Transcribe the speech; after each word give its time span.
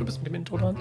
Du 0.00 0.06
bist 0.06 0.18
mit 0.22 0.28
dem 0.28 0.36
Intro 0.36 0.56
dran. 0.56 0.76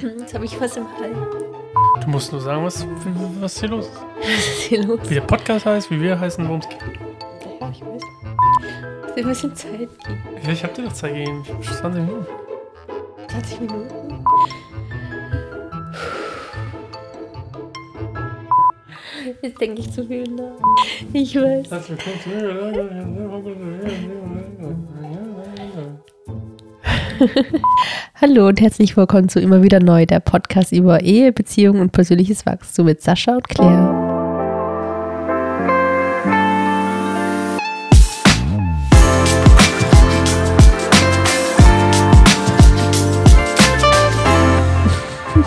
Jetzt 0.00 0.34
habe 0.34 0.44
ich 0.44 0.60
was 0.60 0.76
im 0.76 0.86
Hals. 0.98 1.16
Du 2.04 2.08
musst 2.10 2.32
nur 2.32 2.40
sagen, 2.40 2.64
was, 2.64 2.86
was 3.40 3.58
hier 3.60 3.68
los 3.68 3.86
ist. 3.86 3.96
Was 4.20 4.28
ist 4.28 4.62
hier 4.62 4.84
los? 4.84 5.00
Wie 5.08 5.14
der 5.14 5.20
Podcast 5.22 5.66
heißt, 5.66 5.90
wie 5.90 6.00
wir 6.00 6.18
heißen, 6.18 6.46
worum 6.46 6.60
es 6.60 6.68
geht. 6.68 6.78
Ja, 7.60 7.70
ich 7.70 7.80
weiß. 7.84 8.02
Ein 9.16 9.24
bisschen 9.28 9.54
Zeit 9.54 9.78
geben. 9.78 9.92
Ja, 10.42 10.50
Ich 10.52 10.64
hab 10.64 10.74
dir 10.74 10.84
doch 10.84 10.92
Zeit 10.92 11.14
gegeben. 11.14 11.44
20 11.62 12.02
Minuten. 12.02 12.26
20 13.28 13.60
Minuten. 13.60 14.01
Jetzt 19.42 19.60
denke 19.60 19.80
ich 19.80 19.90
zu 19.90 20.06
viel 20.06 20.22
nach. 20.22 20.52
Ich 21.12 21.34
weiß. 21.34 21.66
Hallo 28.20 28.46
und 28.46 28.60
herzlich 28.60 28.96
willkommen 28.96 29.28
zu 29.28 29.40
Immer 29.40 29.64
wieder 29.64 29.80
neu, 29.80 30.06
der 30.06 30.20
Podcast 30.20 30.70
über 30.70 31.02
Ehe, 31.02 31.32
Beziehung 31.32 31.80
und 31.80 31.90
persönliches 31.90 32.46
Wachstum 32.46 32.86
mit 32.86 33.02
Sascha 33.02 33.34
und 33.34 33.48
Claire. 33.48 34.12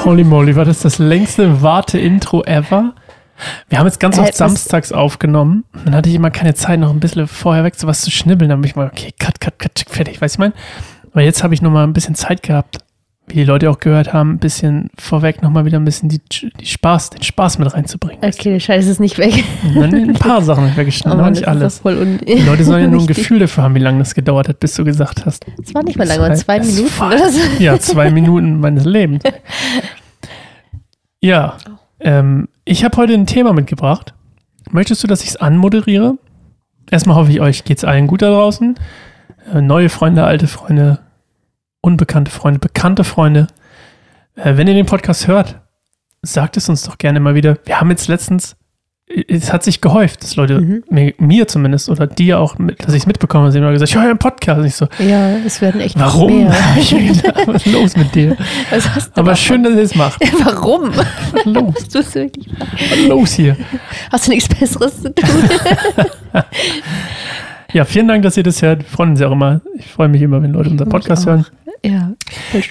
Holy 0.03 0.25
moly, 0.25 0.53
war 0.57 0.65
das 0.65 0.81
das 0.81 0.99
längste 0.99 1.61
Warte-Intro 1.61 2.43
ever? 2.43 2.93
Wir 3.69 3.79
haben 3.79 3.85
jetzt 3.87 3.99
ganz 3.99 4.17
Äh, 4.17 4.21
oft 4.21 4.29
was- 4.29 4.37
samstags 4.37 4.91
aufgenommen. 4.91 5.65
Dann 5.85 5.95
hatte 5.95 6.09
ich 6.09 6.15
immer 6.15 6.31
keine 6.31 6.53
Zeit, 6.53 6.79
noch 6.79 6.91
ein 6.91 6.99
bisschen 6.99 7.27
vorher 7.27 7.63
weg 7.63 7.75
zu 7.77 7.87
was 7.87 8.01
zu 8.01 8.11
schnibbeln. 8.11 8.49
Dann 8.49 8.61
bin 8.61 8.69
ich 8.69 8.75
mal, 8.75 8.87
okay, 8.87 9.13
cut, 9.19 9.39
cut, 9.41 9.59
cut, 9.59 9.85
fertig. 9.89 10.21
Weißt 10.21 10.35
du, 10.35 10.37
ich 10.37 10.39
mein? 10.39 10.53
Aber 11.11 11.21
jetzt 11.21 11.43
habe 11.43 11.53
ich 11.53 11.61
noch 11.61 11.71
mal 11.71 11.83
ein 11.83 11.93
bisschen 11.93 12.15
Zeit 12.15 12.43
gehabt, 12.43 12.77
wie 13.27 13.35
die 13.35 13.43
Leute 13.43 13.71
auch 13.71 13.79
gehört 13.79 14.13
haben, 14.13 14.33
ein 14.33 14.37
bisschen 14.37 14.89
vorweg 14.99 15.41
noch 15.41 15.49
mal 15.49 15.65
wieder 15.65 15.79
ein 15.79 15.85
bisschen 15.85 16.09
die, 16.09 16.21
die 16.29 16.65
Spaß, 16.65 17.09
den 17.09 17.23
Spaß 17.23 17.57
mit 17.57 17.73
reinzubringen. 17.73 18.19
Okay, 18.23 18.51
der 18.51 18.59
Scheiß 18.59 18.85
ist 18.85 18.99
nicht 18.99 19.17
weg. 19.17 19.43
Dann 19.73 19.93
ein 19.95 20.13
paar 20.13 20.43
Sachen 20.43 20.61
habe 20.61 20.71
ich 20.71 20.77
weggeschnitten, 20.77 21.19
aber 21.19 21.31
nicht 21.31 21.47
alles. 21.47 21.81
Die 21.83 22.41
Leute 22.45 22.63
sollen 22.63 22.83
ja 22.83 22.87
nur 22.91 23.01
ein. 23.01 23.07
Gefühl 23.07 23.39
dafür 23.39 23.63
haben, 23.63 23.73
wie 23.75 23.79
lange 23.79 23.97
das 23.99 24.13
gedauert 24.13 24.47
hat, 24.47 24.59
bis 24.59 24.75
du 24.75 24.83
gesagt 24.83 25.25
hast. 25.25 25.43
Es 25.63 25.73
war 25.73 25.81
nicht 25.83 25.97
mal 25.97 26.05
lange, 26.07 26.21
waren 26.21 26.35
zwei 26.35 26.59
Minuten 26.59 26.91
war- 26.99 27.07
oder 27.13 27.29
so. 27.31 27.39
Ja, 27.59 27.79
zwei 27.79 28.11
Minuten 28.11 28.59
meines 28.59 28.85
Lebens. 28.85 29.23
Ja, 31.21 31.57
ähm, 31.99 32.47
ich 32.65 32.83
habe 32.83 32.97
heute 32.97 33.13
ein 33.13 33.25
Thema 33.25 33.53
mitgebracht. 33.53 34.13
Möchtest 34.71 35.03
du, 35.03 35.07
dass 35.07 35.23
ich 35.23 35.29
es 35.29 35.37
anmoderiere? 35.37 36.17
Erstmal 36.89 37.15
hoffe 37.15 37.31
ich, 37.31 37.41
euch 37.41 37.63
geht's 37.63 37.83
allen 37.83 38.07
gut 38.07 38.21
da 38.21 38.29
draußen. 38.29 38.75
Äh, 39.53 39.61
neue 39.61 39.89
Freunde, 39.89 40.23
alte 40.23 40.47
Freunde, 40.47 40.99
unbekannte 41.81 42.31
Freunde, 42.31 42.59
bekannte 42.59 43.03
Freunde. 43.03 43.47
Äh, 44.35 44.57
wenn 44.57 44.67
ihr 44.67 44.73
den 44.73 44.85
Podcast 44.85 45.27
hört, 45.27 45.61
sagt 46.21 46.57
es 46.57 46.69
uns 46.69 46.83
doch 46.83 46.97
gerne 46.97 47.19
mal 47.19 47.35
wieder. 47.35 47.57
Wir 47.65 47.79
haben 47.79 47.89
jetzt 47.89 48.07
letztens, 48.07 48.55
es 49.27 49.53
hat 49.53 49.63
sich 49.63 49.81
gehäuft, 49.81 50.23
dass 50.23 50.35
Leute, 50.35 50.59
Mhm. 50.61 50.83
mir, 50.89 51.13
mir 51.19 51.47
zumindest 51.47 51.89
oder 51.89 52.07
dir 52.07 52.39
auch, 52.39 52.57
mit, 52.57 52.83
dass 52.83 52.93
ich 52.95 53.01
es 53.03 53.05
mitbekommen 53.05 53.43
habe, 53.43 53.51
sie 53.51 53.59
haben 53.59 53.63
immer 53.65 53.73
gesagt, 53.73 53.89
ich 53.91 53.95
höre 53.95 54.09
einen 54.09 54.17
Podcast. 54.17 54.59
Und 54.59 54.65
ich 54.65 54.75
so, 54.75 54.87
Ja, 54.99 55.37
es 55.45 55.61
werden 55.61 55.79
echt 55.79 55.97
warum? 55.99 56.39
mehr. 56.45 56.55
Gedacht, 56.89 57.47
Was 57.47 57.65
ist 57.65 57.71
los 57.73 57.95
mit 57.97 58.15
dir? 58.15 58.35
Aber 59.13 59.35
schön, 59.35 59.63
dass 59.63 59.73
ihr 59.75 59.81
es 59.83 59.95
macht. 59.95 60.19
Warum? 60.43 60.89
Was 60.95 61.05
ist 61.33 61.45
los? 61.45 61.73
Was 61.93 62.15
ist 62.97 63.07
los 63.07 63.33
hier? 63.33 63.55
Hast 64.11 64.25
du 64.27 64.31
nichts 64.31 64.49
Besseres 64.49 65.01
zu 65.01 65.13
tun? 65.13 65.29
Ja, 67.73 67.83
vielen 67.83 68.07
Dank, 68.07 68.23
dass 68.23 68.37
ihr 68.37 68.43
das 68.43 68.61
hört. 68.61 68.79
Wir 68.79 68.85
freuen 68.87 69.09
uns 69.11 69.19
ja 69.19 69.27
auch 69.27 69.33
immer. 69.33 69.59
Ich 69.77 69.87
freue 69.87 70.07
mich 70.07 70.21
immer, 70.21 70.41
wenn 70.41 70.53
Leute 70.53 70.69
unseren 70.69 70.87
Podcast 70.87 71.25
hören. 71.25 71.45
ja. 71.83 72.13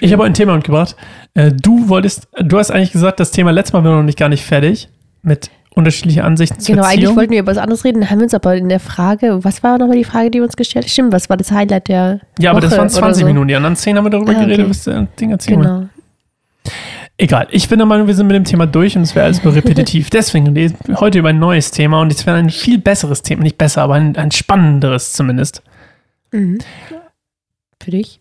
Ich 0.00 0.12
habe 0.14 0.24
ein 0.24 0.32
Thema 0.32 0.54
mitgebracht. 0.54 0.96
Äh, 1.34 1.52
Du 1.52 1.88
wolltest, 1.90 2.26
du 2.40 2.58
hast 2.58 2.70
eigentlich 2.70 2.92
gesagt, 2.92 3.20
das 3.20 3.30
Thema 3.30 3.50
letztes 3.50 3.74
Mal 3.74 3.84
war 3.84 3.96
noch 3.96 4.02
nicht 4.02 4.18
gar 4.18 4.30
nicht 4.30 4.42
fertig 4.44 4.88
mit 5.22 5.50
unterschiedlichen 5.74 6.22
Ansichten 6.22 6.60
zur 6.60 6.74
Genau, 6.74 6.86
eigentlich 6.86 7.00
Erziehung. 7.00 7.16
wollten 7.16 7.32
wir 7.32 7.40
über 7.40 7.50
was 7.52 7.58
anderes 7.58 7.84
reden, 7.84 8.08
haben 8.10 8.18
wir 8.18 8.24
uns 8.24 8.34
aber 8.34 8.56
in 8.56 8.68
der 8.68 8.80
Frage, 8.80 9.42
was 9.44 9.62
war 9.62 9.78
nochmal 9.78 9.96
die 9.96 10.04
Frage, 10.04 10.30
die 10.30 10.38
wir 10.38 10.44
uns 10.44 10.56
gestellt 10.56 10.84
haben? 10.84 10.90
Stimmt, 10.90 11.12
was 11.12 11.28
war 11.28 11.36
das 11.36 11.50
Highlight 11.50 11.88
der 11.88 12.20
Ja, 12.38 12.50
aber 12.52 12.60
das 12.60 12.72
waren 12.72 12.80
oder 12.82 12.90
20 12.90 13.20
so? 13.22 13.26
Minuten. 13.26 13.48
Die 13.48 13.54
anderen 13.56 13.76
10 13.76 13.96
haben 13.96 14.04
wir 14.04 14.10
darüber 14.10 14.32
Ah, 14.32 14.36
okay. 14.36 14.44
geredet, 14.46 14.70
was 14.70 14.84
der 14.84 15.06
Ding 15.20 15.30
erzählen 15.30 15.58
will. 15.60 15.66
Genau. 15.66 15.88
Egal, 17.16 17.46
ich 17.50 17.68
bin 17.68 17.78
der 17.78 17.86
Meinung, 17.86 18.06
wir 18.08 18.14
sind 18.14 18.26
mit 18.26 18.34
dem 18.34 18.44
Thema 18.44 18.66
durch 18.66 18.96
und 18.96 19.02
es 19.02 19.14
wäre 19.14 19.26
alles 19.26 19.44
nur 19.44 19.54
repetitiv. 19.54 20.10
Deswegen 20.10 20.48
reden 20.48 20.76
wir 20.86 21.00
heute 21.00 21.18
über 21.20 21.28
ein 21.28 21.38
neues 21.38 21.70
Thema 21.70 22.00
und 22.00 22.12
es 22.12 22.26
wäre 22.26 22.36
ein 22.38 22.50
viel 22.50 22.78
besseres 22.78 23.22
Thema. 23.22 23.42
Nicht 23.42 23.56
besser, 23.58 23.82
aber 23.82 23.94
ein, 23.94 24.16
ein 24.16 24.30
spannenderes 24.32 25.12
zumindest. 25.12 25.62
Mhm. 26.32 26.58
Für 27.82 27.90
dich? 27.90 28.20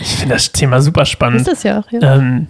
Ich 0.00 0.16
finde 0.16 0.34
das 0.34 0.52
Thema 0.52 0.80
super 0.80 1.04
spannend. 1.04 1.40
Ist 1.40 1.48
das 1.48 1.62
ja 1.62 1.80
auch, 1.80 1.90
ja. 1.90 2.16
Ähm, 2.16 2.46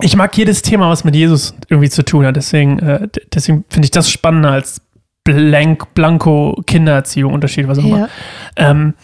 ich 0.00 0.16
mag 0.16 0.36
jedes 0.36 0.62
Thema, 0.62 0.88
was 0.88 1.04
mit 1.04 1.14
Jesus 1.14 1.54
irgendwie 1.68 1.90
zu 1.90 2.04
tun 2.04 2.24
hat. 2.26 2.36
Deswegen, 2.36 2.78
äh, 2.78 3.08
deswegen 3.34 3.64
finde 3.68 3.86
ich 3.86 3.90
das 3.90 4.10
spannender 4.10 4.50
als 4.52 4.80
Blank, 5.24 5.94
Blanko 5.94 6.60
Kindererziehung, 6.66 7.32
Unterschied, 7.32 7.68
was 7.68 7.78
auch 7.78 7.84
immer. 7.84 7.98
ja. 7.98 8.08
Ähm, 8.56 8.94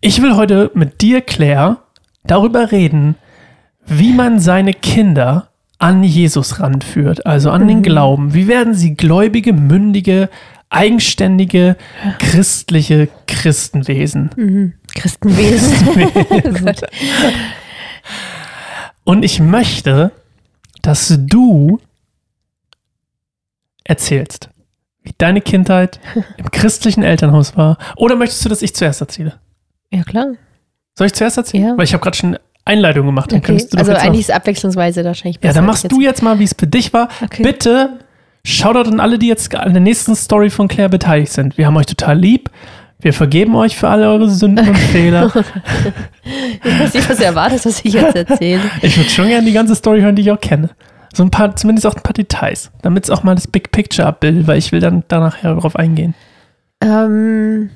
ich 0.00 0.20
will 0.22 0.34
heute 0.34 0.70
mit 0.74 1.00
dir, 1.00 1.20
Claire, 1.20 1.78
darüber 2.24 2.72
reden, 2.72 3.14
wie 3.86 4.12
man 4.12 4.40
seine 4.40 4.72
Kinder 4.72 5.48
an 5.78 6.02
Jesus 6.02 6.60
ranführt, 6.60 7.24
also 7.24 7.50
an 7.50 7.68
den 7.68 7.78
Mhm. 7.78 7.82
Glauben. 7.82 8.34
Wie 8.34 8.48
werden 8.48 8.74
sie 8.74 8.94
gläubige, 8.96 9.52
mündige, 9.52 10.28
eigenständige, 10.68 11.76
christliche 12.18 13.08
Christenwesen? 13.26 14.30
Mhm. 14.36 14.72
Christenwesen. 14.94 15.86
Gott. 16.64 16.82
Und 19.04 19.24
ich 19.24 19.40
möchte, 19.40 20.12
dass 20.82 21.14
du 21.18 21.80
erzählst, 23.84 24.50
wie 25.02 25.14
deine 25.18 25.40
Kindheit 25.40 26.00
im 26.36 26.50
christlichen 26.50 27.02
Elternhaus 27.02 27.56
war. 27.56 27.78
Oder 27.96 28.16
möchtest 28.16 28.44
du, 28.44 28.48
dass 28.48 28.62
ich 28.62 28.74
zuerst 28.74 29.00
erzähle? 29.00 29.34
Ja, 29.92 30.02
klar. 30.04 30.26
Soll 30.96 31.06
ich 31.06 31.14
zuerst 31.14 31.36
erzählen? 31.38 31.68
Ja. 31.68 31.76
Weil 31.78 31.84
ich 31.84 31.92
habe 31.94 32.02
gerade 32.02 32.16
schon 32.16 32.38
Einleitung 32.64 33.06
gemacht. 33.06 33.32
Dann 33.32 33.38
Okay. 33.38 33.46
könntest 33.48 33.72
du 33.72 33.78
Also 33.78 33.92
jetzt 33.92 34.02
eigentlich 34.02 34.20
ist 34.20 34.30
abwechslungsweise 34.30 35.04
wahrscheinlich 35.04 35.36
Ja, 35.36 35.40
besser. 35.40 35.54
dann 35.54 35.68
als 35.68 35.82
machst 35.84 35.92
du 35.92 36.00
jetzt 36.00 36.22
mal, 36.22 36.38
wie 36.38 36.44
es 36.44 36.54
für 36.56 36.66
dich 36.66 36.92
war. 36.92 37.08
Okay. 37.24 37.42
Bitte 37.42 37.98
Shoutout 38.44 38.88
an 38.90 39.00
alle, 39.00 39.18
die 39.18 39.26
jetzt 39.28 39.54
an 39.54 39.74
der 39.74 39.82
nächsten 39.82 40.14
Story 40.16 40.48
von 40.48 40.66
Claire 40.66 40.88
beteiligt 40.88 41.30
sind. 41.32 41.58
Wir 41.58 41.66
haben 41.66 41.76
euch 41.76 41.84
total 41.86 42.18
lieb. 42.18 42.48
Wir 43.00 43.12
vergeben 43.12 43.54
euch 43.56 43.76
für 43.76 43.88
alle 43.88 44.08
eure 44.08 44.28
Sünden 44.28 44.68
und 44.68 44.78
Fehler. 44.78 45.32
Ich 46.62 46.78
weiß 46.78 46.94
nicht, 46.94 47.08
was 47.08 47.16
du 47.16 47.24
erwartest, 47.24 47.66
was 47.66 47.84
ich 47.84 47.94
jetzt 47.94 48.14
erzähle. 48.14 48.60
Ich 48.82 48.96
würde 48.96 49.08
schon 49.08 49.28
gerne 49.28 49.46
die 49.46 49.52
ganze 49.52 49.74
Story 49.74 50.02
hören, 50.02 50.14
die 50.14 50.22
ich 50.22 50.30
auch 50.30 50.40
kenne. 50.40 50.70
So 51.12 51.24
ein 51.24 51.30
paar, 51.30 51.56
zumindest 51.56 51.86
auch 51.86 51.96
ein 51.96 52.02
paar 52.02 52.12
Details, 52.12 52.70
damit 52.82 53.04
es 53.04 53.10
auch 53.10 53.22
mal 53.22 53.34
das 53.34 53.46
Big 53.46 53.72
Picture 53.72 54.06
abbildet, 54.06 54.46
weil 54.46 54.58
ich 54.58 54.70
will 54.70 54.80
dann 54.80 55.02
da 55.08 55.18
nachher 55.18 55.54
darauf 55.54 55.76
eingehen. 55.76 56.14
Ähm, 56.82 57.70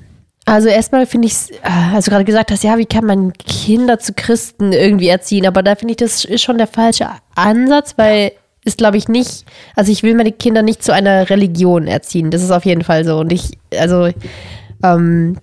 also 0.44 0.68
erstmal 0.68 1.06
finde 1.06 1.26
ich 1.26 1.32
es, 1.32 1.50
also 1.92 2.10
gerade 2.10 2.24
gesagt 2.24 2.50
hast, 2.50 2.62
ja, 2.62 2.76
wie 2.76 2.86
kann 2.86 3.06
man 3.06 3.32
Kinder 3.32 3.98
zu 3.98 4.12
Christen 4.12 4.72
irgendwie 4.72 5.08
erziehen? 5.08 5.46
Aber 5.46 5.62
da 5.62 5.74
finde 5.74 5.92
ich, 5.92 5.96
das 5.96 6.24
ist 6.24 6.42
schon 6.42 6.58
der 6.58 6.66
falsche 6.66 7.08
Ansatz, 7.34 7.94
weil 7.96 8.32
ist, 8.64 8.78
glaube 8.78 8.96
ich, 8.96 9.08
nicht, 9.08 9.44
also 9.76 9.92
ich 9.92 10.02
will 10.02 10.14
meine 10.14 10.32
Kinder 10.32 10.62
nicht 10.62 10.82
zu 10.82 10.92
einer 10.92 11.28
Religion 11.28 11.86
erziehen. 11.86 12.30
Das 12.30 12.42
ist 12.42 12.50
auf 12.50 12.64
jeden 12.64 12.82
Fall 12.82 13.04
so. 13.04 13.18
Und 13.18 13.32
ich, 13.32 13.58
also, 13.78 14.10
ähm, 14.84 15.36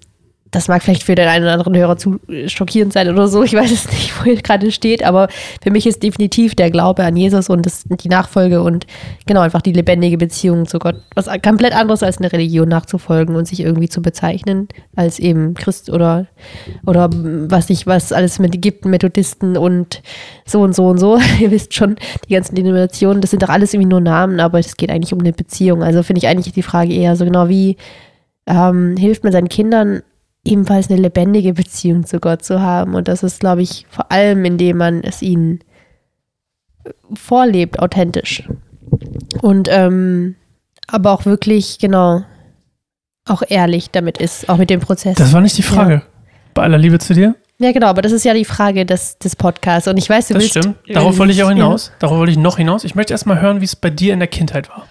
das 0.52 0.68
mag 0.68 0.84
vielleicht 0.84 1.04
für 1.04 1.16
den 1.16 1.30
einen 1.30 1.46
oder 1.46 1.54
anderen 1.54 1.78
Hörer 1.78 1.96
zu 1.96 2.20
schockierend 2.48 2.92
sein 2.92 3.10
oder 3.10 3.30
so. 3.30 3.42
Ich 3.42 3.54
weiß 3.54 3.72
es 3.72 3.90
nicht, 3.90 4.14
wo 4.20 4.30
ihr 4.30 4.42
gerade 4.42 4.72
steht, 4.72 5.04
aber 5.04 5.30
für 5.64 5.72
mich 5.72 5.88
ist 5.88 6.04
definitiv 6.04 6.56
der 6.56 6.70
Glaube 6.70 7.04
an 7.06 7.16
Jesus 7.16 7.50
und 7.50 7.66
das, 7.66 7.86
die 7.86 8.10
Nachfolge 8.10 8.62
und 8.62 8.86
genau 9.26 9.40
einfach 9.42 9.62
die 9.62 9.72
lebendige 9.72 10.18
Beziehung 10.18 10.68
zu 10.68 10.78
Gott 10.78 10.96
was 11.16 11.28
komplett 11.42 11.74
anderes 11.74 12.04
als 12.04 12.18
eine 12.18 12.32
Religion 12.32 12.68
nachzufolgen 12.68 13.36
und 13.36 13.48
sich 13.48 13.62
irgendwie 13.62 13.88
zu 13.88 14.02
bezeichnen 14.02 14.68
als 14.96 15.20
eben 15.20 15.54
Christ 15.54 15.90
oder 15.90 16.28
oder 16.86 17.10
was 17.12 17.70
nicht 17.70 17.88
was 17.88 18.12
alles 18.12 18.38
mit 18.40 18.54
Ägypten, 18.54 18.90
Methodisten 18.90 19.56
und 19.56 20.02
so 20.46 20.62
und 20.62 20.76
so 20.76 20.88
und 20.88 20.98
so. 20.98 21.18
Ihr 21.40 21.52
wisst 21.52 21.74
schon, 21.74 21.96
die 22.28 22.34
ganzen 22.34 22.56
Denominationen, 22.56 23.22
das 23.22 23.32
sind 23.32 23.42
doch 23.42 23.50
alles 23.50 23.74
irgendwie 23.74 23.90
nur 23.90 24.02
Namen, 24.02 24.42
aber 24.42 24.60
es 24.60 24.76
geht 24.76 24.92
eigentlich 24.92 25.14
um 25.14 25.20
eine 25.20 25.32
Beziehung. 25.32 25.82
Also 25.82 26.04
finde 26.04 26.20
ich 26.20 26.28
eigentlich 26.28 26.54
die 26.54 26.62
Frage 26.62 26.94
eher 26.94 27.16
so 27.16 27.24
genau 27.24 27.48
wie 27.48 27.78
ähm, 28.48 28.96
hilft 28.98 29.24
man 29.24 29.32
seinen 29.34 29.50
Kindern 29.50 30.02
ebenfalls 30.44 30.90
eine 30.90 31.00
lebendige 31.00 31.54
Beziehung 31.54 32.06
zu 32.06 32.20
Gott 32.20 32.44
zu 32.44 32.62
haben. 32.62 32.96
Und 32.96 33.08
das 33.08 33.22
ist, 33.24 33.40
glaube 33.42 33.62
ich, 33.62 33.86
vor 33.90 34.12
allem, 34.12 34.44
indem 34.46 34.78
man 34.78 35.04
es 35.04 35.22
ihnen 35.22 35.60
vorlebt, 37.14 37.80
authentisch. 37.80 38.44
Und 39.42 39.68
ähm, 39.72 40.36
aber 40.88 41.12
auch 41.12 41.26
wirklich, 41.26 41.80
genau, 41.80 42.24
auch 43.28 43.44
ehrlich 43.48 43.92
damit 43.92 44.18
ist, 44.18 44.50
auch 44.50 44.58
mit 44.58 44.70
dem 44.70 44.80
Prozess. 44.80 45.16
Das 45.16 45.32
war 45.32 45.42
nicht 45.42 45.58
die 45.58 45.62
Frage. 45.64 46.02
Bei 46.54 46.64
aller 46.64 46.78
Liebe 46.78 47.00
zu 47.00 47.14
dir. 47.14 47.36
Ja, 47.60 47.72
genau, 47.72 47.88
aber 47.88 48.02
das 48.02 48.12
ist 48.12 48.26
ja 48.26 48.34
die 48.34 48.44
Frage 48.44 48.86
des, 48.86 49.20
des 49.20 49.36
Podcasts. 49.36 49.88
Und 49.88 49.98
ich 49.98 50.10
weiß, 50.10 50.28
du 50.30 50.34
Das 50.34 50.44
willst. 50.44 50.58
stimmt. 50.58 50.78
Darauf 50.90 51.18
wollte 51.20 51.32
ich 51.32 51.44
auch 51.44 51.50
Ja. 51.50 51.54
hinaus. 51.56 51.92
Darauf 52.00 52.18
wollte 52.18 52.32
ich 52.32 52.38
noch 52.40 52.58
hinaus. 52.58 52.84
Ich 52.84 52.96
möchte 52.96 53.14
erstmal 53.14 53.40
hören, 53.40 53.62
wie 53.62 53.66
es 53.66 53.76
bei 53.76 53.92
dir 53.92 54.14
in 54.14 54.20
der 54.20 54.28
Kindheit 54.28 54.68
war. 54.70 54.88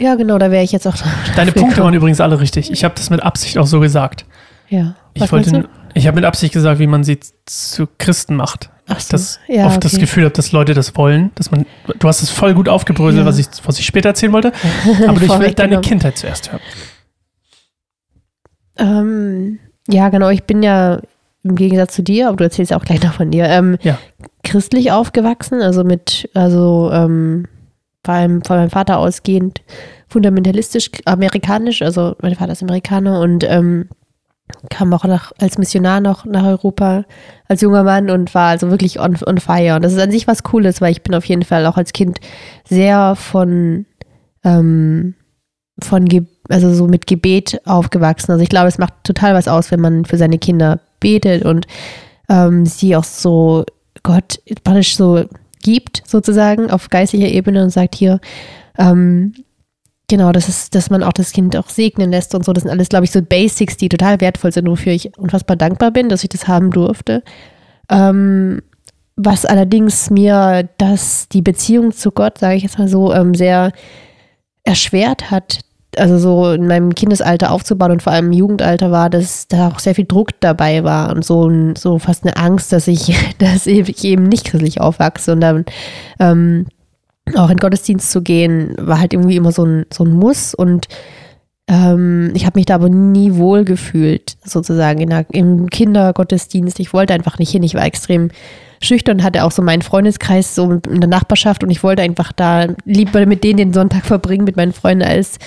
Ja, 0.00 0.14
genau, 0.14 0.38
da 0.38 0.50
wäre 0.50 0.64
ich 0.64 0.72
jetzt 0.72 0.86
auch. 0.86 0.94
Deine 1.36 1.50
dafür 1.52 1.52
Punkte 1.52 1.62
waren 1.62 1.70
gekommen. 1.76 1.94
übrigens 1.94 2.20
alle 2.20 2.40
richtig. 2.40 2.70
Ich 2.72 2.84
habe 2.84 2.94
das 2.96 3.10
mit 3.10 3.22
Absicht 3.22 3.58
auch 3.58 3.66
so 3.66 3.80
gesagt. 3.80 4.24
Ja. 4.68 4.94
Ich 5.14 5.22
Was 5.22 5.32
wollte, 5.32 5.50
meinst 5.52 5.68
ich 5.94 6.06
habe 6.06 6.14
mit 6.14 6.24
Absicht 6.24 6.52
gesagt, 6.54 6.78
wie 6.78 6.86
man 6.86 7.04
sie 7.04 7.18
zu 7.46 7.86
Christen 7.98 8.36
macht. 8.36 8.70
Ach 8.88 8.96
Ich 8.98 9.04
so. 9.04 9.12
das 9.12 9.40
Ja, 9.48 9.66
oft 9.66 9.84
das 9.84 9.92
okay. 9.94 10.02
Gefühl 10.02 10.24
habe, 10.24 10.34
dass 10.34 10.52
Leute 10.52 10.72
das 10.74 10.96
wollen, 10.96 11.32
dass 11.34 11.50
man, 11.50 11.66
du 11.98 12.08
hast 12.08 12.22
es 12.22 12.30
voll 12.30 12.54
gut 12.54 12.68
aufgebröselt, 12.68 13.20
Ja. 13.22 13.26
was 13.26 13.38
ich, 13.38 13.46
was 13.64 13.78
ich 13.78 13.84
später 13.86 14.08
erzählen 14.10 14.32
wollte. 14.32 14.52
Aber 15.06 15.20
ich 15.20 15.28
will 15.38 15.52
deine. 15.52 15.80
Kindheit 15.80 16.16
zuerst 16.16 16.50
hören. 16.52 16.60
Ähm, 18.78 19.58
ja, 19.88 20.08
genau. 20.08 20.30
Ich 20.30 20.44
bin 20.44 20.62
ja 20.62 21.00
im 21.42 21.56
Gegensatz 21.56 21.94
zu 21.94 22.02
dir, 22.02 22.28
aber 22.28 22.36
du 22.36 22.44
erzählst 22.44 22.72
auch 22.72 22.84
gleich 22.84 23.02
noch 23.02 23.14
von 23.14 23.30
dir, 23.30 23.44
ähm, 23.46 23.76
Ja. 23.82 23.98
christlich 24.44 24.92
aufgewachsen, 24.92 25.60
also 25.62 25.84
mit, 25.84 26.28
also 26.34 26.90
ähm, 26.92 27.46
vor 28.04 28.14
allem 28.14 28.42
von 28.42 28.56
meinem 28.56 28.70
Vater 28.70 28.98
ausgehend 28.98 29.62
fundamentalistisch 30.08 30.90
amerikanisch, 31.04 31.82
also 31.82 32.16
mein 32.20 32.34
Vater 32.34 32.52
ist 32.52 32.62
Amerikaner 32.62 33.20
und 33.20 33.44
ähm, 33.44 33.88
kam 34.68 34.92
auch 34.92 35.04
nach, 35.04 35.32
als 35.38 35.58
Missionar 35.58 36.00
noch 36.00 36.24
nach 36.24 36.44
Europa 36.44 37.04
als 37.48 37.60
junger 37.60 37.84
Mann 37.84 38.10
und 38.10 38.34
war 38.34 38.48
also 38.48 38.70
wirklich 38.70 38.98
on, 39.00 39.16
on 39.24 39.38
fire. 39.38 39.76
Und 39.76 39.82
das 39.82 39.92
ist 39.92 40.00
an 40.00 40.10
sich 40.10 40.26
was 40.26 40.42
Cooles, 40.42 40.80
weil 40.80 40.92
ich 40.92 41.02
bin 41.02 41.14
auf 41.14 41.24
jeden 41.24 41.44
Fall 41.44 41.66
auch 41.66 41.76
als 41.76 41.92
Kind 41.92 42.20
sehr 42.64 43.14
von 43.16 43.86
ähm, 44.44 45.14
von 45.82 46.08
also 46.48 46.74
so 46.74 46.86
mit 46.88 47.06
Gebet 47.06 47.60
aufgewachsen. 47.64 48.32
Also 48.32 48.42
ich 48.42 48.50
glaube, 48.50 48.68
es 48.68 48.78
macht 48.78 48.94
total 49.04 49.34
was 49.34 49.48
aus, 49.48 49.70
wenn 49.70 49.80
man 49.80 50.04
für 50.04 50.18
seine 50.18 50.38
Kinder 50.38 50.80
betet 50.98 51.44
und 51.44 51.66
ähm, 52.28 52.66
sie 52.66 52.96
auch 52.96 53.04
so 53.04 53.64
Gott 54.02 54.40
praktisch 54.64 54.96
so 54.96 55.24
gibt, 55.62 56.02
sozusagen, 56.06 56.70
auf 56.70 56.88
geistlicher 56.88 57.28
Ebene 57.28 57.62
und 57.62 57.70
sagt 57.70 57.94
hier, 57.94 58.20
ähm, 58.78 59.34
genau, 60.08 60.32
das 60.32 60.48
ist, 60.48 60.74
dass 60.74 60.90
man 60.90 61.02
auch 61.02 61.12
das 61.12 61.32
Kind 61.32 61.56
auch 61.56 61.68
segnen 61.68 62.10
lässt 62.10 62.34
und 62.34 62.44
so. 62.44 62.52
Das 62.52 62.62
sind 62.62 62.70
alles, 62.72 62.88
glaube 62.88 63.04
ich, 63.04 63.10
so 63.10 63.22
Basics, 63.22 63.76
die 63.76 63.88
total 63.88 64.20
wertvoll 64.20 64.52
sind, 64.52 64.68
wofür 64.68 64.92
ich 64.92 65.16
unfassbar 65.16 65.56
dankbar 65.56 65.90
bin, 65.90 66.08
dass 66.08 66.22
ich 66.22 66.30
das 66.30 66.48
haben 66.48 66.70
durfte. 66.70 67.22
Ähm, 67.88 68.60
was 69.16 69.44
allerdings 69.44 70.10
mir 70.10 70.68
das, 70.78 71.28
die 71.28 71.42
Beziehung 71.42 71.92
zu 71.92 72.10
Gott, 72.10 72.38
sage 72.38 72.56
ich 72.56 72.62
jetzt 72.62 72.78
mal 72.78 72.88
so, 72.88 73.12
ähm, 73.12 73.34
sehr 73.34 73.72
erschwert 74.64 75.30
hat, 75.30 75.60
also 75.96 76.18
so 76.18 76.52
in 76.52 76.66
meinem 76.66 76.94
Kindesalter 76.94 77.50
aufzubauen 77.50 77.92
und 77.92 78.02
vor 78.02 78.12
allem 78.12 78.26
im 78.26 78.32
Jugendalter 78.32 78.90
war, 78.90 79.10
dass 79.10 79.48
da 79.48 79.68
auch 79.68 79.78
sehr 79.78 79.94
viel 79.94 80.06
Druck 80.06 80.30
dabei 80.40 80.84
war 80.84 81.10
und 81.10 81.24
so, 81.24 81.50
so 81.76 81.98
fast 81.98 82.24
eine 82.24 82.36
Angst, 82.36 82.72
dass 82.72 82.86
ich, 82.86 83.14
dass 83.38 83.66
ich 83.66 84.04
eben 84.04 84.24
nicht 84.24 84.46
christlich 84.46 84.80
aufwachse 84.80 85.32
und 85.32 85.40
dann 85.40 85.64
ähm, 86.18 86.66
auch 87.36 87.50
in 87.50 87.58
Gottesdienst 87.58 88.10
zu 88.10 88.22
gehen, 88.22 88.74
war 88.78 89.00
halt 89.00 89.12
irgendwie 89.12 89.36
immer 89.36 89.52
so 89.52 89.64
ein, 89.64 89.86
so 89.92 90.04
ein 90.04 90.12
Muss 90.12 90.54
und 90.54 90.88
ähm, 91.70 92.32
ich 92.34 92.46
habe 92.46 92.58
mich 92.58 92.66
da 92.66 92.74
aber 92.74 92.88
nie 92.88 93.36
wohl 93.36 93.64
gefühlt, 93.64 94.36
sozusagen 94.44 95.00
in 95.00 95.10
der, 95.10 95.24
im 95.30 95.70
Kindergottesdienst. 95.70 96.80
Ich 96.80 96.92
wollte 96.92 97.14
einfach 97.14 97.38
nicht 97.38 97.52
hin. 97.52 97.62
Ich 97.62 97.74
war 97.74 97.84
extrem 97.84 98.30
schüchtern, 98.82 99.22
hatte 99.22 99.44
auch 99.44 99.52
so 99.52 99.62
meinen 99.62 99.82
Freundeskreis 99.82 100.54
so 100.54 100.70
in 100.72 101.00
der 101.00 101.08
Nachbarschaft 101.08 101.62
und 101.62 101.70
ich 101.70 101.82
wollte 101.82 102.02
einfach 102.02 102.32
da 102.32 102.66
lieber 102.84 103.24
mit 103.26 103.44
denen 103.44 103.58
den 103.58 103.72
Sonntag 103.72 104.04
verbringen, 104.06 104.44
mit 104.44 104.56
meinen 104.56 104.72
Freunden, 104.72 105.04
als 105.04 105.38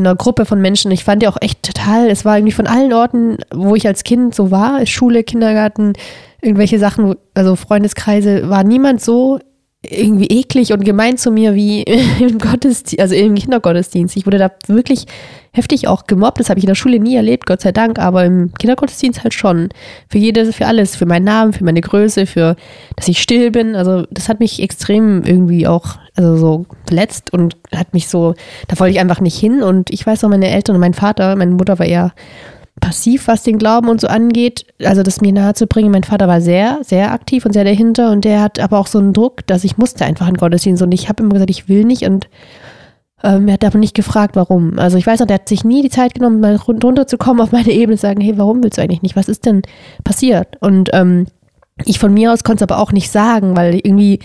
in 0.00 0.06
einer 0.06 0.16
Gruppe 0.16 0.46
von 0.46 0.60
Menschen. 0.60 0.90
Ich 0.90 1.04
fand 1.04 1.22
ja 1.22 1.28
auch 1.28 1.36
echt 1.40 1.62
total, 1.62 2.08
es 2.08 2.24
war 2.24 2.38
irgendwie 2.38 2.52
von 2.52 2.66
allen 2.66 2.92
Orten, 2.92 3.36
wo 3.54 3.76
ich 3.76 3.86
als 3.86 4.02
Kind 4.02 4.34
so 4.34 4.50
war, 4.50 4.84
Schule, 4.86 5.22
Kindergarten, 5.22 5.92
irgendwelche 6.40 6.78
Sachen, 6.78 7.16
also 7.34 7.54
Freundeskreise, 7.54 8.48
war 8.48 8.64
niemand 8.64 9.02
so 9.02 9.38
irgendwie 9.82 10.26
eklig 10.26 10.74
und 10.74 10.84
gemein 10.84 11.16
zu 11.16 11.30
mir 11.30 11.54
wie 11.54 11.82
im 12.20 12.38
Gottesdienst, 12.38 13.00
also 13.00 13.14
im 13.14 13.34
Kindergottesdienst. 13.34 14.16
Ich 14.16 14.26
wurde 14.26 14.38
da 14.38 14.50
wirklich 14.66 15.06
heftig 15.52 15.88
auch 15.88 16.06
gemobbt. 16.06 16.38
Das 16.38 16.50
habe 16.50 16.58
ich 16.58 16.64
in 16.64 16.68
der 16.68 16.74
Schule 16.74 17.00
nie 17.00 17.16
erlebt, 17.16 17.46
Gott 17.46 17.62
sei 17.62 17.72
Dank, 17.72 17.98
aber 17.98 18.24
im 18.26 18.52
Kindergottesdienst 18.58 19.22
halt 19.22 19.32
schon. 19.32 19.70
Für 20.08 20.18
jedes, 20.18 20.54
für 20.54 20.66
alles, 20.66 20.96
für 20.96 21.06
meinen 21.06 21.24
Namen, 21.24 21.54
für 21.54 21.64
meine 21.64 21.80
Größe, 21.80 22.26
für, 22.26 22.56
dass 22.96 23.08
ich 23.08 23.22
still 23.22 23.50
bin. 23.50 23.74
Also 23.74 24.06
das 24.10 24.28
hat 24.28 24.38
mich 24.38 24.62
extrem 24.62 25.22
irgendwie 25.24 25.66
auch, 25.66 25.96
also 26.14 26.36
so 26.36 26.66
verletzt 26.86 27.32
und 27.32 27.56
hat 27.74 27.94
mich 27.94 28.08
so, 28.08 28.34
da 28.68 28.78
wollte 28.78 28.92
ich 28.92 29.00
einfach 29.00 29.20
nicht 29.20 29.38
hin. 29.38 29.62
Und 29.62 29.90
ich 29.90 30.06
weiß 30.06 30.22
auch, 30.24 30.28
meine 30.28 30.50
Eltern 30.50 30.76
und 30.76 30.80
mein 30.80 30.94
Vater, 30.94 31.34
meine 31.36 31.52
Mutter 31.52 31.78
war 31.78 31.86
eher 31.86 32.12
passiv, 32.80 33.28
was 33.28 33.42
den 33.42 33.58
Glauben 33.58 33.88
und 33.88 34.00
so 34.00 34.08
angeht, 34.08 34.66
also 34.82 35.02
das 35.02 35.20
mir 35.20 35.32
nahe 35.32 35.54
zu 35.54 35.66
bringen. 35.66 35.90
Mein 35.90 36.04
Vater 36.04 36.28
war 36.28 36.40
sehr, 36.40 36.78
sehr 36.82 37.12
aktiv 37.12 37.44
und 37.44 37.52
sehr 37.52 37.64
dahinter 37.64 38.10
und 38.10 38.24
der 38.24 38.40
hat 38.40 38.58
aber 38.58 38.78
auch 38.78 38.86
so 38.86 38.98
einen 38.98 39.12
Druck, 39.12 39.46
dass 39.46 39.64
ich 39.64 39.76
musste 39.76 40.04
einfach 40.04 40.26
in 40.26 40.34
den 40.34 40.40
Gottesdienst 40.40 40.82
und 40.82 40.92
ich 40.92 41.08
habe 41.08 41.22
immer 41.22 41.32
gesagt, 41.32 41.50
ich 41.50 41.68
will 41.68 41.84
nicht 41.84 42.02
und 42.02 42.28
ähm, 43.22 43.48
er 43.48 43.54
hat 43.54 43.64
aber 43.64 43.78
nicht 43.78 43.94
gefragt, 43.94 44.34
warum. 44.34 44.78
Also 44.78 44.96
ich 44.96 45.06
weiß 45.06 45.20
noch, 45.20 45.26
der 45.26 45.34
hat 45.34 45.48
sich 45.48 45.62
nie 45.62 45.82
die 45.82 45.90
Zeit 45.90 46.14
genommen, 46.14 46.40
mal 46.40 46.56
run- 46.56 46.80
runterzukommen 46.82 47.42
auf 47.42 47.52
meine 47.52 47.70
Ebene 47.70 47.92
und 47.92 48.00
sagen, 48.00 48.20
hey, 48.22 48.38
warum 48.38 48.62
willst 48.62 48.78
du 48.78 48.82
eigentlich 48.82 49.02
nicht? 49.02 49.16
Was 49.16 49.28
ist 49.28 49.44
denn 49.44 49.62
passiert? 50.04 50.56
Und 50.60 50.88
ähm, 50.94 51.26
ich 51.84 51.98
von 51.98 52.14
mir 52.14 52.32
aus 52.32 52.44
konnte 52.44 52.64
es 52.64 52.70
aber 52.70 52.80
auch 52.80 52.92
nicht 52.92 53.10
sagen, 53.10 53.56
weil 53.56 53.74
irgendwie 53.74 54.20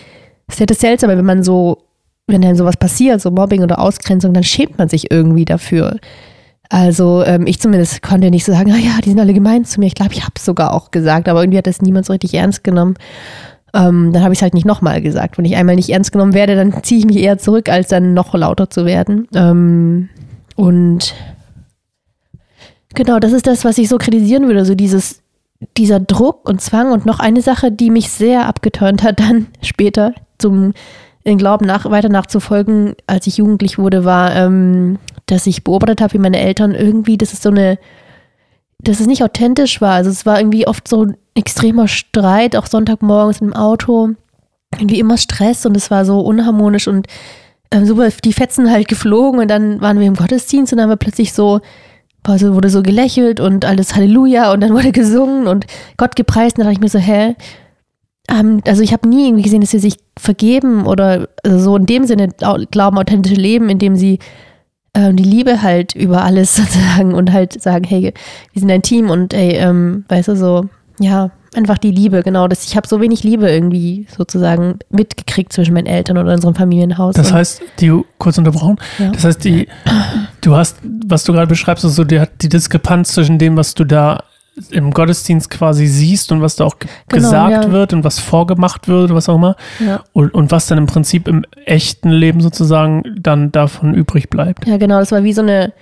ist 0.48 0.60
ja 0.60 0.66
das 0.66 0.80
Seltsame, 0.80 1.18
wenn 1.18 1.25
man 1.25 1.44
so, 1.44 1.80
wenn 2.28 2.42
dann 2.42 2.56
sowas 2.56 2.78
passiert, 2.78 3.19
so 3.19 3.31
Mobbing 3.31 3.63
oder 3.63 3.80
Ausgrenzung, 3.80 4.34
dann 4.34 4.44
schämt 4.44 4.78
man 4.78 4.88
sich 4.88 5.12
irgendwie 5.12 5.46
dafür. 5.46 5.98
Also 6.69 7.23
ähm, 7.23 7.45
ich 7.47 7.59
zumindest 7.59 8.01
konnte 8.01 8.29
nicht 8.31 8.45
so 8.45 8.51
sagen, 8.51 8.71
ah 8.71 8.77
ja, 8.77 9.00
die 9.03 9.09
sind 9.09 9.19
alle 9.19 9.33
gemein 9.33 9.65
zu 9.65 9.79
mir. 9.79 9.88
Ich 9.88 9.95
glaube, 9.95 10.13
ich 10.13 10.23
habe 10.23 10.33
es 10.35 10.45
sogar 10.45 10.73
auch 10.73 10.91
gesagt, 10.91 11.29
aber 11.29 11.41
irgendwie 11.41 11.57
hat 11.57 11.67
das 11.67 11.81
niemand 11.81 12.06
so 12.06 12.13
richtig 12.13 12.33
ernst 12.33 12.63
genommen. 12.63 12.95
Ähm, 13.73 14.13
dann 14.13 14.23
habe 14.23 14.33
ich 14.33 14.39
es 14.39 14.44
halt 14.44 14.53
nicht 14.53 14.65
nochmal 14.65 15.01
gesagt. 15.01 15.38
Wenn 15.38 15.45
ich 15.45 15.56
einmal 15.56 15.75
nicht 15.75 15.89
ernst 15.89 16.12
genommen 16.12 16.33
werde, 16.33 16.56
dann 16.56 16.83
ziehe 16.83 17.00
ich 17.00 17.06
mich 17.06 17.17
eher 17.17 17.38
zurück, 17.38 17.69
als 17.69 17.89
dann 17.89 18.13
noch 18.13 18.33
lauter 18.33 18.69
zu 18.69 18.85
werden. 18.85 19.27
Ähm, 19.35 20.09
und 20.56 21.13
genau, 22.94 23.19
das 23.19 23.33
ist 23.33 23.47
das, 23.47 23.65
was 23.65 23.77
ich 23.77 23.89
so 23.89 23.97
kritisieren 23.97 24.47
würde, 24.47 24.65
so 24.65 24.75
dieses, 24.75 25.21
dieser 25.77 26.00
Druck 26.00 26.47
und 26.47 26.61
Zwang 26.61 26.91
und 26.91 27.06
noch 27.06 27.19
eine 27.19 27.41
Sache, 27.41 27.71
die 27.71 27.89
mich 27.89 28.09
sehr 28.09 28.47
abgeturnt 28.47 29.03
hat, 29.03 29.19
dann 29.19 29.47
später 29.61 30.13
zum 30.38 30.73
in 31.25 31.39
Glauben 31.39 31.65
nach, 31.65 31.89
weiter 31.89 32.07
nachzufolgen, 32.07 32.94
als 33.07 33.25
ich 33.25 33.38
jugendlich 33.38 33.79
wurde, 33.79 34.06
war, 34.06 34.35
ähm, 34.35 35.00
dass 35.27 35.48
ich 35.48 35.63
beobachtet 35.63 36.01
habe, 36.01 36.13
wie 36.13 36.19
meine 36.19 36.39
Eltern 36.39 36.75
irgendwie, 36.75 37.18
das 37.18 37.33
ist 37.33 37.44
so 37.44 37.50
eine, 37.50 37.77
dass 38.80 39.00
es 39.00 39.07
nicht 39.07 39.24
authentisch 39.24 39.81
war. 39.81 39.94
Also 39.94 40.10
es 40.10 40.25
war 40.25 40.39
irgendwie 40.39 40.68
oft 40.68 40.88
so 40.88 41.06
ein 41.06 41.18
extremer 41.33 41.88
Streit, 41.88 42.56
auch 42.56 42.68
Sonntagmorgens 42.68 43.42
im 43.42 43.54
Auto. 43.54 44.10
Irgendwie 44.77 45.00
immer 45.00 45.18
Stress 45.18 45.66
und 45.66 45.75
es 45.77 45.89
war 45.89 46.06
so 46.06 46.19
unharmonisch 46.19 46.88
und 46.88 47.07
ähm, 47.72 47.86
super, 47.86 48.10
die 48.24 48.33
Fetzen 48.33 48.69
halt 48.69 48.88
geflogen 48.88 49.39
und 49.39 49.47
dann 49.47 49.81
waren 49.81 49.99
wir 49.99 50.06
im 50.07 50.16
Gottesdienst 50.16 50.73
und 50.73 50.78
dann 50.80 50.90
war 50.90 50.97
plötzlich 50.97 51.33
so, 51.33 51.61
also 52.23 52.54
wurde 52.54 52.69
so 52.69 52.83
gelächelt 52.83 53.40
und 53.40 53.64
alles 53.66 53.95
Halleluja 53.95 54.52
und 54.52 54.61
dann 54.61 54.73
wurde 54.76 54.92
gesungen 54.92 55.47
und 55.47 55.66
Gott 55.97 56.16
gepreist 56.16 56.57
und 56.57 56.66
dann 56.66 56.73
dachte 56.73 56.80
ich 56.80 56.94
mir 56.94 56.99
so, 56.99 56.99
hä? 56.99 57.35
Ähm, 58.30 58.61
also 58.68 58.81
ich 58.81 58.92
habe 58.92 59.07
nie 59.07 59.28
irgendwie 59.28 59.44
gesehen, 59.44 59.61
dass 59.61 59.71
sie 59.71 59.80
sich 59.80 59.97
vergeben 60.19 60.85
oder 60.85 61.30
also 61.44 61.57
so 61.59 61.78
in 61.78 61.85
dem 61.85 62.06
Sinne 62.06 62.30
au- 62.42 62.59
glauben, 62.69 62.97
authentische 62.97 63.35
Leben, 63.35 63.69
indem 63.69 63.95
sie 63.95 64.19
die 65.14 65.23
Liebe 65.23 65.61
halt 65.61 65.94
über 65.95 66.23
alles 66.23 66.56
sozusagen 66.56 67.14
und 67.14 67.31
halt 67.31 67.61
sagen, 67.61 67.83
hey, 67.85 68.14
wir 68.54 68.59
sind 68.59 68.71
ein 68.71 68.81
Team 68.81 69.09
und 69.09 69.33
hey, 69.33 69.54
ähm, 69.57 70.06
weißt 70.07 70.30
du, 70.30 70.35
so, 70.35 70.69
ja, 70.99 71.31
einfach 71.56 71.78
die 71.78 71.92
Liebe, 71.92 72.21
genau. 72.23 72.47
Das, 72.47 72.66
ich 72.66 72.75
habe 72.75 72.87
so 72.87 72.99
wenig 73.02 73.23
Liebe 73.23 73.49
irgendwie 73.49 74.07
sozusagen 74.16 74.80
mitgekriegt 74.90 75.54
zwischen 75.54 75.73
meinen 75.73 75.85
Eltern 75.87 76.18
oder 76.18 76.33
unserem 76.33 76.56
Familienhaus. 76.56 77.16
Das 77.16 77.31
heißt, 77.31 77.61
die, 77.80 78.02
kurz 78.18 78.37
unterbrochen, 78.37 78.78
Ja. 78.99 79.09
das 79.11 79.23
heißt, 79.23 79.44
die, 79.44 79.68
du 80.42 80.56
hast, 80.56 80.78
was 81.07 81.23
du 81.23 81.33
gerade 81.33 81.47
beschreibst, 81.47 81.83
ist 81.85 81.95
so 81.95 82.04
die, 82.04 82.21
die 82.42 82.49
Diskrepanz 82.49 83.14
zwischen 83.14 83.37
dem, 83.40 83.56
was 83.57 83.73
du 83.73 83.83
da 83.85 84.23
im 84.71 84.92
Gottesdienst 84.92 85.50
quasi 85.50 85.88
siehst 85.88 86.31
und 86.31 86.42
was 86.42 86.56
da 86.56 86.66
auch 86.66 86.80
ge 86.80 86.90
Genau, 87.09 87.24
gesagt 87.24 87.66
ja. 87.66 87.71
wird 87.71 87.94
und 87.94 88.04
was 88.04 88.19
vorgemacht 88.19 88.88
wird 88.88 89.06
oder 89.06 89.16
was 89.16 89.28
auch 89.30 89.35
immer 89.35 89.56
ja. 89.80 90.04
und, 90.14 90.33
und 90.33 90.52
was 90.52 90.68
dann 90.68 90.78
im 90.78 90.85
Prinzip 90.85 91.28
im 91.28 91.45
echten 91.66 92.09
Leben 92.09 92.42
sozusagen 92.42 93.04
dann 93.19 93.52
davon 93.52 93.94
übrig 93.94 94.30
bleibt. 94.30 94.66
Ja, 94.68 94.78
genau, 94.78 95.00
das 95.00 95.12
war 95.12 95.24
wie 95.24 95.33
so 95.33 95.42
eine, 95.42 95.74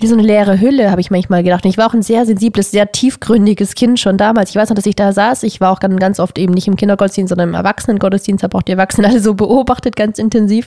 wie 0.00 0.06
so 0.06 0.14
eine 0.14 0.22
leere 0.22 0.60
Hülle, 0.60 0.90
habe 0.90 1.00
ich 1.00 1.10
manchmal 1.10 1.42
gedacht. 1.42 1.64
Und 1.64 1.70
ich 1.70 1.78
war 1.78 1.88
auch 1.88 1.94
ein 1.94 2.02
sehr 2.02 2.24
sensibles, 2.26 2.70
sehr 2.70 2.90
tiefgründiges 2.90 3.74
Kind 3.74 4.00
schon 4.00 4.16
damals. 4.16 4.50
Ich 4.50 4.56
weiß 4.56 4.70
noch, 4.70 4.76
dass 4.76 4.86
ich 4.86 4.96
da 4.96 5.12
saß. 5.12 5.42
Ich 5.42 5.60
war 5.60 5.70
auch 5.70 5.80
ganz 5.80 6.20
oft 6.20 6.38
eben 6.38 6.54
nicht 6.54 6.68
im 6.68 6.76
Kindergottesdienst, 6.76 7.30
sondern 7.30 7.50
im 7.50 7.54
Erwachsenengottesdienst, 7.54 8.42
habe 8.42 8.56
auch 8.56 8.62
die 8.62 8.72
Erwachsenen 8.72 9.06
alle 9.10 9.20
so 9.20 9.34
beobachtet, 9.34 9.96
ganz 9.96 10.18
intensiv. 10.18 10.66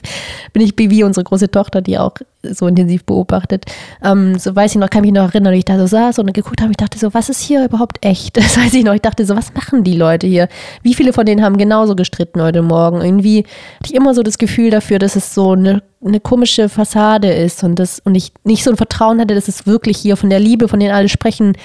Bin 0.52 0.62
ich 0.62 0.74
wie 0.76 1.04
unsere 1.04 1.24
große 1.24 1.50
Tochter, 1.50 1.80
die 1.80 1.98
auch 1.98 2.14
so 2.42 2.66
intensiv 2.66 3.04
beobachtet. 3.04 3.64
Ähm, 4.02 4.38
so 4.38 4.54
weiß 4.54 4.72
ich 4.72 4.78
noch, 4.78 4.90
kann 4.90 5.02
mich 5.02 5.12
noch 5.12 5.28
erinnern, 5.28 5.54
wie 5.54 5.58
ich 5.58 5.64
da 5.64 5.78
so 5.78 5.86
saß 5.86 6.18
und 6.18 6.32
geguckt 6.34 6.60
habe. 6.60 6.70
Ich 6.70 6.76
dachte 6.76 6.98
so, 6.98 7.14
was 7.14 7.28
ist 7.28 7.40
hier 7.40 7.64
überhaupt 7.64 8.04
echt? 8.04 8.36
Das 8.44 8.58
weiß 8.58 8.74
ich 8.74 8.84
noch. 8.84 8.92
Ich 8.92 9.00
dachte 9.00 9.24
so, 9.24 9.36
was 9.36 9.54
machen 9.54 9.84
die 9.84 9.96
Leute 9.96 10.26
hier? 10.26 10.48
Wie 10.82 10.92
viele 10.92 11.14
von 11.14 11.24
denen 11.24 11.42
haben 11.42 11.56
genauso 11.56 11.96
gestritten 11.96 12.42
heute 12.42 12.60
Morgen? 12.60 13.00
Irgendwie 13.00 13.38
hatte 13.38 13.86
ich 13.86 13.94
immer 13.94 14.12
so 14.12 14.22
das 14.22 14.36
Gefühl 14.36 14.70
dafür, 14.70 14.98
dass 14.98 15.16
es 15.16 15.34
so 15.34 15.52
eine, 15.52 15.82
eine 16.04 16.20
komische 16.20 16.68
Fassade 16.68 17.32
ist 17.32 17.64
und 17.64 17.78
das 17.78 18.00
und 18.00 18.14
ich 18.14 18.32
nicht 18.44 18.64
so 18.64 18.70
ein 18.70 18.76
Vertrauen 18.76 19.20
hatte, 19.20 19.34
dass 19.34 19.48
es 19.48 19.66
wirklich 19.66 19.96
hier 19.98 20.16
von 20.16 20.30
der 20.30 20.40
Liebe, 20.40 20.68
von 20.68 20.80
denen 20.80 20.94
alle 20.94 21.08
sprechen, 21.08 21.56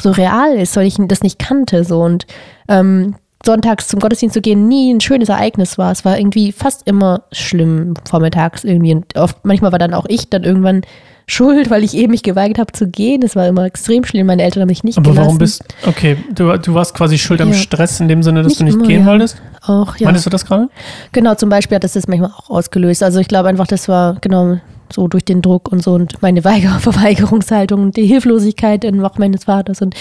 so 0.00 0.10
real 0.10 0.54
ist, 0.56 0.76
weil 0.76 0.86
ich 0.86 0.96
das 0.98 1.22
nicht 1.22 1.38
kannte. 1.38 1.84
So 1.84 2.00
und 2.02 2.26
ähm, 2.68 3.14
sonntags 3.44 3.88
zum 3.88 4.00
Gottesdienst 4.00 4.34
zu 4.34 4.40
gehen 4.40 4.68
nie 4.68 4.92
ein 4.92 5.00
schönes 5.00 5.28
Ereignis 5.28 5.78
war. 5.78 5.92
Es 5.92 6.04
war 6.04 6.18
irgendwie 6.18 6.52
fast 6.52 6.86
immer 6.86 7.24
schlimm 7.32 7.94
vormittags 8.08 8.64
irgendwie. 8.64 8.94
Und 8.94 9.16
oft, 9.16 9.44
manchmal 9.44 9.72
war 9.72 9.78
dann 9.78 9.94
auch 9.94 10.06
ich 10.08 10.30
dann 10.30 10.44
irgendwann 10.44 10.82
schuld, 11.26 11.70
weil 11.70 11.84
ich 11.84 11.94
eben 11.96 12.10
mich 12.10 12.22
geweigert 12.22 12.58
habe 12.58 12.72
zu 12.72 12.86
gehen. 12.86 13.22
Es 13.22 13.34
war 13.36 13.46
immer 13.46 13.64
extrem 13.64 14.04
schlimm. 14.04 14.26
Meine 14.26 14.42
Eltern 14.42 14.62
haben 14.62 14.68
mich 14.68 14.84
nicht 14.84 14.98
Aber 14.98 15.10
gelassen. 15.10 15.24
warum 15.26 15.38
bist 15.38 15.64
Okay, 15.86 16.16
du, 16.34 16.56
du 16.58 16.74
warst 16.74 16.94
quasi 16.94 17.18
schuld 17.18 17.40
am 17.40 17.48
Ja. 17.48 17.54
Stress 17.54 18.00
in 18.00 18.08
dem 18.08 18.22
Sinne, 18.22 18.42
dass 18.42 18.50
Nicht 18.50 18.60
du 18.60 18.64
nicht 18.64 18.74
immer, 18.74 18.86
gehen 18.86 19.00
ja. 19.00 19.06
wolltest? 19.06 19.40
auch, 19.66 19.96
ja. 19.96 20.06
Meintest 20.06 20.26
du 20.26 20.30
das 20.30 20.44
gerade? 20.44 20.68
Genau, 21.12 21.34
zum 21.34 21.48
Beispiel 21.48 21.76
hat 21.76 21.84
das 21.84 21.94
das 21.94 22.06
manchmal 22.06 22.30
auch 22.30 22.50
ausgelöst. 22.50 23.02
Also 23.02 23.20
ich 23.20 23.28
glaube 23.28 23.48
einfach, 23.48 23.66
das 23.66 23.88
war 23.88 24.16
genau 24.20 24.58
so 24.92 25.08
durch 25.08 25.24
den 25.24 25.40
Druck 25.40 25.72
und 25.72 25.82
so 25.82 25.94
und 25.94 26.20
meine 26.20 26.44
Weiger 26.44 26.78
Verweigerungshaltung 26.80 27.82
und 27.82 27.96
die 27.96 28.04
Hilflosigkeit 28.06 28.84
in 28.84 29.00
Wach 29.02 29.16
meines 29.16 29.44
Vaters 29.44 29.80
und 29.80 29.94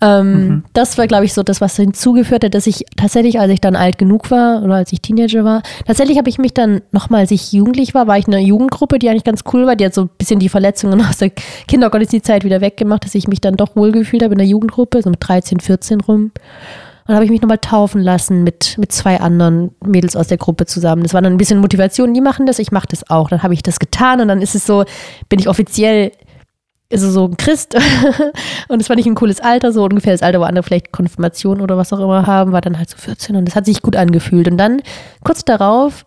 ähm, 0.00 0.64
das 0.72 0.98
war, 0.98 1.06
glaube 1.06 1.24
ich, 1.24 1.32
so 1.32 1.42
das, 1.42 1.60
was 1.60 1.76
hinzugeführt 1.76 2.44
hat, 2.44 2.54
dass 2.54 2.66
ich 2.66 2.84
tatsächlich, 2.96 3.40
als 3.40 3.50
ich 3.50 3.60
dann 3.60 3.76
alt 3.76 3.98
genug 3.98 4.30
war 4.30 4.62
oder 4.62 4.74
als 4.74 4.92
ich 4.92 5.00
Teenager 5.00 5.44
war, 5.44 5.62
tatsächlich 5.86 6.18
habe 6.18 6.28
ich 6.28 6.38
mich 6.38 6.52
dann 6.52 6.82
nochmal, 6.92 7.20
als 7.20 7.30
ich 7.30 7.52
jugendlich 7.52 7.94
war, 7.94 8.06
war 8.06 8.18
ich 8.18 8.28
in 8.28 8.34
einer 8.34 8.42
Jugendgruppe, 8.42 8.98
die 8.98 9.08
eigentlich 9.08 9.24
ganz 9.24 9.42
cool 9.52 9.66
war, 9.66 9.76
die 9.76 9.86
hat 9.86 9.94
so 9.94 10.02
ein 10.02 10.10
bisschen 10.18 10.38
die 10.38 10.48
Verletzungen 10.48 11.00
aus 11.08 11.18
der 11.18 11.30
Kindergottesdienstzeit 11.68 12.44
wieder 12.44 12.60
weggemacht, 12.60 13.04
dass 13.04 13.14
ich 13.14 13.28
mich 13.28 13.40
dann 13.40 13.56
doch 13.56 13.76
wohlgefühlt 13.76 14.22
habe 14.22 14.34
in 14.34 14.38
der 14.38 14.46
Jugendgruppe, 14.46 15.02
so 15.02 15.10
mit 15.10 15.20
13, 15.20 15.60
14 15.60 16.00
rum. 16.02 16.32
Und 17.06 17.12
dann 17.12 17.16
habe 17.16 17.24
ich 17.24 17.30
mich 17.30 17.40
nochmal 17.40 17.58
taufen 17.58 18.00
lassen 18.00 18.42
mit, 18.42 18.76
mit 18.78 18.90
zwei 18.90 19.20
anderen 19.20 19.70
Mädels 19.84 20.16
aus 20.16 20.26
der 20.26 20.38
Gruppe 20.38 20.66
zusammen. 20.66 21.04
Das 21.04 21.14
war 21.14 21.22
dann 21.22 21.34
ein 21.34 21.38
bisschen 21.38 21.60
Motivation, 21.60 22.12
die 22.12 22.20
machen 22.20 22.46
das, 22.46 22.58
ich 22.58 22.72
mache 22.72 22.88
das 22.90 23.08
auch. 23.08 23.28
Dann 23.28 23.44
habe 23.44 23.54
ich 23.54 23.62
das 23.62 23.78
getan 23.78 24.20
und 24.20 24.26
dann 24.26 24.42
ist 24.42 24.56
es 24.56 24.66
so, 24.66 24.84
bin 25.28 25.38
ich 25.38 25.48
offiziell 25.48 26.10
also 26.92 27.10
so 27.10 27.24
ein 27.26 27.36
Christ 27.36 27.74
und 28.68 28.80
es 28.80 28.88
war 28.88 28.96
nicht 28.96 29.06
ein 29.06 29.14
cooles 29.14 29.40
Alter, 29.40 29.72
so 29.72 29.84
ungefähr 29.84 30.12
das 30.12 30.22
Alter, 30.22 30.40
wo 30.40 30.44
andere 30.44 30.62
vielleicht 30.62 30.92
Konfirmation 30.92 31.60
oder 31.60 31.76
was 31.76 31.92
auch 31.92 31.98
immer 31.98 32.26
haben, 32.26 32.52
war 32.52 32.60
dann 32.60 32.78
halt 32.78 32.90
so 32.90 32.96
14 32.96 33.36
und 33.36 33.46
das 33.46 33.56
hat 33.56 33.66
sich 33.66 33.82
gut 33.82 33.96
angefühlt. 33.96 34.48
Und 34.48 34.58
dann 34.58 34.82
kurz 35.24 35.44
darauf 35.44 36.06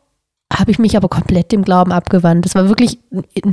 habe 0.52 0.72
ich 0.72 0.80
mich 0.80 0.98
aber 0.98 1.10
komplett 1.10 1.52
dem 1.52 1.64
Glauben 1.64 1.92
abgewandt. 1.92 2.44
Das 2.46 2.56
war 2.56 2.68
wirklich, 2.68 3.00
ich 3.34 3.44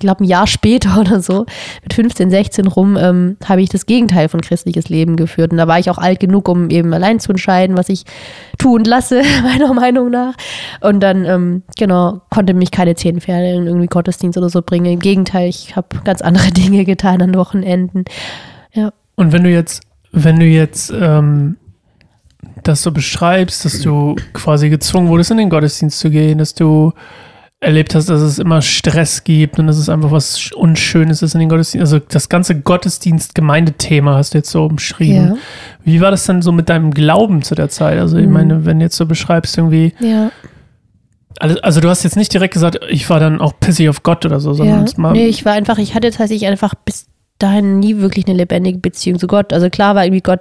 glaube, 0.00 0.24
ein 0.24 0.26
Jahr 0.26 0.46
später 0.46 0.98
oder 1.00 1.20
so, 1.20 1.46
mit 1.82 1.94
15, 1.94 2.30
16 2.30 2.66
rum, 2.66 2.96
ähm, 2.96 3.36
habe 3.44 3.62
ich 3.62 3.68
das 3.68 3.86
Gegenteil 3.86 4.28
von 4.28 4.40
christliches 4.40 4.88
Leben 4.88 5.16
geführt. 5.16 5.52
Und 5.52 5.58
da 5.58 5.68
war 5.68 5.78
ich 5.78 5.90
auch 5.90 5.98
alt 5.98 6.20
genug, 6.20 6.48
um 6.48 6.70
eben 6.70 6.92
allein 6.92 7.20
zu 7.20 7.30
entscheiden, 7.30 7.76
was 7.76 7.88
ich 7.88 8.04
tue 8.58 8.74
und 8.74 8.86
lasse, 8.86 9.22
meiner 9.42 9.72
Meinung 9.74 10.10
nach. 10.10 10.34
Und 10.80 11.00
dann, 11.00 11.24
ähm, 11.24 11.62
genau, 11.78 12.20
konnte 12.30 12.52
mich 12.52 12.72
keine 12.72 12.96
zehn 12.96 13.20
Pferde 13.20 13.50
in 13.50 13.66
irgendwie 13.66 13.86
Gottesdienst 13.86 14.36
oder 14.36 14.50
so 14.50 14.60
bringen. 14.60 14.86
Im 14.86 15.00
Gegenteil, 15.00 15.48
ich 15.48 15.76
habe 15.76 15.88
ganz 16.04 16.20
andere 16.20 16.48
Dinge 16.50 16.84
getan 16.84 17.22
an 17.22 17.34
Wochenenden. 17.34 18.04
Ja. 18.72 18.92
Und 19.14 19.32
wenn 19.32 19.44
du 19.44 19.50
jetzt, 19.50 19.82
wenn 20.10 20.40
du 20.40 20.46
jetzt 20.46 20.92
ähm, 20.92 21.56
das 22.68 22.82
so 22.82 22.90
beschreibst, 22.92 23.64
dass 23.64 23.80
du 23.80 24.16
quasi 24.32 24.68
gezwungen 24.70 25.08
wurdest, 25.08 25.30
in 25.30 25.36
den 25.38 25.50
Gottesdienst 25.50 25.98
zu 25.98 26.10
gehen, 26.10 26.38
dass 26.38 26.54
du 26.54 26.92
erlebt 27.60 27.94
hast, 27.94 28.10
dass 28.10 28.20
es 28.20 28.38
immer 28.38 28.60
Stress 28.60 29.24
gibt 29.24 29.58
und 29.58 29.66
dass 29.66 29.78
es 29.78 29.88
einfach 29.88 30.10
was 30.10 30.38
Sch- 30.38 30.52
Unschönes 30.54 31.22
ist 31.22 31.32
in 31.34 31.40
den 31.40 31.48
Gottesdienst. 31.48 31.80
Also 31.92 31.98
das 32.06 32.28
ganze 32.28 32.60
Gottesdienst-Gemeindethema 32.60 34.16
hast 34.16 34.34
du 34.34 34.38
jetzt 34.38 34.50
so 34.50 34.64
umschrieben. 34.66 35.28
Ja. 35.28 35.36
Wie 35.82 36.00
war 36.00 36.10
das 36.10 36.24
dann 36.24 36.42
so 36.42 36.52
mit 36.52 36.68
deinem 36.68 36.90
Glauben 36.92 37.42
zu 37.42 37.54
der 37.54 37.70
Zeit? 37.70 37.98
Also 37.98 38.18
ich 38.18 38.26
Mhm. 38.26 38.32
meine, 38.32 38.66
wenn 38.66 38.80
du 38.80 38.84
jetzt 38.84 38.96
so 38.96 39.06
beschreibst 39.06 39.56
irgendwie, 39.56 39.94
Ja. 40.00 40.30
also, 41.40 41.80
du 41.80 41.88
hast 41.88 42.04
jetzt 42.04 42.16
nicht 42.16 42.32
direkt 42.32 42.54
gesagt, 42.54 42.80
ich 42.90 43.08
war 43.10 43.18
dann 43.20 43.40
auch 43.40 43.54
pissig 43.58 43.88
auf 43.88 44.02
Gott 44.02 44.24
oder 44.26 44.40
so, 44.40 44.52
sondern 44.54 44.86
Ja. 44.86 44.92
mal, 44.98 45.12
Nee, 45.12 45.26
ich 45.26 45.44
war 45.44 45.52
einfach, 45.54 45.78
ich 45.78 45.94
hatte 45.94 46.10
tatsächlich 46.10 46.46
einfach 46.48 46.74
bis 46.74 47.06
dahin 47.44 47.78
nie 47.78 47.98
wirklich 47.98 48.26
eine 48.26 48.36
lebendige 48.36 48.78
Beziehung 48.78 49.18
zu 49.18 49.26
Gott. 49.26 49.52
Also 49.52 49.70
klar 49.70 49.94
war 49.94 50.04
irgendwie 50.04 50.22
Gott 50.22 50.40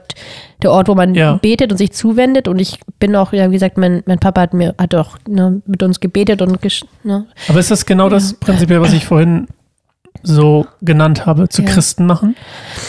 der 0.62 0.72
Ort, 0.72 0.88
wo 0.88 0.96
man 0.96 1.14
Ja. 1.16 1.36
betet 1.36 1.72
und 1.72 1.78
sich 1.78 1.92
zuwendet. 1.92 2.48
Und 2.48 2.60
ich 2.60 2.80
bin 3.00 3.16
auch, 3.16 3.34
ja, 3.34 3.50
wie 3.50 3.54
gesagt, 3.56 3.78
mein, 3.78 4.04
mein 4.06 4.20
Papa 4.20 4.42
hat 4.42 4.54
mir, 4.54 4.74
hat 4.80 4.96
auch 4.96 5.18
ne, 5.28 5.62
mit 5.66 5.84
uns 5.84 6.00
gebetet 6.00 6.42
und 6.42 6.62
gesch- 6.62 6.86
ne, 7.04 7.26
Aber 7.50 7.60
ist 7.60 7.70
das 7.72 7.86
genau 7.86 8.10
das 8.10 8.32
Ja. 8.32 8.38
prinzipiell, 8.40 8.82
was 8.82 8.94
ich 8.94 9.06
vorhin 9.06 9.48
so 10.22 10.66
genannt 10.82 11.26
habe, 11.26 11.50
zu 11.50 11.62
Ja. 11.64 11.70
Christen 11.70 12.06
machen? 12.06 12.36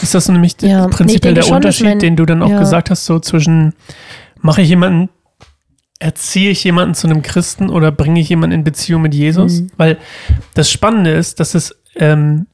Ist 0.03 0.15
das 0.15 0.29
nämlich 0.29 0.55
Ja. 0.63 0.87
Prinzipiell 0.89 1.35
der 1.35 1.43
schon, 1.43 1.57
Unterschied, 1.57 1.87
mein- 1.87 1.99
den 1.99 2.17
du 2.17 2.25
dann 2.27 2.43
auch 2.43 2.59
gesagt 2.59 2.91
hast, 2.91 3.05
so 3.07 3.19
zwischen 3.19 3.73
mache 4.41 4.63
ich 4.63 4.69
jemanden, 4.69 5.09
erziehe 5.99 6.51
ich 6.51 6.63
jemanden 6.65 6.95
zu 6.95 7.07
einem 7.09 7.23
Christen 7.23 7.71
oder 7.71 7.91
bringe 7.91 8.21
ich 8.21 8.29
jemanden 8.29 8.55
in 8.59 8.65
Beziehung 8.65 9.03
mit 9.03 9.15
Jesus? 9.15 9.61
Mhm. 9.63 9.71
Weil 9.77 9.97
das 10.55 10.71
Spannende 10.71 11.11
ist, 11.13 11.41
dass 11.41 11.55
es 11.55 11.75
ähm, 11.97 12.47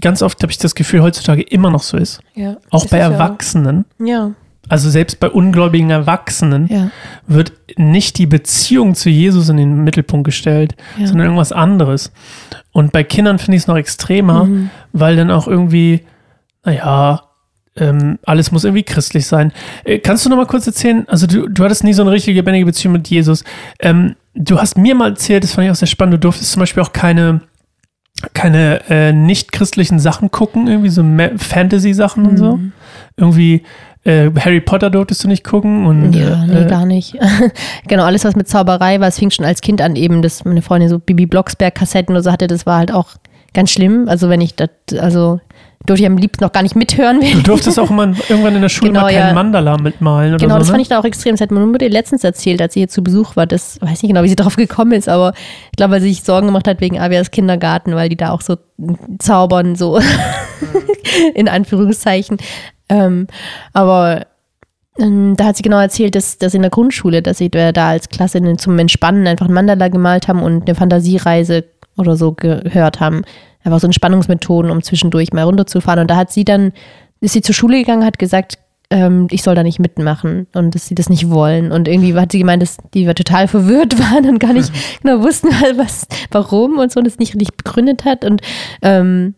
ganz 0.00 0.22
oft, 0.22 0.42
habe 0.42 0.50
ich 0.52 0.58
das 0.58 0.74
Gefühl, 0.74 1.02
heutzutage 1.02 1.42
immer 1.42 1.70
noch 1.70 1.82
so 1.82 1.96
ist. 1.96 2.20
ja. 2.34 2.56
Auch 2.70 2.86
bei 2.86 2.98
Erwachsenen. 2.98 3.84
Ja, 3.98 4.30
Also 4.68 4.88
selbst 4.90 5.20
bei 5.20 5.28
ungläubigen 5.28 5.90
Erwachsenen 5.90 6.66
ja, 6.68 6.90
wird 7.26 7.52
nicht 7.76 8.16
die 8.18 8.26
Beziehung 8.26 8.94
zu 8.94 9.10
Jesus 9.10 9.48
in 9.48 9.56
den 9.58 9.84
Mittelpunkt 9.84 10.24
gestellt, 10.24 10.74
ja. 10.98 11.06
sondern 11.06 11.26
irgendwas 11.26 11.52
anderes. 11.52 12.10
Und 12.72 12.92
bei 12.92 13.04
Kindern 13.04 13.38
finde 13.38 13.56
ich 13.56 13.62
es 13.64 13.66
noch 13.66 13.76
extremer, 13.76 14.44
Mhm. 14.44 14.70
weil 14.92 15.16
dann 15.16 15.30
auch 15.30 15.46
irgendwie, 15.46 16.00
naja, 16.64 17.22
ähm, 17.76 18.18
alles 18.24 18.52
muss 18.52 18.64
irgendwie 18.64 18.82
christlich 18.82 19.26
sein. 19.26 19.52
Äh, 19.84 19.98
kannst 19.98 20.24
du 20.24 20.30
noch 20.30 20.36
mal 20.36 20.46
kurz 20.46 20.66
erzählen, 20.66 21.08
also 21.08 21.26
du, 21.26 21.48
du 21.48 21.64
hattest 21.64 21.84
nie 21.84 21.94
so 21.94 22.02
eine 22.02 22.10
richtige 22.10 22.36
lebendige 22.38 22.66
Beziehung 22.66 22.92
mit 22.92 23.08
Jesus. 23.08 23.44
Ähm, 23.80 24.14
du 24.34 24.58
hast 24.60 24.76
mir 24.76 24.94
mal 24.94 25.10
erzählt, 25.10 25.42
das 25.44 25.52
fand 25.52 25.64
ich 25.66 25.70
auch 25.70 25.74
sehr 25.76 25.88
spannend, 25.88 26.14
du 26.14 26.18
durftest 26.18 26.52
zum 26.52 26.60
Beispiel 26.60 26.82
auch 26.82 26.92
keine 26.92 27.40
keine 28.34 28.80
äh, 28.88 29.12
nicht 29.12 29.52
christlichen 29.52 29.98
Sachen 29.98 30.30
gucken, 30.30 30.68
irgendwie 30.68 30.88
so 30.90 31.04
Fantasy-Sachen 31.36 32.26
und 32.26 32.36
so. 32.36 32.56
Mhm. 32.56 32.72
Irgendwie 33.16 33.62
äh, 34.04 34.30
Harry 34.38 34.60
Potter 34.60 34.90
durftest 34.90 35.24
du 35.24 35.28
nicht 35.28 35.44
gucken 35.44 35.86
und 35.86 36.12
Ja, 36.12 36.44
nee, 36.44 36.62
äh, 36.62 36.66
gar 36.66 36.86
nicht. 36.86 37.16
genau, 37.88 38.04
alles, 38.04 38.24
was 38.24 38.34
mit 38.34 38.48
Zauberei 38.48 39.00
war, 39.00 39.08
es 39.08 39.18
fing 39.18 39.30
schon 39.30 39.46
als 39.46 39.60
Kind 39.60 39.80
an, 39.80 39.96
eben, 39.96 40.22
dass 40.22 40.44
meine 40.44 40.62
Freundin 40.62 40.88
so 40.88 40.98
Bibi 40.98 41.26
Blocksberg-Kassetten 41.26 42.14
oder 42.14 42.22
so 42.22 42.32
hatte, 42.32 42.46
das 42.46 42.66
war 42.66 42.78
halt 42.78 42.92
auch 42.92 43.10
ganz 43.54 43.70
schlimm. 43.70 44.08
Also, 44.08 44.28
wenn 44.28 44.40
ich 44.40 44.54
das, 44.54 44.70
also, 44.98 45.40
durfte 45.86 46.04
ich 46.04 46.06
am 46.06 46.16
liebsten 46.16 46.44
noch 46.44 46.52
gar 46.52 46.62
nicht 46.62 46.76
mithören. 46.76 47.20
Du 47.20 47.42
durftest 47.42 47.78
auch 47.78 47.90
immer 47.90 48.14
irgendwann 48.28 48.54
in 48.54 48.62
der 48.62 48.68
Schule 48.68 48.92
Genau, 48.92 49.02
mal 49.02 49.12
keinen 49.12 49.28
ja. 49.28 49.34
Mandala 49.34 49.78
mitmalen 49.78 50.34
oder 50.34 50.38
Genau, 50.38 50.54
so. 50.54 50.58
das 50.60 50.68
ne? 50.68 50.72
fand 50.72 50.82
ich 50.82 50.88
dann 50.88 50.98
auch 50.98 51.04
extrem. 51.04 51.32
Das 51.32 51.40
hat 51.40 51.50
meine 51.50 51.66
Mutter 51.66 51.88
letztens 51.88 52.24
erzählt, 52.24 52.62
als 52.62 52.74
sie 52.74 52.80
hier 52.80 52.88
zu 52.88 53.02
Besuch 53.02 53.36
war. 53.36 53.46
Das 53.46 53.80
weiß 53.80 54.02
nicht 54.02 54.10
genau, 54.10 54.22
wie 54.22 54.28
sie 54.28 54.36
drauf 54.36 54.56
gekommen 54.56 54.92
ist, 54.92 55.08
aber 55.08 55.32
ich 55.70 55.76
glaube, 55.76 55.94
weil 55.94 56.00
sie 56.00 56.12
sich 56.12 56.22
Sorgen 56.22 56.46
gemacht 56.46 56.68
hat 56.68 56.80
wegen 56.80 57.00
Avias 57.00 57.30
Kindergarten, 57.30 57.94
weil 57.94 58.08
die 58.08 58.16
da 58.16 58.30
auch 58.30 58.42
so 58.42 58.56
zaubern, 59.18 59.74
so 59.74 59.98
in 61.34 61.48
Anführungszeichen. 61.48 62.38
Ähm, 62.88 63.26
aber 63.72 64.26
ähm, 64.98 65.34
da 65.36 65.46
hat 65.46 65.56
sie 65.56 65.62
genau 65.62 65.80
erzählt, 65.80 66.14
dass, 66.14 66.38
dass 66.38 66.54
in 66.54 66.62
der 66.62 66.70
Grundschule, 66.70 67.22
dass 67.22 67.38
sie 67.38 67.48
da 67.48 67.72
als 67.88 68.08
Klasse 68.08 68.40
zum 68.56 68.78
Entspannen 68.78 69.26
einfach 69.26 69.48
ein 69.48 69.54
Mandala 69.54 69.88
gemalt 69.88 70.28
haben 70.28 70.42
und 70.42 70.68
eine 70.68 70.74
Fantasiereise 70.74 71.64
oder 72.02 72.16
so 72.16 72.32
gehört 72.32 73.00
haben. 73.00 73.22
Einfach 73.64 73.80
so 73.80 73.86
Entspannungsmethoden, 73.86 74.70
um 74.70 74.82
zwischendurch 74.82 75.32
mal 75.32 75.44
runterzufahren. 75.44 76.00
Und 76.00 76.10
da 76.10 76.16
hat 76.16 76.30
sie 76.30 76.44
dann, 76.44 76.72
ist 77.20 77.32
sie 77.32 77.42
zur 77.42 77.54
Schule 77.54 77.78
gegangen, 77.78 78.04
hat 78.04 78.18
gesagt, 78.18 78.58
ähm, 78.92 79.26
ich 79.30 79.42
soll 79.42 79.54
da 79.54 79.62
nicht 79.62 79.78
mitmachen 79.78 80.46
und 80.52 80.74
dass 80.74 80.86
sie 80.86 80.94
das 80.94 81.08
nicht 81.08 81.30
wollen. 81.30 81.72
Und 81.72 81.88
irgendwie 81.88 82.14
hat 82.14 82.30
sie 82.30 82.38
gemeint, 82.38 82.62
dass 82.62 82.76
die 82.92 83.06
wir 83.06 83.14
total 83.14 83.48
verwirrt 83.48 83.98
waren 84.12 84.28
und 84.28 84.38
gar 84.38 84.52
nicht 84.52 84.70
genau 85.02 85.22
wussten, 85.22 85.48
was, 85.76 86.06
warum 86.30 86.78
und 86.78 86.92
so 86.92 87.00
und 87.00 87.06
es 87.06 87.18
nicht 87.18 87.34
richtig 87.34 87.56
begründet 87.56 88.04
hat. 88.04 88.24
Und, 88.24 88.42
ähm, 88.82 89.34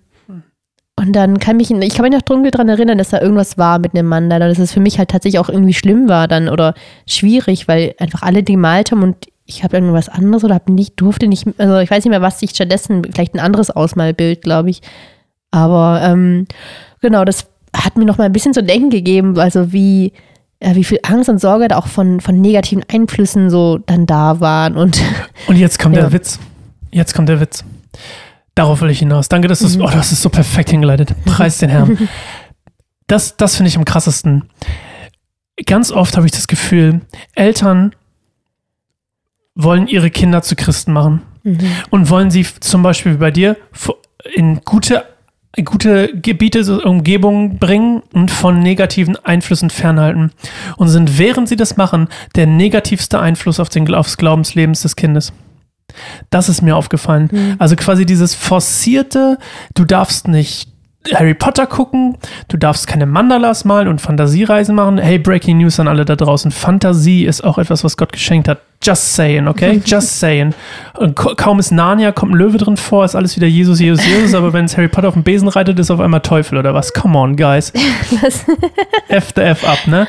und 0.97 1.13
dann 1.13 1.39
kann 1.39 1.57
mich, 1.57 1.71
ich 1.71 1.95
kann 1.95 2.03
mich 2.03 2.13
noch 2.13 2.23
dunkel 2.23 2.51
dran 2.51 2.69
erinnern, 2.69 2.99
dass 2.99 3.11
da 3.11 3.21
irgendwas 3.21 3.57
war 3.57 3.79
mit 3.79 3.95
einem 3.95 4.09
Mandala, 4.09 4.49
dass 4.49 4.59
es 4.59 4.73
für 4.73 4.81
mich 4.81 4.99
halt 4.99 5.11
tatsächlich 5.11 5.39
auch 5.39 5.49
irgendwie 5.49 5.75
schlimm 5.75 6.09
war 6.09 6.29
dann 6.29 6.49
oder 6.49 6.75
schwierig, 7.07 7.69
weil 7.69 7.95
einfach 7.99 8.23
alle 8.23 8.43
die 8.43 8.53
gemalt 8.53 8.91
haben 8.91 9.03
und 9.03 9.17
ich 9.47 9.63
habe 9.65 9.77
irgendwas 9.77 10.09
anderes 10.09 10.45
oder 10.45 10.55
hab 10.55 10.69
nicht, 10.69 10.95
durfte 11.01 11.27
nicht, 11.29 11.47
also 11.59 11.79
ich 11.79 11.91
weiß 11.91 12.05
nicht 12.05 12.11
mehr, 12.11 12.23
was 12.23 12.41
ich 12.43 12.51
stattdessen, 12.51 13.03
vielleicht 13.13 13.35
ein 13.35 13.41
anderes 13.41 13.71
Ausmalbild, 13.71 14.43
glaube 14.43 14.71
ich. 14.71 14.81
Aber 15.51 16.01
ähm, 16.03 16.47
genau, 17.01 17.25
das 17.25 17.47
hat 17.77 17.97
mir 17.97 18.05
noch 18.07 18.19
mal 18.19 18.25
ein 18.25 18.33
bisschen 18.33 18.55
zu 18.55 18.63
denken 18.63 18.91
gegeben, 18.91 19.39
also 19.39 19.73
wie, 19.73 20.13
äh, 20.61 20.75
wie 20.75 20.85
viel 20.85 20.99
Angst 21.03 21.29
und 21.29 21.41
Sorge 21.41 21.69
da 21.69 21.77
auch 21.77 21.89
von, 21.89 22.21
von 22.21 22.41
negativen 22.41 22.85
Einflüssen 22.91 23.51
so 23.51 23.79
dann 23.79 24.07
da 24.07 24.41
waren. 24.41 24.77
Und 24.77 25.03
Und 25.47 25.57
jetzt 25.57 25.79
kommt 25.79 25.95
Ja. 25.97 26.03
der 26.03 26.13
Witz. 26.13 26.39
Jetzt 26.91 27.15
kommt 27.15 27.29
der 27.29 27.41
Witz. 27.41 27.65
Darauf 28.55 28.81
will 28.81 28.91
ich 28.91 29.01
hinaus. 29.01 29.29
Danke, 29.29 29.49
dass 29.49 29.59
du 29.59 29.67
es. 29.67 29.77
Mhm. 29.77 29.83
Oh, 29.83 29.91
das 29.93 30.13
ist 30.13 30.23
so 30.23 30.29
perfekt 30.31 30.71
hingeleitet. 30.71 31.13
Preis 31.25 31.59
den 31.59 31.71
Herrn. 31.71 32.09
Das, 33.07 33.37
das 33.37 33.57
finde 33.57 33.69
ich 33.69 33.77
am 33.77 33.85
krassesten. 33.85 34.49
Ganz 35.67 35.93
oft 35.93 36.17
habe 36.17 36.25
ich 36.25 36.33
das 36.33 36.47
Gefühl, 36.49 37.03
Eltern 37.35 37.95
wollen 39.55 39.87
ihre 39.87 40.11
Kinder 40.11 40.43
zu 40.43 40.57
Christen 40.57 40.93
machen 40.93 41.23
Mhm. 41.45 41.59
und 41.91 42.11
wollen 42.11 42.31
sie 42.31 42.47
zum 42.61 42.83
Beispiel 42.83 43.15
wie 43.15 43.19
bei 43.19 43.31
dir 43.31 43.57
in 44.35 44.63
gute, 44.65 45.05
gute 45.65 46.09
Gebiete, 46.19 46.81
Umgebungen 46.81 47.59
bringen 47.59 48.03
und 48.15 48.31
von 48.31 48.59
negativen 48.61 49.17
Einflüssen 49.25 49.69
fernhalten. 49.71 50.33
Und 50.79 50.89
sind, 50.89 51.19
während 51.19 51.49
sie 51.49 51.57
das 51.57 51.77
machen, 51.77 52.09
der 52.35 52.47
negativste 52.47 53.21
Einfluss 53.21 53.61
auf 53.61 53.69
den, 53.69 53.93
aufs 53.95 54.17
Glaubensleben 54.17 54.73
des 54.75 54.97
Kindes. 54.97 55.33
Das 56.31 56.49
ist 56.49 56.63
mir 56.63 56.77
aufgefallen. 56.77 57.29
Mhm. 57.31 57.55
Also 57.59 57.77
quasi 57.77 58.07
dieses 58.07 58.35
forcierte, 58.35 59.39
du 59.75 59.85
darfst 59.85 60.27
nicht 60.27 60.71
Harry 61.13 61.35
Potter 61.35 61.67
gucken, 61.67 62.17
du 62.49 62.57
darfst 62.57 62.87
keine 62.87 63.05
Mandalas 63.05 63.67
malen 63.67 63.89
und 63.89 64.01
Fantasiereisen 64.01 64.75
machen. 64.75 64.97
Hey, 64.97 65.19
Breaking 65.19 65.59
News 65.59 65.79
an 65.79 65.87
alle 65.87 66.07
da 66.07 66.17
draußen. 66.17 66.51
Fantasie 66.51 67.27
ist 67.27 67.45
auch 67.45 67.59
etwas, 67.59 67.85
was 67.85 67.99
Gott 67.99 68.13
geschenkt 68.13 68.49
hat. 68.49 68.61
Just 68.85 69.15
saying, 69.15 69.49
okay? 69.49 69.81
Just 69.85 70.21
saying. 70.21 70.55
Und 70.99 71.17
kaum 71.17 71.59
ist 71.59 71.73
Narnia, 71.73 72.13
kommt 72.13 72.33
ein 72.33 72.37
Löwe 72.37 72.59
drin 72.59 72.77
vor, 72.77 73.05
ist 73.05 73.15
alles 73.15 73.35
wieder 73.37 73.47
Jesus, 73.47 73.81
Jesus, 73.81 74.05
Jesus, 74.07 74.35
aber 74.35 74.53
wenn 74.53 74.67
es 74.67 74.77
Harry 74.77 74.89
Potter 74.89 75.09
auf 75.09 75.15
dem 75.15 75.23
Besen 75.23 75.49
reitet, 75.49 75.79
ist 75.79 75.91
auf 75.91 76.01
einmal 76.01 76.21
Teufel 76.21 76.59
oder 76.59 76.75
was? 76.75 76.93
Come 76.93 77.19
on, 77.19 77.37
guys. 77.37 77.73
F 79.09 79.33
the 79.35 79.41
F 79.41 79.67
up, 79.67 79.87
ne? 79.87 80.07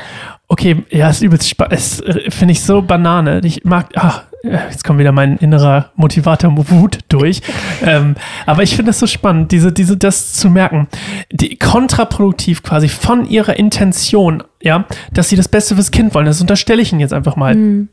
Okay, 0.48 0.84
ja, 0.90 1.08
ist 1.08 1.22
übelst 1.22 1.48
spannend. 1.48 1.72
Äh, 2.06 2.30
finde 2.30 2.52
ich 2.52 2.62
so 2.62 2.82
Banane. 2.82 3.40
Ich 3.42 3.64
mag, 3.64 3.88
ach, 3.96 4.22
jetzt 4.44 4.84
kommt 4.84 4.98
wieder 5.00 5.10
mein 5.10 5.38
innerer 5.38 5.90
Motivator 5.96 6.52
Wut 6.54 6.98
durch. 7.08 7.40
ähm, 7.82 8.14
aber 8.44 8.62
ich 8.62 8.76
finde 8.76 8.90
das 8.90 9.00
so 9.00 9.06
spannend, 9.06 9.50
diese, 9.50 9.72
diese, 9.72 9.96
das 9.96 10.34
zu 10.34 10.50
merken. 10.50 10.86
Die 11.32 11.56
kontraproduktiv 11.56 12.62
quasi 12.62 12.88
von 12.88 13.28
ihrer 13.28 13.56
Intention, 13.56 14.44
ja, 14.62 14.84
dass 15.12 15.30
sie 15.30 15.36
das 15.36 15.48
Beste 15.48 15.74
fürs 15.74 15.90
Kind 15.90 16.14
wollen. 16.14 16.26
Das 16.26 16.40
unterstelle 16.40 16.82
ich 16.82 16.92
Ihnen 16.92 17.00
jetzt 17.00 17.14
einfach 17.14 17.34
mal. 17.34 17.54
Mhm 17.54 17.88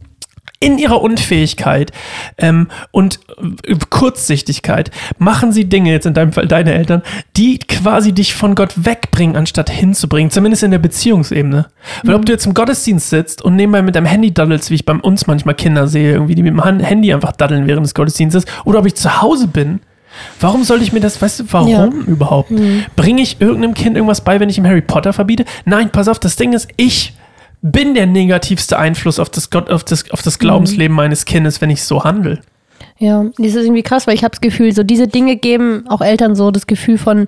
in 0.63 0.77
ihrer 0.77 1.01
Unfähigkeit 1.01 1.91
ähm, 2.37 2.69
und 2.91 3.19
äh, 3.67 3.75
Kurzsichtigkeit 3.89 4.91
machen 5.17 5.51
sie 5.51 5.65
Dinge, 5.65 5.91
jetzt 5.91 6.05
in 6.05 6.13
deinem 6.13 6.31
Fall 6.31 6.47
deine 6.47 6.73
Eltern, 6.73 7.01
die 7.35 7.59
quasi 7.59 8.13
dich 8.13 8.33
von 8.33 8.55
Gott 8.55 8.73
wegbringen, 8.77 9.35
anstatt 9.35 9.69
hinzubringen, 9.69 10.31
zumindest 10.31 10.63
in 10.63 10.71
der 10.71 10.79
Beziehungsebene. 10.79 11.67
Mhm. 12.03 12.07
Weil 12.07 12.15
ob 12.15 12.25
du 12.25 12.31
jetzt 12.31 12.45
im 12.45 12.53
Gottesdienst 12.53 13.09
sitzt 13.09 13.41
und 13.41 13.57
nebenbei 13.57 13.81
mit 13.81 13.95
deinem 13.95 14.05
Handy 14.05 14.33
daddelst, 14.33 14.69
wie 14.69 14.75
ich 14.75 14.85
bei 14.85 14.93
uns 14.93 15.27
manchmal 15.27 15.55
Kinder 15.55 15.87
sehe, 15.87 16.13
irgendwie, 16.13 16.35
die 16.35 16.43
mit 16.43 16.53
dem 16.53 16.63
Handy 16.63 17.13
einfach 17.13 17.33
daddeln 17.33 17.67
während 17.67 17.85
des 17.85 17.93
Gottesdienstes, 17.93 18.45
oder 18.63 18.79
ob 18.79 18.85
ich 18.85 18.95
zu 18.95 19.21
Hause 19.21 19.47
bin, 19.47 19.81
Warum 20.39 20.63
sollte 20.63 20.83
ich 20.83 20.93
mir 20.93 20.99
das, 20.99 21.19
weißt 21.19 21.39
du, 21.39 21.43
warum 21.49 21.69
ja. 21.69 21.85
überhaupt? 22.05 22.51
Mhm. 22.51 22.85
Bringe 22.95 23.23
ich 23.23 23.41
irgendeinem 23.41 23.73
Kind 23.73 23.95
irgendwas 23.95 24.21
bei, 24.21 24.39
wenn 24.39 24.47
ich 24.47 24.59
ihm 24.59 24.67
Harry 24.67 24.81
Potter 24.81 25.11
verbiete? 25.11 25.43
Nein, 25.65 25.89
pass 25.89 26.07
auf, 26.07 26.19
das 26.19 26.35
Ding 26.35 26.53
ist, 26.53 26.67
ich 26.77 27.13
bin 27.63 27.95
der 27.95 28.05
negativste 28.05 28.77
Einfluss 28.77 29.19
auf 29.19 29.29
das, 29.29 29.49
Gott, 29.49 29.71
auf 29.71 29.83
das, 29.83 30.11
auf 30.11 30.21
das 30.21 30.37
Glaubensleben 30.37 30.93
mhm. 30.93 30.97
meines 30.97 31.25
Kindes, 31.25 31.61
wenn 31.61 31.69
ich 31.69 31.83
so 31.83 32.03
handle. 32.03 32.41
Ja, 32.99 33.25
das 33.37 33.47
ist 33.47 33.63
irgendwie 33.63 33.83
krass, 33.83 34.05
weil 34.05 34.15
ich 34.15 34.23
habe 34.23 34.31
das 34.31 34.41
Gefühl, 34.41 34.73
so 34.73 34.83
diese 34.83 35.07
Dinge 35.07 35.37
geben 35.37 35.85
auch 35.87 36.01
Eltern 36.01 36.35
so 36.35 36.51
das 36.51 36.67
Gefühl 36.67 36.97
von 36.97 37.25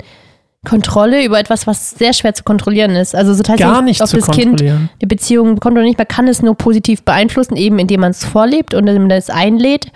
Kontrolle 0.65 1.23
über 1.23 1.39
etwas, 1.39 1.67
was 1.67 1.91
sehr 1.91 2.13
schwer 2.13 2.33
zu 2.33 2.43
kontrollieren 2.43 2.91
ist. 2.91 3.15
Also 3.15 3.33
so 3.33 3.43
tatsächlich, 3.43 3.73
Gar 3.73 3.81
nicht 3.81 4.01
ob 4.01 4.09
das 4.09 4.29
Kind 4.31 4.61
die 4.61 5.05
Beziehung 5.05 5.55
bekommt 5.55 5.77
oder 5.77 5.85
nicht, 5.85 5.97
man 5.97 6.07
kann 6.07 6.27
es 6.27 6.41
nur 6.41 6.55
positiv 6.55 7.03
beeinflussen, 7.03 7.55
eben 7.55 7.79
indem 7.79 8.01
man 8.01 8.11
es 8.11 8.25
vorlebt 8.25 8.73
und 8.73 8.87
indem 8.87 9.03
man 9.03 9.11
es 9.11 9.29
einlädt 9.29 9.91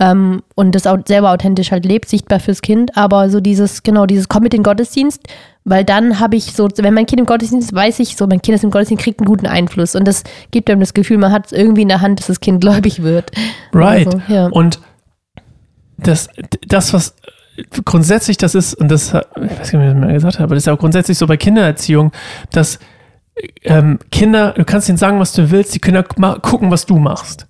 ähm, 0.00 0.42
und 0.54 0.74
das 0.74 0.86
auch 0.86 0.98
selber 1.06 1.30
authentisch 1.30 1.70
halt 1.70 1.84
lebt, 1.84 2.08
sichtbar 2.08 2.40
fürs 2.40 2.62
Kind. 2.62 2.96
Aber 2.96 3.30
so 3.30 3.40
dieses, 3.40 3.82
genau, 3.82 4.06
dieses 4.06 4.28
Komm 4.28 4.42
mit 4.42 4.52
den 4.52 4.62
Gottesdienst, 4.62 5.22
weil 5.64 5.84
dann 5.84 6.20
habe 6.20 6.36
ich 6.36 6.52
so, 6.52 6.68
wenn 6.76 6.94
mein 6.94 7.06
Kind 7.06 7.20
im 7.20 7.26
Gottesdienst 7.26 7.70
ist, 7.70 7.74
weiß 7.74 8.00
ich 8.00 8.16
so, 8.16 8.26
mein 8.26 8.42
Kind 8.42 8.56
ist 8.56 8.64
im 8.64 8.70
Gottesdienst, 8.70 9.02
kriegt 9.02 9.20
einen 9.20 9.26
guten 9.26 9.46
Einfluss. 9.46 9.94
Und 9.94 10.06
das 10.06 10.24
gibt 10.50 10.68
einem 10.68 10.80
das 10.80 10.94
Gefühl, 10.94 11.18
man 11.18 11.32
hat 11.32 11.46
es 11.46 11.52
irgendwie 11.52 11.82
in 11.82 11.88
der 11.88 12.00
Hand, 12.00 12.18
dass 12.18 12.26
das 12.26 12.40
Kind 12.40 12.60
gläubig 12.62 13.02
wird. 13.02 13.30
Right. 13.72 14.06
Also, 14.06 14.20
ja. 14.28 14.46
Und 14.48 14.80
das, 15.96 16.28
das, 16.66 16.92
was 16.92 17.14
grundsätzlich 17.84 18.36
das 18.36 18.54
ist, 18.54 18.74
und 18.74 18.88
das, 18.88 19.08
ich 19.08 19.14
weiß 19.14 19.72
nicht, 19.72 19.80
wie 19.80 19.86
ich 19.86 19.92
das 19.92 19.94
mal 19.94 20.12
gesagt 20.12 20.34
habe, 20.36 20.44
aber 20.44 20.54
das 20.54 20.62
ist 20.62 20.66
ja 20.66 20.74
auch 20.74 20.78
grundsätzlich 20.78 21.18
so 21.18 21.26
bei 21.26 21.36
Kindererziehung, 21.36 22.12
dass 22.50 22.78
ähm, 23.62 23.98
Kinder, 24.10 24.52
du 24.52 24.64
kannst 24.64 24.88
ihnen 24.88 24.98
sagen, 24.98 25.18
was 25.18 25.32
du 25.32 25.50
willst, 25.50 25.74
die 25.74 25.80
Kinder 25.80 26.02
gucken, 26.02 26.70
was 26.70 26.86
du 26.86 26.98
machst. 26.98 27.46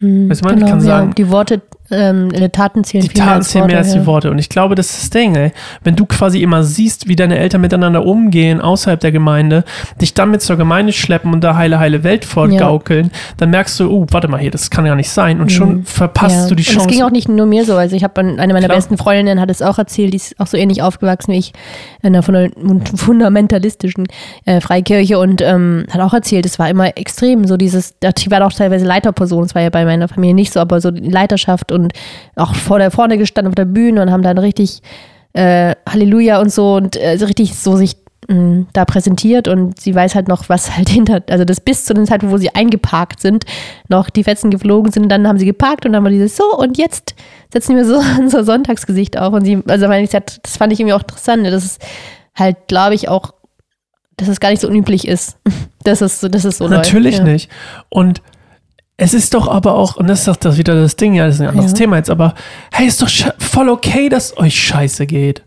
Mhm, 0.00 0.30
weißt 0.30 0.42
du, 0.42 0.46
man, 0.46 0.56
genau, 0.56 0.68
kann 0.68 0.80
sagen, 0.80 1.14
die 1.14 1.30
Worte 1.30 1.62
ähm, 1.90 2.30
Taten 2.52 2.84
zählen 2.84 3.02
die 3.02 3.08
viel 3.10 3.20
Taten 3.20 3.42
zählen 3.42 3.66
mehr 3.66 3.78
als, 3.78 3.88
Worte, 3.88 3.96
mehr 3.96 3.98
als 3.98 4.04
die 4.04 4.06
Worte. 4.06 4.30
Und 4.30 4.38
ich 4.38 4.48
glaube, 4.48 4.74
das 4.74 4.90
ist 4.90 5.02
das 5.02 5.10
Ding, 5.10 5.34
ey. 5.34 5.52
Wenn 5.82 5.96
du 5.96 6.06
quasi 6.06 6.42
immer 6.42 6.62
siehst, 6.62 7.08
wie 7.08 7.16
deine 7.16 7.38
Eltern 7.38 7.60
miteinander 7.60 8.04
umgehen 8.04 8.60
außerhalb 8.60 9.00
der 9.00 9.12
Gemeinde, 9.12 9.64
dich 10.00 10.14
dann 10.14 10.30
mit 10.30 10.42
zur 10.42 10.56
Gemeinde 10.56 10.92
schleppen 10.92 11.32
und 11.32 11.42
da 11.42 11.56
heile, 11.56 11.78
heile 11.78 12.04
Welt 12.04 12.24
fortgaukeln, 12.24 13.06
ja. 13.06 13.10
dann 13.38 13.50
merkst 13.50 13.78
du, 13.80 13.90
oh, 13.90 14.06
warte 14.10 14.28
mal 14.28 14.38
hier, 14.38 14.50
das 14.50 14.70
kann 14.70 14.86
ja 14.86 14.94
nicht 14.94 15.10
sein. 15.10 15.40
Und 15.40 15.46
mhm. 15.46 15.50
schon 15.50 15.84
verpasst 15.84 16.42
ja. 16.42 16.48
du 16.48 16.54
die 16.54 16.62
Chance. 16.62 16.80
Und 16.80 16.90
es 16.90 16.96
ging 16.96 17.04
auch 17.04 17.10
nicht 17.10 17.28
nur 17.28 17.46
mir 17.46 17.64
so. 17.64 17.76
Also 17.76 17.96
ich 17.96 18.04
habe 18.04 18.20
eine 18.20 18.36
meiner 18.36 18.66
Klar. 18.66 18.76
besten 18.76 18.96
Freundinnen 18.96 19.40
hat 19.40 19.50
es 19.50 19.62
auch 19.62 19.78
erzählt, 19.78 20.12
die 20.12 20.16
ist 20.16 20.38
auch 20.38 20.46
so 20.46 20.56
ähnlich 20.56 20.82
aufgewachsen 20.82 21.32
wie 21.32 21.38
ich 21.38 21.52
in 22.02 22.14
einer 22.14 22.22
fundamentalistischen 22.96 24.06
äh, 24.44 24.60
Freikirche 24.60 25.18
und 25.18 25.42
ähm, 25.42 25.86
hat 25.90 26.00
auch 26.00 26.14
erzählt, 26.14 26.46
es 26.46 26.58
war 26.58 26.68
immer 26.68 26.96
extrem, 26.96 27.46
so 27.46 27.56
dieses, 27.56 27.94
die 27.98 28.30
war 28.30 28.44
auch 28.46 28.52
teilweise 28.52 28.86
Leiterperson, 28.86 29.44
es 29.44 29.54
war 29.54 29.62
ja 29.62 29.70
bei 29.70 29.84
meiner 29.84 30.08
Familie 30.08 30.34
nicht 30.34 30.52
so, 30.52 30.60
aber 30.60 30.80
so 30.80 30.90
die 30.90 31.08
Leiterschaft 31.08 31.72
und 31.72 31.79
auch 32.36 32.54
vor 32.54 32.78
der 32.78 32.90
vorne 32.90 33.18
gestanden 33.18 33.50
auf 33.50 33.54
der 33.54 33.64
Bühne 33.64 34.02
und 34.02 34.10
haben 34.10 34.22
dann 34.22 34.38
richtig 34.38 34.82
äh, 35.32 35.74
Halleluja 35.88 36.40
und 36.40 36.52
so 36.52 36.74
und 36.74 36.96
äh, 36.96 37.16
so 37.16 37.26
richtig 37.26 37.54
so 37.54 37.76
sich 37.76 37.96
mh, 38.28 38.34
mm, 38.34 38.66
da 38.72 38.84
präsentiert 38.84 39.48
und 39.48 39.78
sie 39.80 39.94
weiß 39.94 40.14
halt 40.14 40.28
noch, 40.28 40.48
was 40.48 40.76
halt 40.76 40.88
hinter, 40.90 41.22
also 41.28 41.44
das 41.44 41.60
bis 41.60 41.84
zu 41.84 41.94
dem 41.94 42.06
Zeitpunkt, 42.06 42.32
wo 42.32 42.38
sie 42.38 42.54
eingeparkt 42.54 43.20
sind, 43.20 43.44
noch 43.88 44.10
die 44.10 44.24
Fetzen 44.24 44.50
geflogen 44.50 44.92
sind 44.92 45.04
und 45.04 45.08
dann 45.08 45.28
haben 45.28 45.38
sie 45.38 45.46
geparkt 45.46 45.86
und 45.86 45.92
dann 45.92 46.02
war 46.02 46.10
dieses 46.10 46.36
so 46.36 46.44
und 46.56 46.78
jetzt 46.78 47.14
setzen 47.52 47.76
wir 47.76 47.84
so 47.84 48.00
unser 48.18 48.44
Sonntagsgesicht 48.44 49.18
auf 49.18 49.32
und 49.32 49.44
sie, 49.44 49.62
also 49.68 49.88
meine 49.88 50.04
ich, 50.04 50.10
das 50.10 50.56
fand 50.56 50.72
ich 50.72 50.80
irgendwie 50.80 50.94
auch 50.94 51.02
interessant, 51.02 51.42
ne? 51.42 51.50
das 51.50 51.64
ist 51.64 51.82
halt, 52.34 52.56
glaube 52.68 52.94
ich, 52.94 53.08
auch, 53.08 53.34
dass 54.16 54.28
es 54.28 54.40
gar 54.40 54.50
nicht 54.50 54.60
so 54.60 54.68
unüblich 54.68 55.06
ist, 55.06 55.36
dass 55.84 56.00
es, 56.00 56.20
dass 56.20 56.44
es 56.44 56.58
so 56.58 56.68
Natürlich 56.68 57.16
läuft, 57.16 57.26
ja. 57.26 57.32
nicht 57.32 57.50
und 57.88 58.22
es 59.00 59.14
ist 59.14 59.32
doch 59.32 59.48
aber 59.48 59.74
auch, 59.74 59.96
und 59.96 60.08
das 60.08 60.20
ist 60.20 60.28
doch 60.28 60.36
das 60.36 60.58
wieder 60.58 60.74
das 60.74 60.94
Ding, 60.94 61.14
ja, 61.14 61.24
das 61.24 61.36
ist 61.36 61.40
ein 61.40 61.48
anderes 61.48 61.70
ja. 61.70 61.78
Thema 61.78 61.96
jetzt, 61.96 62.10
aber 62.10 62.34
hey, 62.70 62.86
ist 62.86 63.00
doch 63.00 63.08
voll 63.38 63.70
okay, 63.70 64.10
dass 64.10 64.36
euch 64.36 64.54
scheiße 64.54 65.06
geht. 65.06 65.42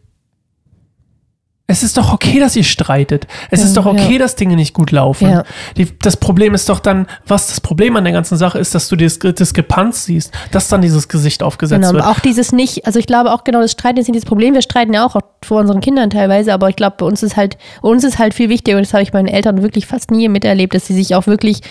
Es 1.68 1.84
ist 1.84 1.96
doch 1.96 2.12
okay, 2.12 2.40
dass 2.40 2.56
ihr 2.56 2.64
streitet. 2.64 3.28
Es 3.50 3.62
ja, 3.62 3.68
ist 3.68 3.78
doch 3.78 3.86
okay, 3.86 4.14
ja. 4.14 4.20
dass 4.20 4.36
Dinge 4.36 4.56
nicht 4.56 4.74
gut 4.74 4.92
laufen. 4.92 5.30
Ja. 5.30 5.44
Die, 5.78 5.88
das 6.00 6.18
Problem 6.18 6.54
ist 6.56 6.68
doch 6.68 6.80
dann, 6.80 7.08
was 7.26 7.48
das 7.48 7.62
Problem 7.62 7.96
an 7.96 8.04
der 8.04 8.12
ganzen 8.12 8.38
Sache 8.38 8.58
ist, 8.60 8.76
dass 8.76 8.90
du 8.90 8.96
die 8.96 9.08
Diskrepanz 9.08 10.06
siehst, 10.06 10.34
dass 10.52 10.68
dann 10.68 10.82
dieses 10.82 11.08
Gesicht 11.08 11.42
aufgesetzt 11.42 11.82
genau, 11.82 11.94
wird. 11.94 12.06
Auch 12.06 12.20
dieses 12.20 12.52
nicht, 12.52 12.86
also 12.86 13.00
ich 13.00 13.08
glaube 13.08 13.32
auch 13.32 13.44
genau, 13.44 13.62
das 13.62 13.72
Streiten 13.72 14.00
ist 14.00 14.08
nicht 14.08 14.18
das 14.18 14.26
Problem. 14.26 14.56
Wir 14.56 14.64
streiten 14.64 14.94
ja 14.94 15.06
auch 15.06 15.16
vor 15.46 15.62
unseren 15.62 15.80
Kindern 15.80 16.10
teilweise, 16.10 16.54
aber 16.54 16.70
ich 16.70 16.76
glaube, 16.76 16.96
bei 16.98 17.06
uns 17.06 17.24
ist 17.24 17.38
halt, 17.38 17.58
uns 17.82 18.04
ist 18.04 18.18
halt 18.18 18.34
viel 18.34 18.50
wichtiger, 18.50 18.78
und 18.78 18.86
das 18.86 18.94
habe 18.94 19.04
ich 19.04 19.14
meinen 19.14 19.28
Eltern 19.28 19.62
wirklich 19.62 19.86
fast 19.86 20.12
nie 20.12 20.28
miterlebt, 20.28 20.74
dass 20.74 20.88
sie 20.88 20.96
sich 20.96 21.16
auch 21.16 21.28
wirklich 21.28 21.62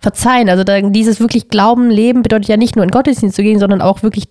verzeihen. 0.00 0.48
Also 0.48 0.62
dieses 0.90 1.18
wirklich 1.18 1.48
Glauben, 1.48 1.90
Leben 1.90 2.22
bedeutet 2.22 2.48
ja 2.48 2.56
nicht 2.56 2.76
nur 2.76 2.84
in 2.84 2.90
Gottesdienst 2.90 3.34
zu 3.34 3.42
gehen, 3.42 3.58
sondern 3.58 3.82
auch 3.82 4.04
wirklich 4.04 4.28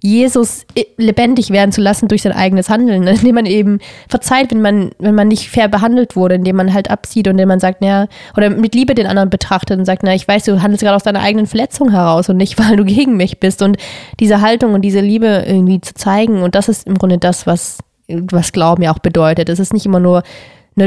Jesus 0.00 0.64
lebendig 0.96 1.50
werden 1.50 1.72
zu 1.72 1.82
lassen 1.82 2.08
durch 2.08 2.22
sein 2.22 2.32
eigenes 2.32 2.70
Handeln, 2.70 3.06
indem 3.06 3.34
man 3.34 3.46
eben 3.46 3.80
verzeiht, 4.08 4.50
wenn 4.50 4.62
man, 4.62 4.92
wenn 4.98 5.14
man 5.14 5.28
nicht 5.28 5.50
fair 5.50 5.68
behandelt 5.68 6.16
wurde, 6.16 6.36
indem 6.36 6.56
man 6.56 6.72
halt 6.72 6.90
absieht 6.90 7.26
und 7.28 7.32
indem 7.32 7.48
man 7.48 7.60
sagt, 7.60 7.82
naja, 7.82 8.06
oder 8.34 8.48
mit 8.48 8.74
Liebe 8.74 8.94
den 8.94 9.06
anderen 9.06 9.28
betrachtet 9.28 9.78
und 9.78 9.84
sagt, 9.84 10.02
na, 10.04 10.14
ich 10.14 10.26
weiß, 10.26 10.44
du 10.44 10.62
handelst 10.62 10.82
gerade 10.82 10.96
aus 10.96 11.02
deiner 11.02 11.20
eigenen 11.20 11.46
Verletzung 11.46 11.90
heraus 11.90 12.30
und 12.30 12.38
nicht, 12.38 12.58
weil 12.70 12.76
du 12.76 12.84
gegen 12.84 13.18
mich 13.18 13.40
bist. 13.40 13.60
Und 13.60 13.76
diese 14.20 14.40
Haltung 14.40 14.72
und 14.72 14.82
diese 14.82 15.00
Liebe 15.00 15.44
irgendwie 15.46 15.82
zu 15.82 15.92
zeigen, 15.92 16.42
und 16.42 16.54
das 16.54 16.70
ist 16.70 16.86
im 16.86 16.96
Grunde 16.96 17.18
das, 17.18 17.46
was, 17.46 17.78
was 18.08 18.52
Glauben 18.52 18.82
ja 18.82 18.92
auch 18.92 19.00
bedeutet. 19.00 19.50
Es 19.50 19.58
ist 19.58 19.74
nicht 19.74 19.84
immer 19.84 20.00
nur 20.00 20.22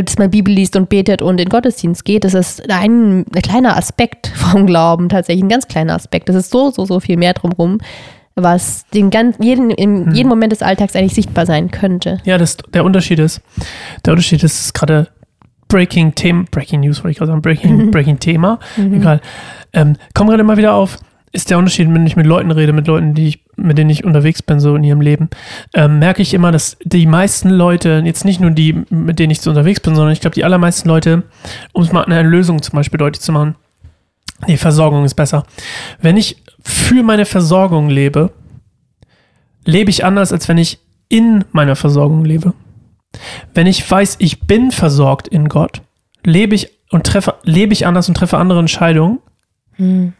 dass 0.01 0.17
man 0.17 0.31
Bibel 0.31 0.53
liest 0.53 0.75
und 0.75 0.89
betet 0.89 1.21
und 1.21 1.39
in 1.39 1.49
Gottesdienst 1.49 2.05
geht, 2.05 2.23
das 2.23 2.33
ist 2.33 2.69
ein, 2.69 3.25
ein 3.33 3.41
kleiner 3.41 3.77
Aspekt 3.77 4.27
vom 4.35 4.65
Glauben, 4.65 5.09
tatsächlich 5.09 5.43
ein 5.43 5.49
ganz 5.49 5.67
kleiner 5.67 5.95
Aspekt. 5.95 6.29
Das 6.29 6.35
ist 6.35 6.49
so, 6.51 6.71
so, 6.71 6.85
so 6.85 6.99
viel 6.99 7.17
mehr 7.17 7.33
drumherum, 7.33 7.79
was 8.35 8.85
den 8.93 9.09
ganz, 9.09 9.37
jeden, 9.39 9.69
in 9.69 10.07
hm. 10.07 10.13
jedem 10.13 10.29
Moment 10.29 10.51
des 10.51 10.61
Alltags 10.61 10.95
eigentlich 10.95 11.13
sichtbar 11.13 11.45
sein 11.45 11.71
könnte. 11.71 12.19
Ja, 12.23 12.37
das, 12.37 12.57
der 12.73 12.83
Unterschied 12.83 13.19
ist, 13.19 13.41
der 14.05 14.13
Unterschied 14.13 14.43
ist 14.43 14.73
gerade 14.73 15.09
Breaking 15.67 16.13
Breaking 16.51 16.81
News 16.81 17.03
wollte 17.03 17.11
ich 17.11 17.17
gerade 17.17 17.31
sagen, 17.31 17.41
Breaking, 17.41 17.91
Breaking 17.91 18.19
Thema, 18.19 18.59
mhm. 18.77 18.93
egal. 18.93 19.21
Ähm, 19.73 19.95
kommt 20.13 20.29
gerade 20.29 20.41
immer 20.41 20.57
wieder 20.57 20.73
auf, 20.73 20.99
ist 21.33 21.49
der 21.49 21.57
Unterschied, 21.57 21.91
wenn 21.91 22.05
ich 22.05 22.15
mit 22.15 22.27
Leuten 22.27 22.51
rede, 22.51 22.73
mit 22.73 22.85
Leuten, 22.85 23.15
die 23.15 23.27
ich, 23.27 23.43
mit 23.55 23.79
denen 23.79 23.89
ich 23.89 24.05
unterwegs 24.05 24.43
bin, 24.43 24.59
so 24.59 24.75
in 24.75 24.83
ihrem 24.83 25.01
Leben, 25.01 25.29
ähm, 25.73 25.97
merke 25.97 26.21
ich 26.21 26.35
immer, 26.35 26.51
dass 26.51 26.77
die 26.83 27.07
meisten 27.07 27.49
Leute, 27.49 28.03
jetzt 28.05 28.23
nicht 28.23 28.39
nur 28.39 28.51
die, 28.51 28.83
mit 28.89 29.17
denen 29.17 29.31
ich 29.31 29.41
so 29.41 29.49
unterwegs 29.49 29.79
bin, 29.79 29.95
sondern 29.95 30.13
ich 30.13 30.21
glaube, 30.21 30.35
die 30.35 30.43
allermeisten 30.43 30.87
Leute, 30.87 31.23
um 31.73 31.81
es 31.81 31.91
mal 31.91 32.05
eine 32.05 32.21
Lösung 32.21 32.61
zum 32.61 32.75
Beispiel 32.75 32.99
deutlich 32.99 33.21
zu 33.21 33.31
machen, 33.31 33.55
die 34.47 34.57
Versorgung 34.57 35.05
ist 35.05 35.15
besser. 35.15 35.43
Wenn 35.99 36.17
ich 36.17 36.37
für 36.63 37.01
meine 37.01 37.25
Versorgung 37.25 37.89
lebe, 37.89 38.31
lebe 39.65 39.89
ich 39.89 40.05
anders, 40.05 40.31
als 40.31 40.47
wenn 40.47 40.59
ich 40.59 40.79
in 41.09 41.45
meiner 41.51 41.75
Versorgung 41.75 42.25
lebe. 42.25 42.53
Wenn 43.55 43.65
ich 43.65 43.89
weiß, 43.89 44.17
ich 44.19 44.41
bin 44.41 44.69
versorgt 44.69 45.27
in 45.27 45.49
Gott, 45.49 45.81
lebe 46.23 46.53
ich 46.53 46.69
und 46.91 47.07
treffe, 47.07 47.35
lebe 47.43 47.73
ich 47.73 47.87
anders 47.87 48.07
und 48.07 48.15
treffe 48.15 48.37
andere 48.37 48.59
Entscheidungen, 48.59 49.17
hm 49.77 50.13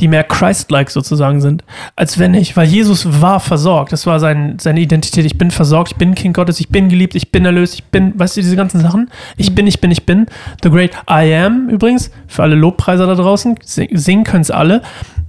die 0.00 0.08
mehr 0.08 0.24
Christ-like 0.24 0.90
sozusagen 0.90 1.40
sind, 1.40 1.64
als 1.96 2.18
wenn 2.18 2.34
ich, 2.34 2.56
weil 2.56 2.66
Jesus 2.66 3.20
war 3.20 3.40
versorgt, 3.40 3.92
das 3.92 4.06
war 4.06 4.18
sein, 4.20 4.56
seine 4.58 4.80
Identität, 4.80 5.24
ich 5.24 5.38
bin 5.38 5.50
versorgt, 5.50 5.92
ich 5.92 5.96
bin 5.96 6.14
Kind 6.14 6.34
Gottes, 6.34 6.60
ich 6.60 6.68
bin 6.68 6.88
geliebt, 6.88 7.14
ich 7.14 7.30
bin 7.30 7.44
erlöst, 7.44 7.74
ich 7.74 7.84
bin, 7.84 8.18
weißt 8.18 8.36
du, 8.36 8.40
diese 8.40 8.56
ganzen 8.56 8.80
Sachen, 8.80 9.10
ich 9.36 9.54
bin, 9.54 9.66
ich 9.66 9.80
bin, 9.80 9.90
ich 9.90 10.04
bin, 10.04 10.26
The 10.62 10.70
Great 10.70 10.92
I 11.08 11.34
Am 11.34 11.68
übrigens, 11.68 12.10
für 12.26 12.42
alle 12.42 12.54
Lobpreiser 12.54 13.06
da 13.06 13.14
draußen, 13.14 13.56
singen 13.62 14.24
können 14.24 14.42
es 14.42 14.50
alle, 14.50 14.82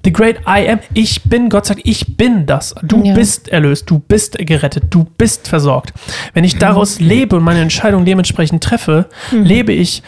The 0.06 0.12
Great 0.12 0.40
I 0.48 0.70
Am, 0.70 0.80
ich 0.94 1.24
bin, 1.24 1.50
Gott 1.50 1.66
sagt, 1.66 1.82
ich 1.84 2.18
bin 2.18 2.46
das, 2.46 2.74
du 2.82 3.04
ja. 3.04 3.14
bist 3.14 3.50
erlöst, 3.50 3.90
du 3.90 4.00
bist 4.00 4.38
gerettet, 4.38 4.86
du 4.90 5.06
bist 5.18 5.48
versorgt. 5.48 5.94
Wenn 6.34 6.44
ich 6.44 6.58
daraus 6.58 7.00
mhm. 7.00 7.08
lebe 7.08 7.36
und 7.36 7.44
meine 7.44 7.62
Entscheidung 7.62 8.06
dementsprechend 8.06 8.64
treffe, 8.64 9.08
mhm. 9.32 9.44
lebe 9.44 9.72
ich 9.72 10.04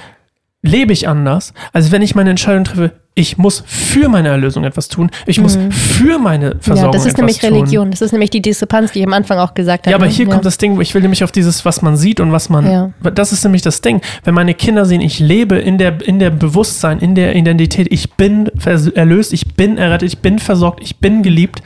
lebe 0.65 0.93
ich 0.93 1.07
anders, 1.07 1.53
als 1.73 1.91
wenn 1.91 2.01
ich 2.01 2.15
meine 2.15 2.31
Entscheidung 2.31 2.63
treffe, 2.63 2.91
ich 3.17 3.37
muss 3.37 3.63
für 3.65 4.09
meine 4.09 4.27
Erlösung 4.27 4.65
etwas 4.65 4.89
tun. 4.89 5.09
Ich 5.25 5.39
muss 5.39 5.57
mhm. 5.57 5.71
für 5.71 6.19
meine 6.19 6.57
Versorgung 6.59 6.65
etwas 6.65 6.81
tun. 6.81 6.85
Ja, 6.85 6.91
das 6.91 7.05
ist 7.05 7.17
nämlich 7.17 7.39
tun. 7.39 7.53
Religion. 7.53 7.91
Das 7.91 8.01
ist 8.01 8.11
nämlich 8.11 8.29
die 8.29 8.41
Diskrepanz, 8.41 8.91
die 8.91 8.99
ich 8.99 9.07
am 9.07 9.13
Anfang 9.13 9.39
auch 9.39 9.53
gesagt 9.53 9.85
habe. 9.85 9.91
Ja, 9.91 9.95
aber 9.95 10.07
ne? 10.07 10.11
hier 10.11 10.25
ja. 10.25 10.31
kommt 10.33 10.43
das 10.43 10.57
Ding, 10.57 10.79
ich 10.81 10.93
will 10.93 11.01
nämlich 11.01 11.23
auf 11.23 11.31
dieses, 11.31 11.63
was 11.63 11.81
man 11.81 11.95
sieht 11.95 12.19
und 12.19 12.33
was 12.33 12.49
man. 12.49 12.69
Ja. 12.69 12.91
Das 13.13 13.31
ist 13.31 13.45
nämlich 13.45 13.61
das 13.61 13.79
Ding. 13.79 14.01
Wenn 14.25 14.33
meine 14.33 14.53
Kinder 14.53 14.83
sehen, 14.83 14.99
ich 14.99 15.19
lebe 15.19 15.55
in 15.55 15.77
der, 15.77 16.05
in 16.05 16.19
der 16.19 16.29
Bewusstsein, 16.29 16.99
in 16.99 17.15
der 17.15 17.37
Identität, 17.37 17.87
ich 17.89 18.11
bin 18.15 18.51
erlöst, 18.95 19.31
ich 19.31 19.55
bin 19.55 19.77
errettet, 19.77 20.11
ich 20.11 20.19
bin 20.19 20.37
versorgt, 20.37 20.81
ich 20.83 20.97
bin 20.97 21.23
geliebt, 21.23 21.61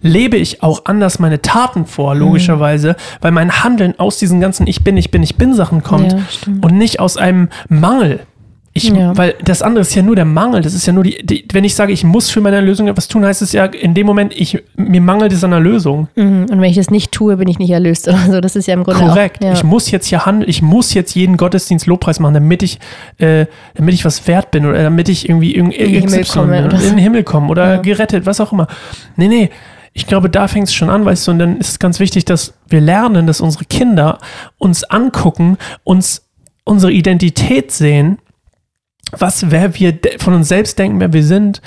lebe 0.00 0.38
ich 0.38 0.62
auch 0.62 0.86
anders 0.86 1.18
meine 1.18 1.42
Taten 1.42 1.84
vor, 1.84 2.14
logischerweise, 2.14 2.92
mhm. 2.92 2.94
weil 3.20 3.30
mein 3.32 3.62
Handeln 3.62 3.98
aus 3.98 4.16
diesen 4.16 4.40
ganzen 4.40 4.66
Ich 4.66 4.82
bin, 4.82 4.96
ich 4.96 5.10
bin, 5.10 5.22
ich 5.22 5.36
bin 5.36 5.52
Sachen 5.52 5.82
kommt 5.82 6.12
ja, 6.12 6.18
und 6.62 6.78
nicht 6.78 6.98
aus 6.98 7.18
einem 7.18 7.50
Mangel. 7.68 8.20
Ich, 8.76 8.88
ja. 8.88 9.16
Weil 9.16 9.36
das 9.44 9.62
andere 9.62 9.82
ist 9.82 9.94
ja 9.94 10.02
nur 10.02 10.16
der 10.16 10.24
Mangel. 10.24 10.60
Das 10.60 10.74
ist 10.74 10.84
ja 10.84 10.92
nur 10.92 11.04
die, 11.04 11.24
die, 11.24 11.46
wenn 11.52 11.62
ich 11.62 11.76
sage, 11.76 11.92
ich 11.92 12.02
muss 12.02 12.30
für 12.30 12.40
meine 12.40 12.60
Lösung 12.60 12.88
etwas 12.88 13.06
tun, 13.06 13.24
heißt 13.24 13.40
es 13.40 13.52
ja 13.52 13.66
in 13.66 13.94
dem 13.94 14.04
Moment, 14.04 14.34
ich, 14.36 14.60
mir 14.74 15.00
mangelt 15.00 15.32
es 15.32 15.44
an 15.44 15.52
einer 15.52 15.62
Lösung. 15.62 16.08
Mhm. 16.16 16.46
Und 16.50 16.60
wenn 16.60 16.64
ich 16.64 16.74
das 16.74 16.90
nicht 16.90 17.12
tue, 17.12 17.36
bin 17.36 17.46
ich 17.46 17.60
nicht 17.60 17.70
erlöst 17.70 18.08
oder 18.08 18.18
so. 18.28 18.40
Das 18.40 18.56
ist 18.56 18.66
ja 18.66 18.74
im 18.74 18.82
Grunde 18.82 19.06
Korrekt. 19.06 19.44
Auch, 19.44 19.46
ja. 19.46 19.52
Ich 19.52 19.62
muss 19.62 19.92
jetzt 19.92 20.08
hier 20.08 20.26
handeln, 20.26 20.50
ich 20.50 20.60
muss 20.60 20.92
jetzt 20.92 21.14
jeden 21.14 21.36
Gottesdienst 21.36 21.86
Lobpreis 21.86 22.18
machen, 22.18 22.34
damit 22.34 22.64
ich, 22.64 22.80
äh, 23.18 23.46
damit 23.76 23.94
ich 23.94 24.04
was 24.04 24.26
wert 24.26 24.50
bin 24.50 24.66
oder 24.66 24.82
damit 24.82 25.08
ich 25.08 25.28
irgendwie 25.28 25.54
in, 25.54 25.70
in, 25.70 25.92
den, 25.92 26.08
Himmel 26.08 26.24
komme, 26.24 26.64
oder 26.66 26.74
in 26.74 26.88
den 26.88 26.98
Himmel 26.98 27.22
komme 27.22 27.48
oder 27.50 27.74
ja. 27.74 27.80
gerettet, 27.80 28.26
was 28.26 28.40
auch 28.40 28.52
immer. 28.52 28.66
Nee, 29.14 29.28
nee. 29.28 29.50
Ich 29.92 30.08
glaube, 30.08 30.28
da 30.28 30.48
fängt 30.48 30.66
es 30.66 30.74
schon 30.74 30.90
an, 30.90 31.04
weißt 31.04 31.28
du, 31.28 31.30
und 31.30 31.38
dann 31.38 31.58
ist 31.58 31.68
es 31.68 31.78
ganz 31.78 32.00
wichtig, 32.00 32.24
dass 32.24 32.54
wir 32.68 32.80
lernen, 32.80 33.28
dass 33.28 33.40
unsere 33.40 33.64
Kinder 33.66 34.18
uns 34.58 34.82
angucken, 34.82 35.58
uns 35.84 36.22
unsere 36.64 36.90
Identität 36.90 37.70
sehen 37.70 38.18
was, 39.18 39.50
wer 39.50 39.74
wir 39.78 39.98
von 40.18 40.34
uns 40.34 40.48
selbst 40.48 40.78
denken, 40.78 41.00
wer 41.00 41.12
wir 41.12 41.24
sind. 41.24 41.60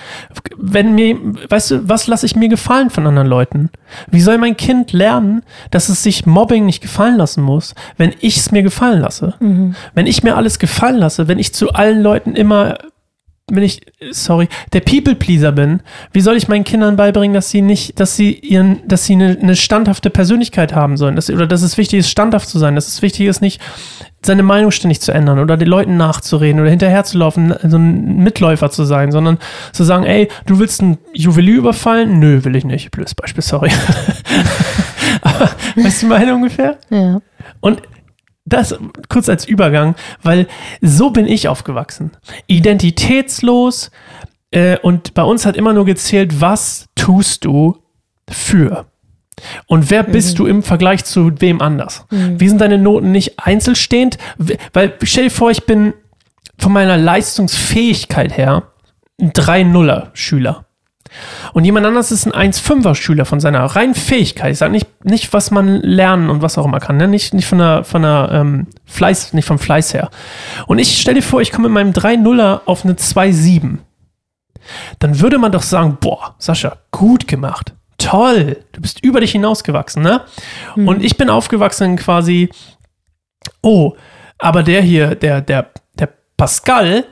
Wenn 0.57 0.95
mir, 0.95 1.17
weißt 1.49 1.71
du, 1.71 1.89
was 1.89 2.07
lasse 2.07 2.25
ich 2.25 2.35
mir 2.35 2.49
gefallen 2.49 2.89
von 2.89 3.05
anderen 3.07 3.27
Leuten? 3.27 3.69
Wie 4.09 4.21
soll 4.21 4.37
mein 4.37 4.57
Kind 4.57 4.93
lernen, 4.93 5.43
dass 5.71 5.89
es 5.89 6.03
sich 6.03 6.25
Mobbing 6.25 6.65
nicht 6.65 6.81
gefallen 6.81 7.17
lassen 7.17 7.41
muss, 7.41 7.75
wenn 7.97 8.13
ich 8.19 8.37
es 8.37 8.51
mir 8.51 8.63
gefallen 8.63 9.01
lasse? 9.01 9.35
Mhm. 9.39 9.75
Wenn 9.93 10.07
ich 10.07 10.23
mir 10.23 10.35
alles 10.35 10.59
gefallen 10.59 10.97
lasse, 10.97 11.27
wenn 11.27 11.39
ich 11.39 11.53
zu 11.53 11.71
allen 11.71 12.01
Leuten 12.01 12.35
immer 12.35 12.77
wenn 13.49 13.63
ich, 13.63 13.79
sorry, 14.11 14.49
der 14.73 14.81
People-Pleaser 14.81 15.53
bin, 15.53 15.79
wie 16.11 16.19
soll 16.19 16.35
ich 16.35 16.49
meinen 16.49 16.65
Kindern 16.65 16.97
beibringen, 16.97 17.33
dass 17.33 17.49
sie 17.49 17.61
nicht, 17.61 17.97
dass 17.97 18.17
sie 18.17 18.33
ihren, 18.33 18.85
dass 18.85 19.05
sie 19.05 19.13
eine, 19.13 19.37
eine 19.41 19.55
standhafte 19.55 20.09
Persönlichkeit 20.09 20.75
haben 20.75 20.97
sollen, 20.97 21.15
dass, 21.15 21.29
oder 21.29 21.47
dass 21.47 21.61
es 21.61 21.77
wichtig 21.77 21.99
ist, 21.99 22.09
standhaft 22.09 22.49
zu 22.49 22.59
sein, 22.59 22.75
dass 22.75 22.89
es 22.89 23.01
wichtig 23.01 23.25
ist, 23.25 23.41
nicht 23.41 23.61
seine 24.21 24.43
Meinung 24.43 24.71
ständig 24.71 24.99
zu 24.99 25.13
ändern 25.13 25.39
oder 25.39 25.55
den 25.55 25.69
Leuten 25.69 25.95
nachzureden 25.95 26.59
oder 26.59 26.69
hinterherzulaufen, 26.69 27.53
so 27.63 27.77
ein 27.77 28.17
Mitläufer 28.17 28.69
zu 28.69 28.83
sein, 28.83 29.13
sondern 29.13 29.37
zu 29.71 29.85
sagen, 29.85 30.03
ey, 30.03 30.27
du 30.45 30.59
willst 30.59 30.81
ein 30.81 30.97
Juwelier 31.13 31.59
überfallen? 31.59 32.19
Nö, 32.19 32.43
will 32.43 32.55
ich 32.57 32.65
nicht. 32.65 32.91
Blödes 32.91 33.15
Beispiel, 33.15 33.43
sorry. 33.43 33.71
Aber, 35.21 35.51
weißt 35.77 36.03
du 36.03 36.07
meine 36.07 36.35
ungefähr? 36.35 36.77
Ja. 36.89 37.21
Und 37.61 37.81
das 38.47 38.75
kurz 39.09 39.29
als 39.29 39.45
Übergang, 39.45 39.95
weil 40.23 40.47
so 40.81 41.09
bin 41.11 41.27
ich 41.27 41.47
aufgewachsen. 41.47 42.11
Identitätslos 42.47 43.91
äh, 44.51 44.77
und 44.79 45.13
bei 45.13 45.23
uns 45.23 45.45
hat 45.45 45.55
immer 45.55 45.73
nur 45.73 45.85
gezählt, 45.85 46.39
was 46.41 46.87
tust 46.95 47.45
du 47.45 47.77
für? 48.29 48.85
Und 49.67 49.91
wer 49.91 50.07
mhm. 50.07 50.11
bist 50.13 50.39
du 50.39 50.45
im 50.45 50.63
Vergleich 50.63 51.03
zu 51.05 51.31
wem 51.39 51.61
anders? 51.61 52.05
Mhm. 52.09 52.39
Wie 52.39 52.47
sind 52.47 52.61
deine 52.61 52.77
Noten 52.77 53.11
nicht 53.11 53.39
einzelstehend? 53.39 54.17
Weil 54.73 54.93
stell 55.03 55.25
dir 55.25 55.31
vor, 55.31 55.51
ich 55.51 55.65
bin 55.65 55.93
von 56.57 56.71
meiner 56.71 56.97
Leistungsfähigkeit 56.97 58.35
her 58.35 58.71
ein 59.19 59.31
3-0er-Schüler. 59.31 60.66
Und 61.53 61.65
jemand 61.65 61.85
anderes 61.85 62.11
ist 62.11 62.25
ein 62.25 62.51
1-5er-Schüler 62.51 63.25
von 63.25 63.39
seiner 63.39 63.63
reinen 63.63 63.95
Fähigkeit. 63.95 64.51
Ich 64.51 64.57
sage 64.57 64.71
nicht, 64.71 64.87
nicht, 65.05 65.33
was 65.33 65.51
man 65.51 65.81
lernen 65.81 66.29
und 66.29 66.41
was 66.41 66.57
auch 66.57 66.65
immer 66.65 66.79
kann. 66.79 66.97
Ne? 66.97 67.07
Nicht, 67.07 67.33
nicht 67.33 67.47
von 67.47 67.59
der, 67.59 67.83
von 67.83 68.01
der 68.01 68.29
ähm, 68.31 68.67
Fleiß, 68.85 69.33
nicht 69.33 69.45
vom 69.45 69.59
Fleiß 69.59 69.93
her. 69.93 70.09
Und 70.67 70.79
ich 70.79 70.99
stelle 70.99 71.19
dir 71.19 71.25
vor, 71.25 71.41
ich 71.41 71.51
komme 71.51 71.69
mit 71.69 71.73
meinem 71.73 71.93
3-0er 71.93 72.61
auf 72.65 72.83
eine 72.83 72.93
2-7. 72.93 73.79
Dann 74.99 75.19
würde 75.19 75.37
man 75.37 75.51
doch 75.51 75.61
sagen, 75.61 75.97
boah, 75.99 76.35
Sascha, 76.39 76.77
gut 76.91 77.27
gemacht. 77.27 77.73
Toll, 77.97 78.63
du 78.73 78.81
bist 78.81 79.03
über 79.03 79.21
dich 79.21 79.31
hinausgewachsen, 79.31 80.03
ne? 80.03 80.21
Mhm. 80.75 80.87
Und 80.87 81.03
ich 81.03 81.17
bin 81.17 81.29
aufgewachsen 81.29 81.95
quasi, 81.95 82.49
oh, 83.61 83.95
aber 84.37 84.61
der 84.63 84.81
hier, 84.81 85.15
der, 85.15 85.41
der, 85.41 85.71
der 85.97 86.09
Pascal, 86.37 87.05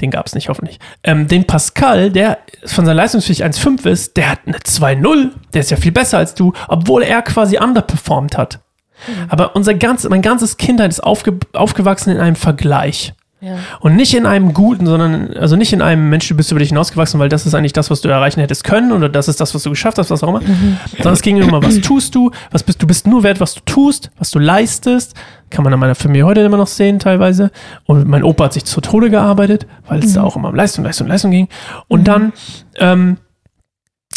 den 0.00 0.10
gab 0.10 0.26
es 0.26 0.34
nicht, 0.34 0.48
hoffentlich. 0.48 0.78
Ähm, 1.04 1.28
den 1.28 1.46
Pascal, 1.46 2.10
der 2.10 2.38
von 2.64 2.84
seiner 2.84 2.94
Leistungsfähigkeit 2.94 3.54
1,5 3.54 3.88
ist, 3.88 4.16
der 4.16 4.30
hat 4.30 4.40
eine 4.46 4.58
2,0. 4.58 5.30
Der 5.52 5.60
ist 5.60 5.70
ja 5.70 5.76
viel 5.76 5.92
besser 5.92 6.18
als 6.18 6.34
du, 6.34 6.52
obwohl 6.68 7.02
er 7.02 7.22
quasi 7.22 7.58
underperformed 7.58 8.36
hat. 8.36 8.60
Mhm. 9.06 9.26
Aber 9.28 9.56
unser 9.56 9.74
ganz, 9.74 10.08
mein 10.08 10.22
ganzes 10.22 10.56
Kindheit 10.56 10.90
ist 10.90 11.00
aufge, 11.00 11.38
aufgewachsen 11.52 12.10
in 12.10 12.18
einem 12.18 12.36
Vergleich. 12.36 13.14
Ja. 13.40 13.56
Und 13.80 13.96
nicht 13.96 14.14
in 14.14 14.26
einem 14.26 14.52
guten, 14.52 14.86
sondern, 14.86 15.34
also 15.34 15.56
nicht 15.56 15.72
in 15.72 15.80
einem 15.80 16.10
Mensch, 16.10 16.28
du 16.28 16.36
bist 16.36 16.50
über 16.50 16.60
dich 16.60 16.68
hinausgewachsen, 16.68 17.18
weil 17.18 17.30
das 17.30 17.46
ist 17.46 17.54
eigentlich 17.54 17.72
das, 17.72 17.90
was 17.90 18.02
du 18.02 18.08
erreichen 18.08 18.40
hättest 18.40 18.64
können 18.64 18.92
oder 18.92 19.08
das 19.08 19.28
ist 19.28 19.40
das, 19.40 19.54
was 19.54 19.62
du 19.62 19.70
geschafft 19.70 19.96
hast, 19.98 20.10
was 20.10 20.22
auch 20.22 20.28
immer. 20.28 20.40
Mhm. 20.40 20.76
Sondern 20.96 21.14
es 21.14 21.22
ging 21.22 21.38
immer, 21.38 21.62
was 21.62 21.80
tust 21.80 22.14
du, 22.14 22.30
was 22.50 22.62
bist 22.62 22.82
du, 22.82 22.86
bist 22.86 23.06
nur 23.06 23.22
wert, 23.22 23.40
was 23.40 23.54
du 23.54 23.60
tust, 23.64 24.10
was 24.18 24.30
du 24.30 24.38
leistest. 24.38 25.14
Kann 25.48 25.64
man 25.64 25.72
an 25.72 25.80
meiner 25.80 25.94
Familie 25.94 26.26
heute 26.26 26.40
immer 26.40 26.58
noch 26.58 26.66
sehen, 26.66 26.98
teilweise. 26.98 27.50
Und 27.84 28.06
mein 28.06 28.22
Opa 28.22 28.44
hat 28.44 28.52
sich 28.52 28.66
zu 28.66 28.80
Tode 28.82 29.08
gearbeitet, 29.08 29.66
weil 29.88 30.00
es 30.00 30.10
mhm. 30.10 30.14
da 30.14 30.22
auch 30.24 30.36
immer 30.36 30.50
um 30.50 30.54
Leistung, 30.54 30.84
Leistung, 30.84 31.06
Leistung 31.06 31.30
ging. 31.30 31.48
Und 31.88 32.00
mhm. 32.00 32.04
dann, 32.04 32.32
ähm, 32.78 33.16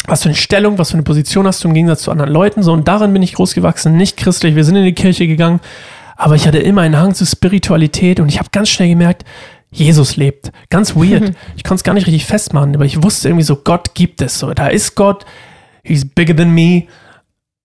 was 0.06 0.22
für 0.22 0.28
eine 0.28 0.36
Stellung, 0.36 0.78
was 0.78 0.90
für 0.90 0.94
eine 0.94 1.02
Position 1.02 1.46
hast 1.46 1.64
du 1.64 1.68
im 1.68 1.74
Gegensatz 1.74 2.02
zu 2.02 2.10
anderen 2.10 2.30
Leuten. 2.30 2.62
So, 2.62 2.74
und 2.74 2.86
darin 2.86 3.12
bin 3.14 3.22
ich 3.22 3.32
groß 3.32 3.54
gewachsen, 3.54 3.96
nicht 3.96 4.18
christlich. 4.18 4.54
Wir 4.54 4.64
sind 4.64 4.76
in 4.76 4.84
die 4.84 4.92
Kirche 4.92 5.26
gegangen, 5.26 5.60
aber 6.16 6.34
ich 6.34 6.46
hatte 6.46 6.58
immer 6.58 6.82
einen 6.82 6.96
Hang 6.96 7.14
zur 7.14 7.26
Spiritualität 7.26 8.20
und 8.20 8.28
ich 8.28 8.38
habe 8.38 8.48
ganz 8.52 8.68
schnell 8.68 8.88
gemerkt, 8.88 9.24
Jesus 9.70 10.16
lebt. 10.16 10.52
Ganz 10.70 10.94
weird. 10.94 11.34
Ich 11.56 11.64
konnte 11.64 11.80
es 11.80 11.84
gar 11.84 11.94
nicht 11.94 12.06
richtig 12.06 12.26
festmachen, 12.26 12.74
aber 12.74 12.84
ich 12.84 13.02
wusste 13.02 13.28
irgendwie 13.28 13.44
so, 13.44 13.56
Gott 13.56 13.94
gibt 13.94 14.22
es. 14.22 14.38
So, 14.38 14.52
da 14.54 14.68
ist 14.68 14.94
Gott. 14.94 15.24
He's 15.82 16.04
bigger 16.04 16.36
than 16.36 16.50
me. 16.50 16.84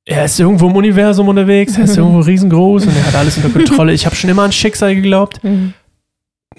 Er 0.06 0.26
ist 0.26 0.40
irgendwo 0.40 0.68
im 0.68 0.76
Universum 0.76 1.28
unterwegs. 1.28 1.78
Er 1.78 1.84
ist 1.84 1.98
irgendwo 1.98 2.20
riesengroß 2.20 2.86
und 2.88 2.96
er 2.96 3.06
hat 3.06 3.16
alles 3.16 3.38
unter 3.38 3.50
Kontrolle. 3.50 3.94
Ich 3.94 4.06
habe 4.06 4.16
schon 4.16 4.30
immer 4.30 4.44
an 4.44 4.52
Schicksal 4.52 4.96
geglaubt, 4.96 5.44
mhm. 5.44 5.74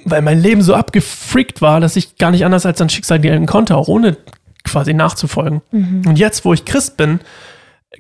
weil 0.05 0.23
mein 0.23 0.41
Leben 0.41 0.63
so 0.63 0.75
abgefreakt 0.75 1.61
war, 1.61 1.81
dass 1.81 1.97
ich 1.97 2.17
gar 2.17 2.31
nicht 2.31 2.45
anders 2.45 2.65
als 2.65 2.81
an 2.81 2.89
Schicksal 2.89 3.19
denken 3.19 3.47
konnte, 3.47 3.77
auch 3.77 3.89
ohne 3.89 4.17
quasi 4.65 4.95
nachzufolgen. 4.95 5.63
Mhm. 5.73 6.03
Und 6.07 6.19
jetzt, 6.19 6.45
wo 6.45 6.53
ich 6.53 6.65
Christ 6.65 6.97
bin, 6.97 7.21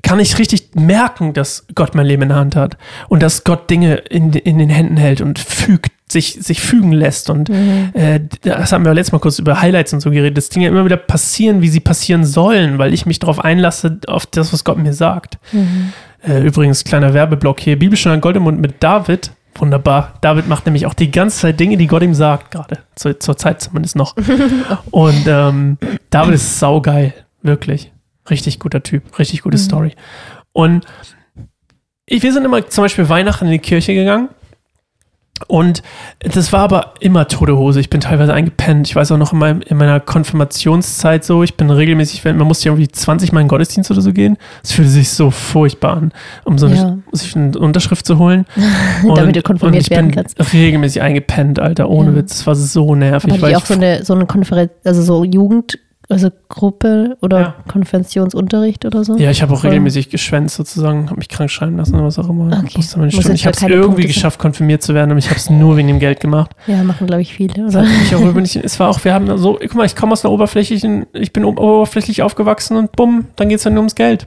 kann 0.02 0.20
ich 0.20 0.38
richtig 0.38 0.74
merken, 0.74 1.32
dass 1.32 1.66
Gott 1.74 1.94
mein 1.94 2.06
Leben 2.06 2.22
in 2.22 2.28
der 2.28 2.38
Hand 2.38 2.56
hat 2.56 2.76
und 3.08 3.22
dass 3.22 3.44
Gott 3.44 3.68
Dinge 3.70 3.96
in, 3.96 4.32
in 4.32 4.58
den 4.58 4.70
Händen 4.70 4.96
hält 4.96 5.20
und 5.20 5.38
fügt, 5.38 5.92
sich, 6.08 6.34
sich 6.34 6.60
fügen 6.60 6.92
lässt. 6.92 7.28
Und 7.28 7.48
mhm. 7.48 7.90
äh, 7.94 8.20
das 8.42 8.72
haben 8.72 8.84
wir 8.84 8.94
letztes 8.94 9.12
Mal 9.12 9.18
kurz 9.18 9.38
über 9.38 9.60
Highlights 9.60 9.92
und 9.92 10.00
so 10.00 10.10
geredet, 10.10 10.36
dass 10.36 10.48
Dinge 10.48 10.68
immer 10.68 10.84
wieder 10.84 10.96
passieren, 10.96 11.60
wie 11.60 11.68
sie 11.68 11.80
passieren 11.80 12.24
sollen, 12.24 12.78
weil 12.78 12.94
ich 12.94 13.04
mich 13.04 13.18
darauf 13.18 13.44
einlasse, 13.44 13.98
auf 14.06 14.26
das, 14.26 14.52
was 14.52 14.64
Gott 14.64 14.78
mir 14.78 14.94
sagt. 14.94 15.38
Mhm. 15.52 15.92
Äh, 16.22 16.40
übrigens, 16.40 16.84
kleiner 16.84 17.12
Werbeblock 17.12 17.60
hier, 17.60 17.78
Bibelstunde 17.78 18.14
an 18.14 18.20
Goldemund 18.20 18.60
mit 18.60 18.82
David. 18.82 19.32
Wunderbar. 19.56 20.14
David 20.20 20.48
macht 20.48 20.66
nämlich 20.66 20.86
auch 20.86 20.94
die 20.94 21.10
ganze 21.10 21.40
Zeit 21.40 21.58
Dinge, 21.58 21.76
die 21.76 21.88
Gott 21.88 22.02
ihm 22.02 22.14
sagt, 22.14 22.52
gerade. 22.52 22.78
Zur, 22.94 23.18
zur 23.18 23.36
Zeit 23.36 23.60
zumindest 23.60 23.96
noch. 23.96 24.14
und 24.90 25.24
ähm, 25.26 25.78
David 26.10 26.34
ist 26.34 26.60
saugeil. 26.60 27.12
Wirklich. 27.42 27.90
Richtig 28.30 28.58
guter 28.58 28.82
Typ, 28.82 29.18
richtig 29.18 29.42
gute 29.42 29.58
mhm. 29.58 29.62
Story. 29.62 29.92
Und 30.52 30.86
ich, 32.06 32.22
wir 32.22 32.32
sind 32.32 32.44
immer 32.44 32.66
zum 32.66 32.84
Beispiel 32.84 33.08
Weihnachten 33.08 33.46
in 33.46 33.52
die 33.52 33.58
Kirche 33.58 33.94
gegangen. 33.94 34.28
Und 35.48 35.82
das 36.20 36.52
war 36.52 36.60
aber 36.60 36.94
immer 37.00 37.26
tote 37.26 37.56
Hose. 37.56 37.80
Ich 37.80 37.88
bin 37.88 38.00
teilweise 38.00 38.34
eingepennt. 38.34 38.88
Ich 38.88 38.96
weiß 38.96 39.10
auch 39.12 39.16
noch 39.16 39.32
in, 39.32 39.38
meinem, 39.38 39.62
in 39.62 39.76
meiner 39.76 39.98
Konfirmationszeit 40.00 41.24
so, 41.24 41.42
ich 41.42 41.56
bin 41.56 41.70
regelmäßig, 41.70 42.24
man 42.24 42.38
musste 42.40 42.66
ja 42.66 42.72
irgendwie 42.72 42.88
20 42.88 43.32
Mal 43.32 43.40
in 43.40 43.46
den 43.46 43.48
Gottesdienst 43.48 43.90
oder 43.90 44.02
so 44.02 44.12
gehen. 44.12 44.36
Es 44.62 44.72
fühlte 44.72 44.90
sich 44.90 45.10
so 45.10 45.30
furchtbar 45.30 45.96
an, 45.96 46.12
um 46.44 46.58
so 46.58 46.66
eine, 46.66 46.76
ja. 46.76 46.98
sich 47.12 47.34
eine 47.36 47.58
Unterschrift 47.58 48.04
zu 48.04 48.18
holen. 48.18 48.44
Und, 49.02 49.16
Damit 49.16 49.36
du 49.36 49.42
konfirmiert 49.42 49.84
ich 49.84 49.90
werden 49.90 50.10
kannst. 50.10 50.36
regelmäßig 50.52 51.00
eingepennt, 51.00 51.58
Alter, 51.58 51.88
ohne 51.88 52.10
ja. 52.10 52.16
Witz. 52.16 52.40
Es 52.40 52.46
war 52.46 52.54
so 52.54 52.94
nervig. 52.94 53.32
Aber 53.32 53.48
ich 53.48 53.56
auch 53.56 53.66
so 53.66 53.74
eine, 53.74 54.04
so 54.04 54.14
eine 54.14 54.26
Konferenz, 54.26 54.72
also 54.84 55.02
so 55.02 55.24
Jugend 55.24 55.78
also 56.10 56.28
Gruppe 56.48 57.16
oder 57.22 57.40
Ja. 57.40 57.54
Konfessionsunterricht 57.68 58.84
oder 58.84 59.04
so? 59.04 59.16
Ja, 59.16 59.30
ich 59.30 59.42
habe 59.42 59.52
auch 59.54 59.60
Voll. 59.60 59.70
regelmäßig 59.70 60.10
geschwänzt 60.10 60.56
sozusagen, 60.56 61.06
habe 61.06 61.18
mich 61.18 61.28
krank 61.28 61.50
schreiben 61.50 61.76
lassen 61.76 61.94
oder 61.94 62.04
was 62.04 62.18
auch 62.18 62.28
immer. 62.28 62.46
Okay. 62.58 62.72
Jetzt 62.76 62.96
Ich 62.96 63.46
habe 63.46 63.56
es 63.56 63.62
irgendwie 63.62 63.80
Punkte 63.80 64.02
sein. 64.02 64.06
geschafft, 64.08 64.38
konfirmiert 64.38 64.82
zu 64.82 64.94
werden, 64.94 65.10
aber 65.10 65.18
ich 65.18 65.26
habe 65.28 65.36
es 65.36 65.48
nur 65.50 65.76
wegen 65.76 65.88
dem 65.88 65.98
Geld 66.00 66.20
gemacht. 66.20 66.50
Ja, 66.66 66.82
machen, 66.82 67.06
glaube 67.06 67.22
ich, 67.22 67.32
viele, 67.34 67.66
oder? 67.66 67.82
mich 67.82 68.14
auch 68.14 68.20
nicht, 68.34 68.56
es 68.56 68.78
war 68.80 68.88
auch, 68.88 69.04
wir 69.04 69.14
haben 69.14 69.36
so, 69.38 69.58
guck 69.60 69.74
mal, 69.74 69.86
ich 69.86 69.96
komme 69.96 70.12
aus 70.12 70.24
einer 70.24 70.32
oberflächlichen, 70.32 71.06
ich 71.12 71.32
bin 71.32 71.44
oberflächlich 71.44 72.22
aufgewachsen 72.22 72.76
und 72.76 72.92
bumm, 72.92 73.26
dann 73.36 73.48
geht 73.48 73.58
es 73.58 73.64
dann 73.64 73.74
nur 73.74 73.82
ums 73.82 73.94
Geld. 73.94 74.26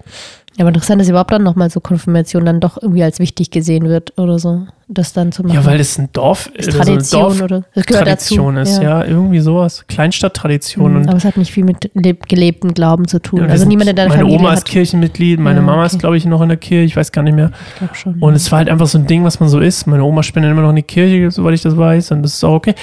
Ja, 0.55 0.65
aber 0.65 0.69
interessant, 0.69 1.01
dass 1.01 1.09
überhaupt 1.09 1.31
dann 1.31 1.41
nochmal 1.41 1.71
so 1.71 1.79
Konfirmation 1.79 2.45
dann 2.45 2.59
doch 2.59 2.77
irgendwie 2.79 3.01
als 3.03 3.17
wichtig 3.17 3.49
gesehen 3.49 3.85
wird 3.89 4.17
oder 4.19 4.37
so. 4.37 4.67
Das 4.87 5.11
dann 5.11 5.31
zu 5.31 5.41
machen. 5.41 5.55
Ja, 5.55 5.65
weil 5.65 5.79
das 5.79 5.97
ein 5.97 6.09
Dorf 6.13 6.47
ist 6.53 6.67
also 6.67 6.77
Tradition 6.83 7.31
eine 7.31 7.43
oder 7.43 7.63
das 7.73 7.85
gehört 7.87 8.05
Tradition 8.05 8.55
dazu. 8.55 8.71
ist, 8.73 8.81
ja. 8.83 9.03
irgendwie 9.03 9.39
sowas. 9.39 9.85
Kleinstadttradition. 9.87 10.91
Mhm, 10.91 10.97
und 10.99 11.07
aber 11.09 11.17
es 11.17 11.25
hat 11.25 11.37
nicht 11.37 11.51
viel 11.51 11.63
mit 11.63 11.89
leb 11.95 12.27
gelebten 12.27 12.75
Glauben 12.75 13.07
zu 13.07 13.19
tun. 13.19 13.39
Ja, 13.39 13.47
also 13.47 13.65
niemand, 13.67 13.87
der 13.87 13.95
deine 13.95 14.09
meine 14.09 14.21
Familie 14.21 14.39
Oma 14.39 14.51
hat. 14.51 14.59
ist 14.59 14.65
Kirchenmitglied, 14.65 15.39
meine 15.39 15.59
Ja, 15.59 15.65
Mama 15.65 15.85
ist, 15.85 15.97
glaube 15.97 16.17
ich, 16.17 16.25
noch 16.25 16.41
in 16.41 16.49
der 16.49 16.57
Kirche, 16.57 16.83
ich 16.85 16.95
weiß 16.95 17.11
gar 17.11 17.23
nicht 17.23 17.33
mehr. 17.35 17.49
Ich 17.73 17.75
glaube 17.79 17.95
schon. 17.95 18.19
Und 18.19 18.35
es 18.35 18.51
war 18.51 18.59
halt 18.59 18.69
einfach 18.69 18.85
so 18.87 18.99
ein 18.99 19.07
Ding, 19.07 19.23
was 19.23 19.39
man 19.39 19.49
so 19.49 19.59
ist. 19.59 19.87
Meine 19.87 20.03
Oma 20.03 20.21
spendet 20.21 20.51
immer 20.51 20.61
noch 20.61 20.69
in 20.69 20.75
die 20.75 20.83
Kirche, 20.83 21.31
soweit 21.31 21.55
ich 21.55 21.63
das 21.63 21.75
weiß, 21.75 22.11
und 22.11 22.21
das 22.21 22.35
ist 22.35 22.43
auch 22.43 22.53
okay. 22.55 22.75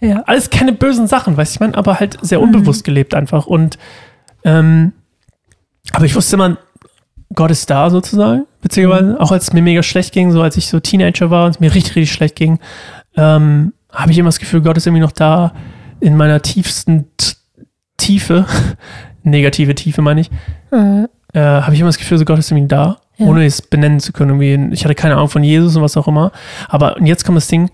Ja, 0.00 0.22
alles 0.26 0.48
keine 0.50 0.72
bösen 0.72 1.08
Sachen, 1.08 1.36
weißt 1.36 1.52
du, 1.52 1.56
ich 1.56 1.60
meine, 1.60 1.76
aber 1.76 1.98
halt 1.98 2.18
sehr 2.22 2.38
Mhm. 2.38 2.44
unbewusst 2.44 2.84
gelebt 2.84 3.14
einfach. 3.14 3.46
Und 3.46 3.76
ähm, 4.44 4.92
aber 5.92 6.04
ich 6.04 6.14
wusste 6.14 6.36
immer, 6.36 6.56
Gott 7.34 7.50
ist 7.50 7.70
da 7.70 7.90
sozusagen, 7.90 8.46
beziehungsweise 8.60 9.12
Mhm. 9.12 9.16
auch 9.18 9.30
als 9.32 9.44
es 9.44 9.52
mir 9.52 9.62
mega 9.62 9.82
schlecht 9.82 10.12
ging, 10.12 10.32
so 10.32 10.42
als 10.42 10.56
ich 10.56 10.68
so 10.68 10.80
Teenager 10.80 11.30
war 11.30 11.44
und 11.44 11.50
es 11.52 11.60
mir 11.60 11.72
richtig, 11.74 11.96
richtig 11.96 12.12
schlecht 12.12 12.36
ging, 12.36 12.58
ähm, 13.16 13.72
habe 13.92 14.10
ich 14.12 14.18
immer 14.18 14.28
das 14.28 14.38
Gefühl, 14.40 14.60
Gott 14.62 14.76
ist 14.76 14.86
irgendwie 14.86 15.02
noch 15.02 15.12
da 15.12 15.52
in 16.00 16.16
meiner 16.16 16.40
tiefsten 16.42 17.06
T 17.16 17.34
Tiefe, 17.96 18.46
negative 19.22 19.74
Tiefe 19.74 20.00
meine 20.02 20.22
ich, 20.22 20.30
Äh, 20.72 21.04
äh, 21.34 21.40
habe 21.62 21.74
ich 21.74 21.80
immer 21.80 21.88
das 21.90 21.98
Gefühl, 21.98 22.16
so 22.18 22.24
Gott 22.24 22.38
ist 22.38 22.50
irgendwie 22.50 22.68
da, 22.68 22.96
Ja. 23.18 23.26
ohne 23.26 23.44
es 23.44 23.60
benennen 23.62 24.00
zu 24.00 24.12
können. 24.12 24.40
Irgendwie. 24.40 24.74
Ich 24.74 24.84
hatte 24.84 24.94
keine 24.94 25.14
Ahnung 25.16 25.28
von 25.28 25.44
Jesus 25.44 25.76
und 25.76 25.82
was 25.82 25.96
auch 25.98 26.08
immer. 26.08 26.32
Aber 26.68 26.96
und 26.96 27.04
jetzt 27.06 27.24
kommt 27.24 27.36
das 27.36 27.46
Ding, 27.48 27.70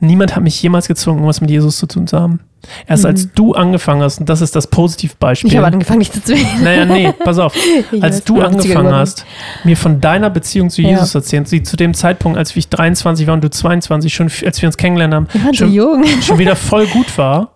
niemand 0.00 0.36
hat 0.36 0.42
mich 0.42 0.62
jemals 0.62 0.88
gezwungen, 0.88 1.24
was 1.26 1.40
mit 1.40 1.50
Jesus 1.50 1.78
zu 1.78 1.86
tun 1.86 2.06
zu 2.06 2.18
haben. 2.18 2.40
Erst 2.88 3.04
Mhm. 3.04 3.10
als 3.10 3.32
du 3.32 3.54
angefangen 3.54 4.02
hast, 4.02 4.18
und 4.20 4.28
das 4.28 4.40
ist 4.40 4.56
das 4.56 4.66
Positivbeispiel. 4.66 5.48
ich 5.50 5.56
habe 5.56 5.68
angefangen, 5.68 6.00
dich 6.00 6.10
zu 6.12 6.22
zwingen. 6.22 6.62
naja, 6.62 6.84
nee, 6.84 7.12
pass 7.24 7.38
auf. 7.38 7.54
Ich 7.92 8.02
Als 8.02 8.24
du 8.24 8.34
bin 8.34 8.42
80er 8.42 8.46
angefangen 8.46 8.92
hast, 8.94 9.24
mir 9.64 9.76
von 9.76 10.00
deiner 10.00 10.28
Beziehung 10.30 10.68
zu 10.68 10.82
Ja. 10.82 10.90
Jesus 10.90 11.12
zu 11.12 11.18
erzählen, 11.18 11.44
sie 11.46 11.62
zu 11.62 11.76
dem 11.76 11.94
Zeitpunkt, 11.94 12.36
als 12.36 12.54
ich 12.56 12.68
23 12.68 13.26
war 13.26 13.34
und 13.34 13.44
du 13.44 13.50
22, 13.50 14.12
schon, 14.12 14.30
als 14.44 14.60
wir 14.60 14.68
uns 14.68 14.76
kennengelernt 14.76 15.14
haben, 15.14 15.54
schon, 15.54 15.72
jung. 15.72 16.04
schon 16.20 16.38
wieder 16.38 16.56
voll 16.56 16.86
gut 16.88 17.16
war. 17.16 17.52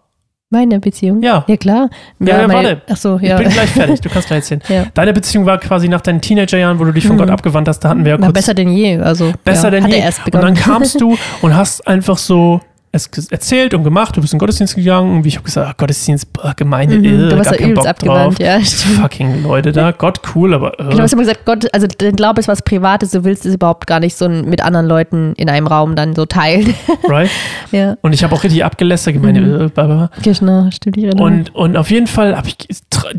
Meine 0.52 0.78
Beziehung? 0.80 1.22
Ja. 1.22 1.44
Ja, 1.48 1.56
klar. 1.56 1.88
Ja, 2.20 2.42
ja, 2.42 2.46
meine, 2.46 2.68
warte. 2.68 2.82
Ach 2.90 2.96
so, 2.98 3.16
Ich 3.16 3.28
ja. 3.28 3.38
bin 3.38 3.48
gleich 3.48 3.70
fertig, 3.70 4.02
du 4.02 4.10
kannst 4.10 4.28
gleich 4.28 4.40
erzählen. 4.40 4.60
Ja. 4.68 4.84
Deine 4.92 5.14
Beziehung 5.14 5.46
war 5.46 5.56
quasi 5.58 5.88
nach 5.88 6.02
deinen 6.02 6.20
Teenagerjahren, 6.20 6.78
wo 6.78 6.84
du 6.84 6.92
dich 6.92 7.06
von 7.06 7.16
Mhm. 7.16 7.20
Gott 7.20 7.30
abgewandt 7.30 7.68
hast, 7.68 7.80
da 7.80 7.88
hatten 7.88 8.04
wir 8.04 8.12
ja 8.12 8.18
Na, 8.18 8.26
kurz 8.26 8.34
besser 8.34 8.52
denn 8.52 8.68
je. 8.68 8.98
Also, 8.98 9.32
besser 9.44 9.64
ja, 9.72 9.80
denn 9.80 9.88
je. 9.88 10.04
Und 10.30 10.34
dann 10.42 10.54
kamst 10.54 11.00
du 11.00 11.16
und 11.40 11.56
hast 11.56 11.86
einfach 11.88 12.18
so 12.18 12.60
es 12.92 13.08
erzählt 13.30 13.72
und 13.72 13.84
gemacht, 13.84 14.14
du 14.16 14.20
bist 14.20 14.32
in 14.34 14.36
den 14.36 14.40
Gottesdienst 14.40 14.76
gegangen 14.76 15.16
und 15.16 15.24
wie 15.24 15.28
ich 15.28 15.36
habe 15.36 15.44
gesagt, 15.46 15.66
ah, 15.66 15.74
Gottesdienst, 15.76 16.30
boah, 16.32 16.52
Gemeinde, 16.54 16.98
Mhm, 16.98 17.04
äh, 17.06 17.08
du 17.10 17.28
gar 17.30 17.38
warst 17.38 17.50
da 17.50 17.56
keinen 17.56 17.70
übelst 17.70 17.82
Bock 17.84 17.88
abgewandt, 17.90 18.38
drauf. 18.38 18.46
ja. 18.46 18.60
stimmt. 18.62 18.94
Fucking 19.00 19.42
Leute 19.42 19.72
da, 19.72 19.90
Gott 19.98 20.20
cool, 20.34 20.52
aber 20.52 20.74
äh, 20.78 20.82
Genau, 20.84 20.96
du 20.96 21.02
hast 21.02 21.12
immer 21.14 21.22
gesagt, 21.22 21.46
Gott, 21.46 21.66
also 21.74 21.86
dein 21.98 22.16
Glaube 22.16 22.40
ist 22.40 22.48
was 22.48 22.60
Privates, 22.62 23.10
du 23.12 23.24
willst 23.24 23.46
es 23.46 23.54
überhaupt 23.54 23.86
gar 23.86 23.98
nicht 23.98 24.14
so 24.14 24.28
mit 24.28 24.62
anderen 24.62 24.86
Leuten 24.86 25.32
in 25.36 25.48
einem 25.48 25.66
Raum 25.66 25.96
dann 25.96 26.14
so 26.14 26.26
teilen. 26.26 26.74
right? 27.08 27.30
ja, 27.70 27.96
Und 28.02 28.12
ich 28.12 28.22
habe 28.24 28.34
auch 28.34 28.44
richtig 28.44 28.62
abgelästert, 28.64 29.14
gemeint, 29.14 29.40
Mhm. 29.40 29.54
äh, 29.62 29.68
bla, 29.68 29.84
bla, 29.86 30.10
genau, 30.22 30.70
stimmt. 30.70 30.96
Ich 30.98 31.04
erinnere. 31.04 31.24
Und, 31.24 31.54
und 31.54 31.76
auf 31.78 31.90
jeden 31.90 32.06
Fall 32.06 32.36
habe 32.36 32.48
ich, 32.48 32.56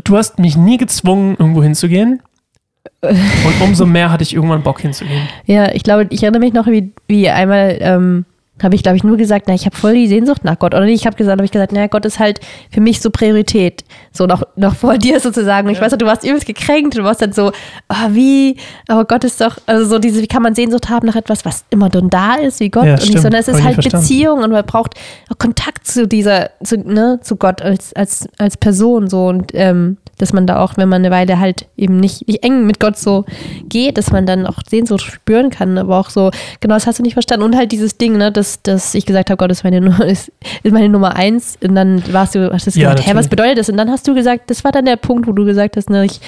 du 0.04 0.16
hast 0.16 0.38
mich 0.38 0.56
nie 0.56 0.76
gezwungen, 0.76 1.36
irgendwo 1.38 1.62
hinzugehen. 1.64 2.22
Und 3.02 3.60
umso 3.62 3.84
mehr 3.86 4.10
hatte 4.10 4.22
ich 4.22 4.34
irgendwann 4.34 4.62
Bock 4.62 4.80
hinzugehen. 4.80 5.28
Ja, 5.46 5.70
ich 5.72 5.82
glaube, 5.82 6.06
ich 6.10 6.22
erinnere 6.22 6.40
mich 6.40 6.52
noch, 6.54 6.66
wie, 6.66 6.90
wie 7.06 7.28
einmal 7.28 7.76
ähm, 7.80 8.24
habe 8.62 8.76
ich, 8.76 8.82
glaube 8.84 8.96
ich, 8.96 9.02
nur 9.02 9.16
gesagt, 9.16 9.46
na, 9.48 9.54
ich 9.54 9.66
habe 9.66 9.76
voll 9.76 9.94
die 9.94 10.06
Sehnsucht 10.06 10.44
nach 10.44 10.58
Gott. 10.58 10.74
Oder 10.74 10.84
nicht, 10.84 11.00
ich 11.00 11.06
habe 11.06 11.16
gesagt, 11.16 11.38
habe 11.38 11.44
ich 11.44 11.50
gesagt, 11.50 11.72
na, 11.72 11.88
Gott 11.88 12.04
ist 12.04 12.20
halt 12.20 12.40
für 12.70 12.80
mich 12.80 13.00
so 13.00 13.10
Priorität. 13.10 13.84
So 14.12 14.26
noch, 14.26 14.44
noch 14.54 14.76
vor 14.76 14.96
dir 14.98 15.18
sozusagen. 15.18 15.66
Und 15.66 15.74
ich 15.74 15.80
weiß 15.80 15.90
noch, 15.90 15.98
du 15.98 16.06
warst 16.06 16.24
übelst 16.24 16.46
gekränkt. 16.46 16.96
Du 16.96 17.02
warst 17.02 17.20
dann 17.20 17.32
so, 17.32 17.50
ah, 17.88 18.08
wie, 18.10 18.56
aber 18.86 19.06
Gott 19.06 19.24
ist 19.24 19.40
doch, 19.40 19.58
also 19.66 19.86
so 19.86 19.98
diese, 19.98 20.22
wie 20.22 20.28
kann 20.28 20.42
man 20.42 20.54
Sehnsucht 20.54 20.88
haben 20.88 21.06
nach 21.06 21.16
etwas, 21.16 21.44
was 21.44 21.64
immer 21.70 21.88
dann 21.88 22.10
da 22.10 22.36
ist, 22.36 22.60
wie 22.60 22.70
Gott. 22.70 22.84
Ja, 22.84 22.92
und 22.92 23.00
nicht, 23.00 23.20
sondern 23.20 23.40
es 23.40 23.48
Hab 23.48 23.54
ist 23.54 23.60
nie 23.60 23.74
halt. 23.74 23.92
Beziehung 23.92 24.42
und 24.42 24.50
man 24.52 24.64
braucht 24.64 24.94
auch 25.30 25.38
Kontakt 25.38 25.86
zu 25.86 26.06
dieser, 26.06 26.50
zu, 26.62 26.78
ne, 26.78 27.18
zu 27.22 27.36
Gott 27.36 27.60
als, 27.60 27.92
als, 27.94 28.28
als 28.38 28.56
Person 28.56 29.08
so 29.08 29.26
und 29.26 29.50
ähm, 29.54 29.96
dass 30.18 30.32
man 30.32 30.46
da 30.46 30.60
auch, 30.60 30.76
wenn 30.76 30.88
man 30.88 31.02
eine 31.02 31.10
Weile 31.10 31.38
halt 31.38 31.66
eben 31.76 31.98
nicht, 31.98 32.26
nicht 32.28 32.44
eng 32.44 32.66
mit 32.66 32.80
Gott 32.80 32.96
so 32.96 33.24
geht, 33.68 33.98
dass 33.98 34.10
man 34.10 34.26
dann 34.26 34.46
auch 34.46 34.58
Sehnsucht 34.68 35.02
spüren 35.02 35.50
kann, 35.50 35.76
aber 35.78 35.98
auch 35.98 36.10
so, 36.10 36.30
genau, 36.60 36.74
das 36.74 36.86
hast 36.86 36.98
du 36.98 37.02
nicht 37.02 37.14
verstanden. 37.14 37.44
Und 37.44 37.56
halt 37.56 37.72
dieses 37.72 37.98
Ding, 37.98 38.16
ne, 38.16 38.30
dass, 38.30 38.43
dass 38.62 38.94
ich 38.94 39.06
gesagt 39.06 39.30
habe, 39.30 39.36
Gott 39.36 39.50
ist 39.50 39.64
meine, 39.64 39.80
Nu- 39.80 40.02
ist, 40.04 40.30
ist 40.62 40.72
meine 40.72 40.88
Nummer 40.88 41.16
eins. 41.16 41.56
Und 41.62 41.74
dann 41.74 42.02
warst 42.12 42.34
du, 42.34 42.52
hast 42.52 42.66
du 42.66 42.70
Ja, 42.78 42.92
gesagt, 42.92 43.08
hä, 43.08 43.14
was 43.14 43.28
bedeutet 43.28 43.58
das? 43.58 43.68
Und 43.68 43.76
dann 43.76 43.90
hast 43.90 44.06
du 44.08 44.14
gesagt, 44.14 44.50
das 44.50 44.64
war 44.64 44.72
dann 44.72 44.84
der 44.84 44.96
Punkt, 44.96 45.26
wo 45.26 45.32
du 45.32 45.44
gesagt 45.44 45.76
hast, 45.76 45.90
ne, 45.90 46.04
ich, 46.04 46.20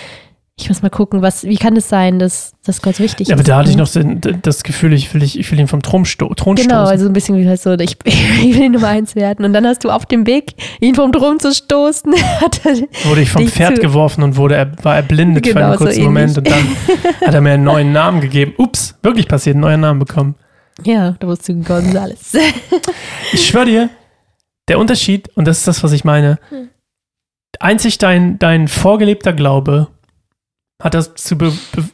ich 0.58 0.70
muss 0.70 0.80
mal 0.80 0.88
gucken, 0.88 1.20
was, 1.20 1.44
wie 1.44 1.56
kann 1.56 1.76
es 1.76 1.86
sein, 1.90 2.18
dass, 2.18 2.52
dass 2.64 2.80
Gott 2.80 2.98
wichtig 2.98 3.28
Ja, 3.28 3.34
aber 3.34 3.42
ist. 3.42 3.48
da 3.48 3.58
hatte 3.58 3.68
ich 3.68 3.76
noch 3.76 3.90
den, 3.90 4.22
das 4.40 4.62
Gefühl, 4.62 4.94
ich 4.94 5.12
will, 5.12 5.22
ich, 5.22 5.38
ich 5.38 5.52
will 5.52 5.60
ihn 5.60 5.68
vom 5.68 5.82
Thron, 5.82 6.06
sto 6.06 6.32
Thron 6.32 6.56
Genau, 6.56 6.76
stoßen. 6.76 6.88
also 6.92 7.06
ein 7.06 7.12
bisschen 7.12 7.36
wie 7.36 7.46
halt 7.46 7.60
so, 7.60 7.74
ich, 7.74 7.98
ich 8.04 8.54
will 8.54 8.62
die 8.62 8.68
Nummer 8.70 8.88
eins 8.88 9.14
werden. 9.14 9.44
Und 9.44 9.52
dann 9.52 9.66
hast 9.66 9.84
du 9.84 9.90
auf 9.90 10.06
dem 10.06 10.26
Weg, 10.26 10.52
ihn 10.80 10.94
vom 10.94 11.12
Thron 11.12 11.38
zu 11.40 11.52
stoßen, 11.52 12.10
wurde 13.04 13.20
ich 13.20 13.30
vom 13.30 13.46
Pferd 13.46 13.80
geworfen 13.80 14.22
und 14.22 14.36
wurde 14.36 14.56
er, 14.56 14.72
war 14.82 14.96
erblindet 14.96 15.46
für 15.46 15.52
Genau, 15.52 15.66
einen 15.66 15.72
so 15.78 15.84
kurzen 15.84 15.92
ähnlich. 16.00 16.06
Moment 16.06 16.38
und 16.38 16.50
dann 16.50 16.66
hat 17.26 17.34
er 17.34 17.40
mir 17.42 17.50
einen 17.52 17.64
neuen 17.64 17.92
Namen 17.92 18.20
gegeben. 18.22 18.54
Ups, 18.56 18.94
wirklich 19.02 19.28
passiert, 19.28 19.56
einen 19.56 19.60
neuen 19.60 19.80
Namen 19.80 19.98
bekommen. 20.00 20.36
Ja, 20.84 21.12
da 21.12 21.26
wurdest 21.26 21.48
du 21.48 21.54
Gonzales. 21.62 22.34
Ich 23.32 23.46
schwöre 23.46 23.64
dir, 23.66 23.90
der 24.68 24.78
Unterschied, 24.78 25.28
und 25.36 25.46
das 25.46 25.58
ist 25.58 25.68
das, 25.68 25.82
was 25.82 25.92
ich 25.92 26.04
meine, 26.04 26.38
Hm. 26.50 26.68
einzig 27.60 27.98
dein, 27.98 28.38
dein 28.38 28.68
vorgelebter 28.68 29.32
Glaube 29.32 29.88
hat 30.82 30.94
dazu, 30.94 31.36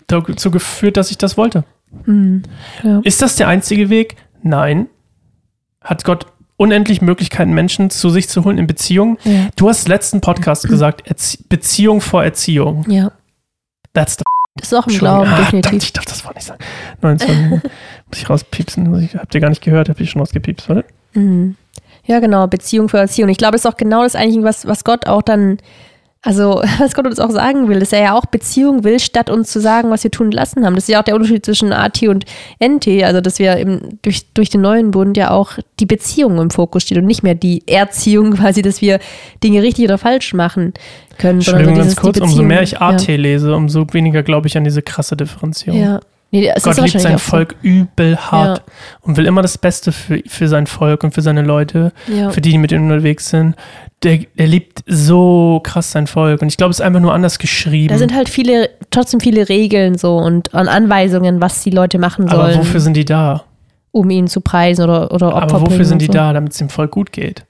dazu 0.09 0.51
geführt, 0.51 0.97
dass 0.97 1.11
ich 1.11 1.18
das 1.18 1.37
wollte. 1.37 1.64
Hm, 2.05 2.42
ja. 2.83 3.01
Ist 3.05 3.23
das 3.23 3.37
der 3.37 3.49
einzige 3.49 3.90
Weg? 3.90 4.16
Nein. 4.42 4.88
Hat 5.83 6.05
Gott 6.05 6.27
unendlich 6.57 7.01
Möglichkeiten, 7.03 7.53
Menschen 7.53 7.90
zu 7.90 8.09
sich 8.11 8.29
zu 8.29 8.45
holen 8.45 8.59
in 8.59 8.66
Beziehung? 8.66 9.18
Ja. 9.25 9.49
Du 9.57 9.68
hast 9.68 9.87
letzten 9.88 10.21
Podcast 10.21 10.64
gesagt, 10.68 11.07
Erzie 11.07 11.38
Beziehung 11.49 12.01
vor 12.01 12.25
Erziehung. 12.25 12.85
ja, 12.90 13.12
That's 13.92 14.16
the 14.16 14.25
das 14.57 14.71
ist 14.71 14.75
auch 14.79 14.87
im. 14.87 14.99
Glauben, 14.99 15.29
Ah, 15.31 15.37
verdammt, 15.37 15.65
definitiv. 15.65 15.88
ich 15.88 15.93
darf 15.93 16.05
das 16.05 16.25
Wort 16.25 16.35
nicht 16.35 16.47
sagen. 16.47 16.62
29 17.01 17.51
muss 17.51 18.19
ich 18.19 18.29
rauspiepsen. 18.31 19.11
Habt 19.19 19.35
ihr 19.35 19.41
gar 19.41 19.49
nicht 19.51 19.62
gehört, 19.62 19.88
hab 19.88 20.01
ich 20.01 20.11
schon 20.11 20.21
rausgepiepst, 20.21 20.69
warte. 20.69 20.85
Mhm. 21.15 21.57
Ja, 22.05 22.19
genau, 22.21 22.47
Beziehung 22.49 22.88
für 22.88 22.99
Erziehung. 22.99 23.29
Ich 23.31 23.38
glaube, 23.38 23.53
das 23.53 23.62
ist 23.65 23.67
auch 23.73 23.77
genau 23.77 24.03
das 24.03 24.17
eigentlich, 24.17 24.43
was, 24.45 24.67
was 24.67 24.83
Gott 24.85 25.07
auch 25.07 25.23
dann, 25.23 25.59
also 26.23 26.63
was 26.79 26.95
Gott 26.95 27.07
uns 27.07 27.19
auch 27.19 27.31
sagen 27.31 27.69
will, 27.69 27.81
dass 27.81 27.93
er 27.93 28.03
ja 28.03 28.15
auch 28.15 28.27
Beziehung 28.27 28.85
will, 28.85 29.01
statt 29.01 29.29
uns 29.29 29.51
zu 29.51 29.61
sagen, 29.61 29.91
was 29.91 30.05
wir 30.05 30.11
tun 30.11 30.27
und 30.27 30.35
lassen 30.35 30.65
haben. 30.65 30.75
Das 30.75 30.85
ist 30.85 30.89
ja 30.89 31.01
auch 31.01 31.05
der 31.05 31.17
Unterschied 31.17 31.45
zwischen 31.45 31.73
AT 31.73 32.03
und 32.05 32.25
NT, 32.61 33.03
also 33.03 33.21
dass 33.21 33.39
wir 33.39 33.57
eben 33.59 33.99
durch, 34.03 34.33
durch 34.33 34.49
den 34.49 34.61
neuen 34.61 34.93
Bund 34.93 35.17
ja 35.17 35.31
auch 35.31 35.53
die 35.81 35.87
Beziehung 35.87 36.39
im 36.41 36.51
Fokus 36.51 36.85
steht 36.85 36.99
und 36.99 37.07
nicht 37.07 37.23
mehr 37.23 37.35
die 37.35 37.67
Erziehung 37.67 38.31
quasi, 38.37 38.63
dass 38.63 38.81
wir 38.81 39.01
Dinge 39.43 39.63
richtig 39.63 39.85
oder 39.85 39.99
falsch 39.99 40.33
machen 40.33 40.73
können. 41.19 41.41
Entschuldigung, 41.41 41.75
so 41.75 41.81
ganz 41.81 41.97
kurz, 41.97 42.21
umso 42.21 42.43
mehr 42.43 42.63
ich 42.63 42.81
AT 42.81 43.07
ja. 43.07 43.17
lese, 43.17 43.55
umso 43.55 43.87
weniger 43.93 44.23
glaube 44.23 44.47
ich 44.47 44.57
an 44.57 44.65
diese 44.65 44.83
krasse 44.83 45.17
Differenzierung. 45.17 45.81
Ja. 45.81 46.01
Nee, 46.33 46.47
Gott 46.62 46.79
ist 46.79 46.81
liebt 46.81 47.01
sein 47.01 47.14
auch 47.14 47.18
so. 47.21 47.31
Volk 47.31 47.55
übel 47.62 48.16
hart 48.16 48.62
und 49.03 49.16
will 49.18 49.27
immer 49.27 49.42
das 49.42 49.59
Beste 49.59 49.92
für, 49.92 50.21
für 50.27 50.49
sein 50.49 50.66
Volk 50.66 51.05
und 51.05 51.12
für 51.12 51.21
seine 51.23 51.42
Leute, 51.42 51.92
Ja. 52.09 52.31
für 52.31 52.40
die, 52.40 52.51
die 52.53 52.59
mit 52.59 52.73
ihm 52.73 52.85
unterwegs 52.85 53.29
sind. 53.29 53.55
Der, 54.03 54.18
der 54.37 54.47
liebt 54.49 54.83
so 54.87 55.61
krass 55.62 55.92
sein 55.92 56.07
Volk 56.07 56.42
und 56.42 56.49
ich 56.49 56.57
glaube, 56.57 56.71
es 56.71 56.81
ist 56.81 56.85
einfach 56.85 57.01
nur 57.01 57.12
anders 57.14 57.38
geschrieben. 57.38 57.88
Da 57.88 57.99
sind 57.99 58.14
halt 58.14 58.29
viele, 58.29 58.71
trotzdem 58.90 59.21
viele 59.21 59.49
Regeln 59.49 59.97
so 59.99 60.16
und 60.16 60.55
Anweisungen, 60.55 61.40
was 61.40 61.62
die 61.62 61.71
Leute 61.71 61.99
machen 61.99 62.29
Aber 62.29 62.47
sollen, 62.47 62.59
wofür 62.59 62.81
sind 62.81 62.97
die 62.97 63.05
da? 63.05 63.45
um 63.92 64.09
ihn 64.09 64.27
zu 64.27 64.40
preisen 64.40 64.83
oder, 64.85 65.12
oder 65.12 65.35
Opfer 65.37 65.57
Aber 65.57 65.61
wofür 65.66 65.85
sind 65.85 66.01
die 66.01 66.07
so. 66.07 66.12
da? 66.12 66.33
Damit 66.33 66.53
es 66.53 66.59
dem 66.59 66.71
Volk 66.71 66.90
gut 66.92 67.12
geht. 67.12 67.45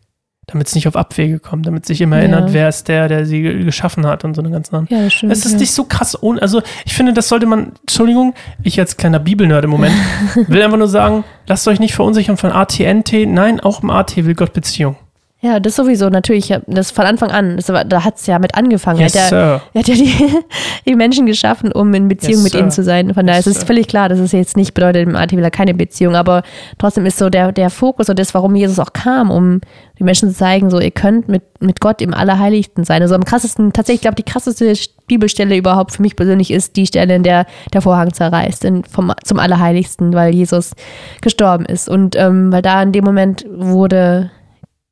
Damit 0.49 0.67
es 0.67 0.75
nicht 0.75 0.89
auf 0.89 0.97
Abwege 0.97 1.39
kommt, 1.39 1.67
damit 1.67 1.87
sich 1.87 2.01
immer 2.01 2.17
Ja. 2.17 2.23
erinnert, 2.23 2.53
wer 2.53 2.69
ist 2.69 2.89
der, 2.89 3.07
der 3.07 3.27
sie 3.27 3.43
ge- 3.43 3.65
geschaffen 3.65 4.05
hat 4.07 4.25
und 4.25 4.35
so 4.35 4.43
eine 4.43 4.51
ganzen 4.51 4.75
anderen. 4.75 5.03
Ja, 5.05 5.09
stimmt. 5.09 5.33
Es 5.33 5.47
ist 5.47 5.53
ja. 5.53 5.59
nicht 5.59 5.73
so 5.73 5.85
krass 5.85 6.21
ohne, 6.21 6.43
also 6.43 6.63
ich 6.85 6.95
finde, 6.95 7.13
das 7.13 7.29
sollte 7.29 7.47
man, 7.47 7.73
Entschuldigung, 7.83 8.35
ich 8.65 8.79
als 8.81 8.97
kleiner 8.97 9.21
Bibelnerd 9.21 9.63
im 9.65 9.71
Moment, 9.71 9.95
will 10.49 10.61
einfach 10.61 10.79
nur 10.79 10.89
sagen, 10.89 11.23
lasst 11.47 11.69
euch 11.69 11.79
nicht 11.79 11.95
verunsichern 11.95 12.37
von 12.37 12.51
ATNT, 12.51 13.13
nein, 13.29 13.61
auch 13.61 13.85
im 13.85 13.91
AT 13.91 14.17
will 14.17 14.35
Gott 14.35 14.53
Beziehung. 14.53 14.97
Ja, 15.45 15.59
das 15.59 15.75
sowieso, 15.75 16.09
natürlich, 16.09 16.55
das 16.69 16.93
von 16.93 17.05
Anfang 17.05 17.33
an. 17.33 17.57
Das 17.57 17.67
da 17.67 18.05
hat 18.05 18.17
es 18.17 18.27
ja 18.29 18.39
mit 18.39 18.55
angefangen. 18.55 19.01
Yes, 19.01 19.17
er 19.17 19.25
hat 19.25 19.33
ja, 19.33 19.61
er 19.75 19.79
hat 19.81 19.89
ja 19.89 19.95
die, 19.97 20.15
die 20.87 20.95
Menschen 20.95 21.27
geschaffen, 21.27 21.73
um 21.73 21.93
in 21.95 22.07
Beziehung 22.07 22.35
Yes, 22.35 22.43
mit 22.45 22.53
sir. 22.53 22.59
ihnen 22.61 22.71
zu 22.71 22.85
sein. 22.85 23.13
Von 23.13 23.27
daher 23.27 23.41
Yes, 23.41 23.49
ist 23.49 23.57
es 23.57 23.65
völlig 23.65 23.89
klar, 23.89 24.09
dass 24.09 24.21
es 24.21 24.31
jetzt 24.31 24.57
nicht 24.57 24.73
bedeutet, 24.73 25.03
im 25.09 25.17
er 25.17 25.51
keine 25.51 25.75
Beziehung, 25.75 26.15
aber 26.15 26.45
trotzdem 26.79 27.07
ist 27.07 27.19
so 27.19 27.29
der, 27.29 27.51
der 27.51 27.71
Fokus 27.71 28.09
und 28.09 28.21
das, 28.21 28.33
warum 28.35 28.55
Jesus 28.55 28.79
auch 28.79 28.93
kam, 28.93 29.33
um 29.33 29.61
die 29.99 30.05
Menschen 30.05 30.31
zu 30.31 30.37
zeigen, 30.37 30.71
so 30.71 30.79
ihr 30.79 30.93
könnt 30.93 31.29
mit, 31.29 31.43
mit 31.61 31.81
Gott 31.81 32.01
im 32.03 32.15
Allerheiligsten 32.15 32.85
sein. 32.85 33.03
Also 33.03 33.17
am 33.17 33.25
krassesten, 33.25 33.73
tatsächlich, 33.73 33.99
ich 33.99 34.03
glaube, 34.03 34.15
die 34.15 34.23
krasseste 34.23 34.73
Bibelstelle 35.09 35.57
überhaupt 35.57 35.91
für 35.91 36.03
mich 36.03 36.15
persönlich 36.15 36.53
ist 36.53 36.77
die 36.77 36.87
Stelle, 36.87 37.17
in 37.17 37.25
der 37.25 37.47
der 37.73 37.83
Vorhang 37.83 38.13
zerreißt, 38.13 38.65
in, 38.65 38.85
vom, 38.85 39.13
zum 39.25 39.41
Allerheiligsten, 39.41 40.13
weil 40.13 40.33
Jesus 40.33 40.75
gestorben 41.21 41.65
ist. 41.65 41.89
Und 41.89 42.15
ähm, 42.15 42.53
weil 42.53 42.63
da 42.63 42.81
in 42.81 42.93
dem 42.93 43.05
Moment 43.05 43.45
wurde 43.51 44.31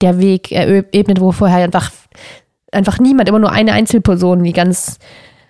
der 0.00 0.18
Weg 0.18 0.52
eröbnet, 0.52 1.20
wo 1.20 1.32
vorher 1.32 1.64
einfach, 1.64 1.90
einfach 2.72 2.98
niemand, 2.98 3.28
immer 3.28 3.38
nur 3.38 3.52
eine 3.52 3.72
Einzelperson, 3.72 4.42
die 4.42 4.52
ganz 4.52 4.98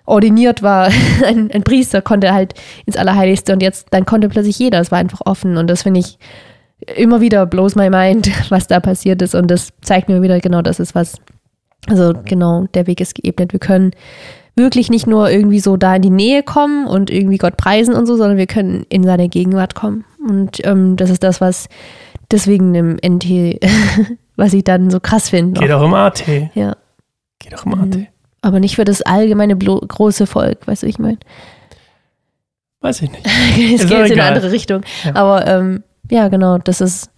ordiniert 0.05 0.61
war, 0.61 0.91
ein, 1.25 1.51
ein 1.51 1.63
Priester 1.63 2.01
konnte 2.01 2.33
halt 2.33 2.53
ins 2.85 2.97
Allerheiligste 2.97 3.53
und 3.53 3.61
jetzt, 3.61 3.87
dann 3.91 4.05
konnte 4.05 4.29
plötzlich 4.29 4.59
jeder, 4.59 4.79
es 4.79 4.91
war 4.91 4.99
einfach 4.99 5.21
offen 5.25 5.57
und 5.57 5.67
das 5.69 5.83
finde 5.83 5.99
ich 5.99 6.17
immer 6.95 7.21
wieder 7.21 7.45
blows 7.45 7.75
my 7.75 7.89
mind, 7.89 8.31
was 8.49 8.67
da 8.67 8.79
passiert 8.79 9.21
ist 9.21 9.35
und 9.35 9.49
das 9.49 9.69
zeigt 9.81 10.09
mir 10.09 10.21
wieder 10.21 10.39
genau, 10.39 10.61
das 10.61 10.79
ist 10.79 10.95
was, 10.95 11.17
also 11.87 12.13
genau, 12.25 12.65
der 12.73 12.87
Weg 12.87 13.01
ist 13.01 13.15
geebnet, 13.15 13.53
wir 13.53 13.59
können 13.59 13.91
wirklich 14.55 14.89
nicht 14.89 15.07
nur 15.07 15.29
irgendwie 15.29 15.59
so 15.59 15.77
da 15.77 15.95
in 15.95 16.01
die 16.01 16.09
Nähe 16.09 16.43
kommen 16.43 16.87
und 16.87 17.09
irgendwie 17.09 17.37
Gott 17.37 17.57
preisen 17.57 17.95
und 17.95 18.05
so, 18.05 18.17
sondern 18.17 18.37
wir 18.37 18.47
können 18.47 18.85
in 18.89 19.03
seine 19.03 19.29
Gegenwart 19.29 19.75
kommen. 19.75 20.03
Und 20.27 20.65
ähm, 20.65 20.97
das 20.97 21.09
ist 21.09 21.23
das, 21.23 21.39
was 21.39 21.69
deswegen 22.31 22.75
im 22.75 22.97
NT, 22.97 23.25
was 24.35 24.53
ich 24.53 24.63
dann 24.63 24.89
so 24.89 24.99
krass 24.99 25.29
finde. 25.29 25.59
Geht 25.59 25.71
auch 25.71 25.83
im 25.83 25.93
AT. 25.93 26.23
Ja, 26.53 26.75
Geht 27.39 27.57
auch 27.57 27.65
im 27.65 27.73
AT. 27.73 27.95
Mhm. 27.95 28.07
aber 28.41 28.59
nicht 28.59 28.75
für 28.75 28.85
das 28.85 29.01
allgemeine 29.01 29.57
große 29.57 30.27
Volk, 30.27 30.67
weißt 30.67 30.83
du, 30.83 30.87
wie 30.87 30.91
ich 30.91 30.99
meine? 30.99 31.17
Weiß 32.81 33.01
ich 33.01 33.11
nicht. 33.11 33.25
es 33.25 33.87
geht 33.87 33.97
jetzt 33.97 34.11
in 34.11 34.19
eine 34.19 34.23
andere 34.23 34.51
Richtung. 34.51 34.81
Ja. 35.03 35.15
Aber 35.15 35.47
ähm, 35.47 35.83
ja, 36.09 36.27
genau, 36.27 36.57
das 36.57 36.81
ist, 36.81 37.11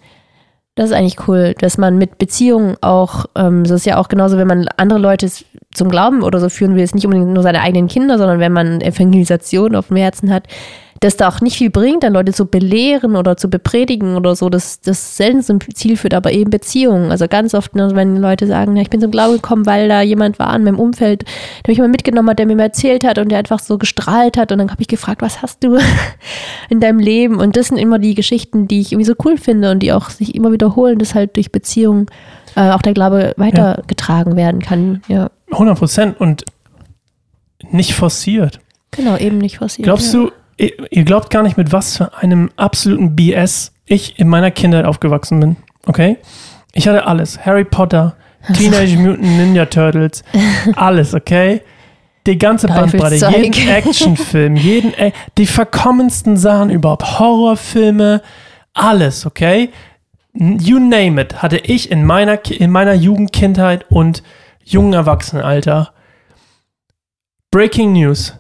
das 0.76 0.88
ist 0.88 0.96
eigentlich 0.96 1.28
cool, 1.28 1.56
dass 1.58 1.78
man 1.78 1.98
mit 1.98 2.18
Beziehungen 2.18 2.76
auch, 2.82 3.26
ähm, 3.36 3.64
das 3.64 3.72
ist 3.72 3.86
ja 3.86 3.98
auch 3.98 4.10
genauso, 4.10 4.38
wenn 4.38 4.48
man 4.48 4.68
andere 4.78 5.00
Leute 5.00 5.30
zum 5.74 5.90
Glauben 5.90 6.22
oder 6.22 6.40
so 6.40 6.50
führen 6.50 6.76
will, 6.76 6.84
ist 6.84 6.96
nicht 6.96 7.06
unbedingt 7.06 7.32
nur 7.32 7.44
seine 7.44 7.62
eigenen 7.62 7.88
Kinder, 7.88 8.18
sondern 8.18 8.40
wenn 8.40 8.52
man 8.52 8.82
Evangelisation 8.82 9.76
auf 9.76 9.88
dem 9.88 9.98
Herzen 9.98 10.32
hat, 10.32 10.48
dass 11.04 11.18
da 11.18 11.28
auch 11.28 11.42
nicht 11.42 11.58
viel 11.58 11.70
bringt, 11.70 12.04
dann 12.04 12.14
Leute 12.14 12.32
zu 12.32 12.46
belehren 12.46 13.18
oder 13.18 13.36
zu 13.36 13.50
bepredigen 13.50 14.16
oder 14.16 14.38
so, 14.38 14.50
das, 14.50 14.80
das 14.80 15.18
selten 15.18 15.44
zum 15.44 15.60
Ziel 15.76 15.98
führt, 15.98 16.14
aber 16.14 16.32
eben 16.32 16.50
Beziehungen. 16.50 17.12
Also 17.12 17.28
ganz 17.28 17.54
oft, 17.54 17.76
ne, 17.76 17.92
wenn 17.94 18.16
Leute 18.16 18.48
sagen, 18.48 18.78
ja, 18.78 18.84
ich 18.84 18.90
bin 18.90 19.02
zum 19.02 19.12
Glauben 19.12 19.34
gekommen, 19.34 19.66
weil 19.66 19.90
da 19.90 20.02
jemand 20.02 20.40
war 20.40 20.56
in 20.56 20.64
meinem 20.64 20.80
Umfeld, 20.80 21.26
der 21.66 21.72
mich 21.72 21.80
mal 21.80 21.90
mitgenommen 21.90 22.30
hat, 22.30 22.40
der 22.40 22.46
mir 22.46 22.56
mal 22.56 22.64
erzählt 22.64 23.04
hat 23.04 23.18
und 23.18 23.30
der 23.30 23.40
einfach 23.40 23.60
so 23.60 23.78
gestrahlt 23.78 24.38
hat 24.38 24.54
und 24.54 24.60
dann 24.60 24.72
habe 24.72 24.82
ich 24.82 24.88
gefragt, 24.88 25.22
was 25.22 25.42
hast 25.42 25.62
du 25.66 25.78
in 26.70 26.80
deinem 26.80 27.00
Leben? 27.00 27.42
Und 27.42 27.58
das 27.58 27.68
sind 27.68 27.80
immer 27.80 28.00
die 28.00 28.16
Geschichten, 28.16 28.70
die 28.70 28.80
ich 28.80 28.94
irgendwie 28.94 29.10
so 29.10 29.16
cool 29.26 29.38
finde 29.38 29.72
und 29.72 29.80
die 29.80 29.92
auch 29.92 30.10
sich 30.10 30.34
immer 30.36 30.54
wiederholen, 30.54 31.00
dass 31.00 31.16
halt 31.16 31.36
durch 31.36 31.52
Beziehungen 31.52 32.06
äh, 32.56 32.72
auch 32.72 32.82
der 32.82 32.94
Glaube 32.94 33.34
weitergetragen 33.36 34.38
werden 34.38 34.62
kann. 34.62 35.02
Ja, 35.10 35.32
100 35.52 35.78
Prozent 35.78 36.22
und 36.22 36.46
nicht 37.72 37.94
forciert. 37.94 38.62
genau, 38.92 39.18
eben 39.18 39.40
nicht 39.40 39.60
passiert. 39.60 39.84
Glaubst 39.84 40.14
ja. 40.14 40.22
du, 40.22 40.32
ihr, 40.90 41.04
glaubt 41.04 41.30
gar 41.30 41.44
nicht, 41.44 41.58
mit 41.58 41.72
was 41.72 41.98
für 41.98 42.16
einem 42.18 42.52
absoluten 42.56 43.16
BS 43.16 43.72
ich 43.86 44.20
in 44.20 44.28
meiner 44.28 44.52
Kindheit 44.52 44.86
aufgewachsen 44.86 45.40
bin. 45.40 45.56
Okay? 45.86 46.18
Ich 46.74 46.88
hatte 46.88 47.06
alles. 47.06 47.46
Harry 47.46 47.64
Potter, 47.64 48.16
Teenage 48.54 48.98
Mutant 48.98 49.22
Ninja 49.22 49.66
Turtles, 49.66 50.24
alles, 50.76 51.14
okay? 51.14 51.62
Die 52.26 52.38
ganze 52.38 52.68
Bandbreite, 52.68 53.30
jeden 53.36 53.70
Actionfilm, 53.70 54.56
jeden, 54.56 54.94
die 55.38 55.46
verkommensten 55.46 56.38
Sachen 56.38 56.70
überhaupt, 56.70 57.20
Horrorfilme, 57.20 58.22
alles, 58.74 59.26
okay? 59.26 59.70
You 60.34 60.80
name 60.80 61.22
it, 61.22 61.42
hatte 61.42 61.58
ich 61.58 61.92
in 61.92 62.06
meiner, 62.06 62.40
in 62.50 62.72
meiner 62.72 62.94
Jugendkindheit 62.94 63.86
und 63.90 64.24
jungen 64.64 64.94
Erwachsenenalter. 64.94 65.94
Breaking 67.52 67.94
News. 67.94 68.34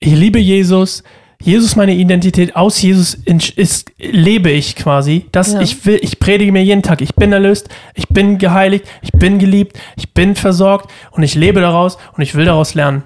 Ich 0.00 0.14
liebe 0.14 0.38
Jesus. 0.38 1.04
Jesus 1.40 1.76
meine 1.76 1.94
Identität, 1.94 2.56
aus 2.56 2.82
Jesus 2.82 3.14
ist, 3.14 3.92
lebe 3.98 4.50
ich 4.50 4.74
quasi. 4.74 5.26
Das, 5.30 5.52
Ja. 5.52 5.60
ich 5.60 5.86
will, 5.86 5.98
ich 6.02 6.18
predige 6.18 6.50
mir 6.50 6.64
jeden 6.64 6.82
Tag. 6.82 7.00
Ich 7.00 7.14
bin 7.14 7.32
erlöst, 7.32 7.68
ich 7.94 8.08
bin 8.08 8.38
geheiligt, 8.38 8.86
ich 9.02 9.12
bin 9.12 9.38
geliebt, 9.38 9.78
ich 9.96 10.12
bin 10.14 10.34
versorgt 10.34 10.90
und 11.12 11.22
ich 11.22 11.34
lebe 11.36 11.60
daraus 11.60 11.96
und 12.16 12.22
ich 12.22 12.34
will 12.34 12.44
daraus 12.44 12.74
lernen. 12.74 13.04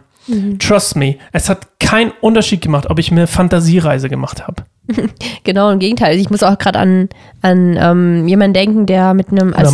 Trust 0.61 0.97
me, 0.97 1.17
es 1.33 1.49
hat 1.49 1.81
keinen 1.81 2.13
Unterschied 2.21 2.63
gemacht, 2.63 2.89
ob 2.89 2.99
ich 3.01 3.11
mir 3.11 3.27
Fantasiereise 3.27 4.09
gemacht 4.09 4.47
habe. 4.47 4.63
Genau, 5.45 5.71
im 5.71 5.81
Gegenteil. 5.81 6.19
Ich 6.19 6.31
muss 6.31 6.45
auch 6.45 6.57
gerade 6.57 6.79
an, 6.79 7.09
an 7.41 7.77
ähm, 7.77 8.29
jemanden 8.29 8.55
denken, 8.55 8.87
der 8.87 9.13
mit 9.15 9.31
einem 9.31 9.53
als. 9.55 9.69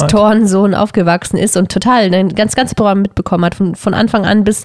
Pastorensohn 0.00 0.74
aufgewachsen 0.76 1.36
ist 1.38 1.56
und 1.56 1.70
total 1.72 2.14
ein 2.14 2.28
ganz, 2.36 2.54
ganz 2.54 2.72
Programm 2.74 3.02
mitbekommen 3.02 3.44
hat, 3.44 3.56
von, 3.56 3.74
von 3.74 3.94
Anfang 3.94 4.24
an 4.24 4.44
bis, 4.44 4.64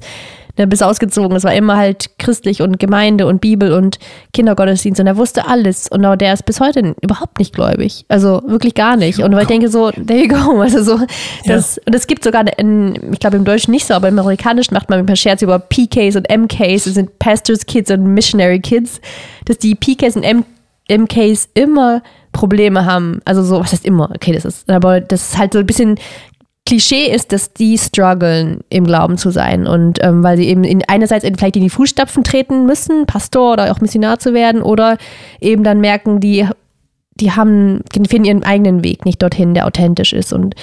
ne, 0.57 0.67
bis 0.67 0.81
ausgezogen. 0.81 1.35
Es 1.35 1.43
war 1.43 1.53
immer 1.53 1.77
halt 1.77 2.17
christlich 2.19 2.61
und 2.61 2.79
Gemeinde 2.79 3.25
und 3.27 3.41
Bibel 3.41 3.73
und 3.73 3.99
Kindergottesdienst 4.33 4.99
und 4.99 5.07
er 5.07 5.17
wusste 5.17 5.47
alles. 5.47 5.87
Und 5.87 6.01
der 6.19 6.33
ist 6.33 6.45
bis 6.45 6.59
heute 6.59 6.95
überhaupt 7.01 7.39
nicht 7.39 7.53
gläubig. 7.53 8.05
Also 8.07 8.41
wirklich 8.45 8.75
gar 8.75 8.97
nicht. 8.97 9.19
Und 9.19 9.33
weil 9.33 9.43
ich 9.43 9.47
denke 9.47 9.69
so, 9.69 9.91
there 9.91 10.21
you 10.21 10.27
go. 10.27 10.61
Also 10.67 10.83
so, 10.83 10.99
das, 11.45 11.79
und 11.85 11.95
es 11.95 12.07
gibt 12.07 12.23
sogar, 12.23 12.45
in, 12.57 13.13
ich 13.13 13.19
glaube 13.19 13.37
im 13.37 13.45
Deutschen 13.45 13.71
nicht 13.71 13.85
so, 13.85 13.93
aber 13.93 14.09
im 14.09 14.19
Amerikanischen 14.19 14.73
macht 14.73 14.89
man 14.89 14.99
ein 14.99 15.05
paar 15.05 15.15
Scherze 15.15 15.45
über 15.45 15.59
PKs 15.59 16.17
und 16.17 16.29
MKs. 16.29 16.85
Das 16.85 16.93
sind 16.95 17.19
Pastors 17.19 17.65
Kids 17.65 17.89
und 17.89 18.03
Missionary 18.13 18.59
Kids. 18.59 18.99
Dass 19.45 19.57
die 19.57 19.75
PKs 19.75 20.17
und 20.17 20.23
M 20.23 20.43
MKs 20.89 21.49
immer 21.53 22.01
Probleme 22.31 22.85
haben. 22.85 23.19
Also 23.25 23.43
so, 23.43 23.59
was 23.59 23.71
heißt 23.71 23.85
immer? 23.85 24.11
Okay, 24.13 24.31
das 24.31 24.45
ist, 24.45 24.69
aber 24.69 25.01
das 25.01 25.29
ist 25.29 25.37
halt 25.37 25.53
so 25.53 25.59
ein 25.59 25.65
bisschen 25.65 25.97
Klischee 26.67 27.09
ist, 27.09 27.31
dass 27.31 27.53
die 27.53 27.77
strugglen, 27.77 28.59
im 28.69 28.83
Glauben 28.83 29.17
zu 29.17 29.31
sein. 29.31 29.65
Und 29.65 29.99
ähm, 30.03 30.21
weil 30.21 30.35
sie 30.35 30.49
eben 30.49 30.65
in, 30.65 30.83
einerseits 30.85 31.23
in, 31.23 31.35
vielleicht 31.35 31.55
in 31.55 31.63
die 31.63 31.69
Fußstapfen 31.69 32.25
treten 32.25 32.65
müssen, 32.65 33.05
Pastor 33.05 33.53
oder 33.53 33.71
auch 33.71 33.79
Missionar 33.79 34.19
zu 34.19 34.33
werden, 34.33 34.61
oder 34.61 34.97
eben 35.39 35.63
dann 35.63 35.79
merken, 35.79 36.19
die, 36.19 36.45
die 37.15 37.31
haben, 37.31 37.79
finden 37.89 38.25
ihren 38.25 38.43
eigenen 38.43 38.83
Weg 38.83 39.05
nicht 39.05 39.23
dorthin, 39.23 39.53
der 39.53 39.65
authentisch 39.65 40.11
ist 40.11 40.33
und 40.33 40.55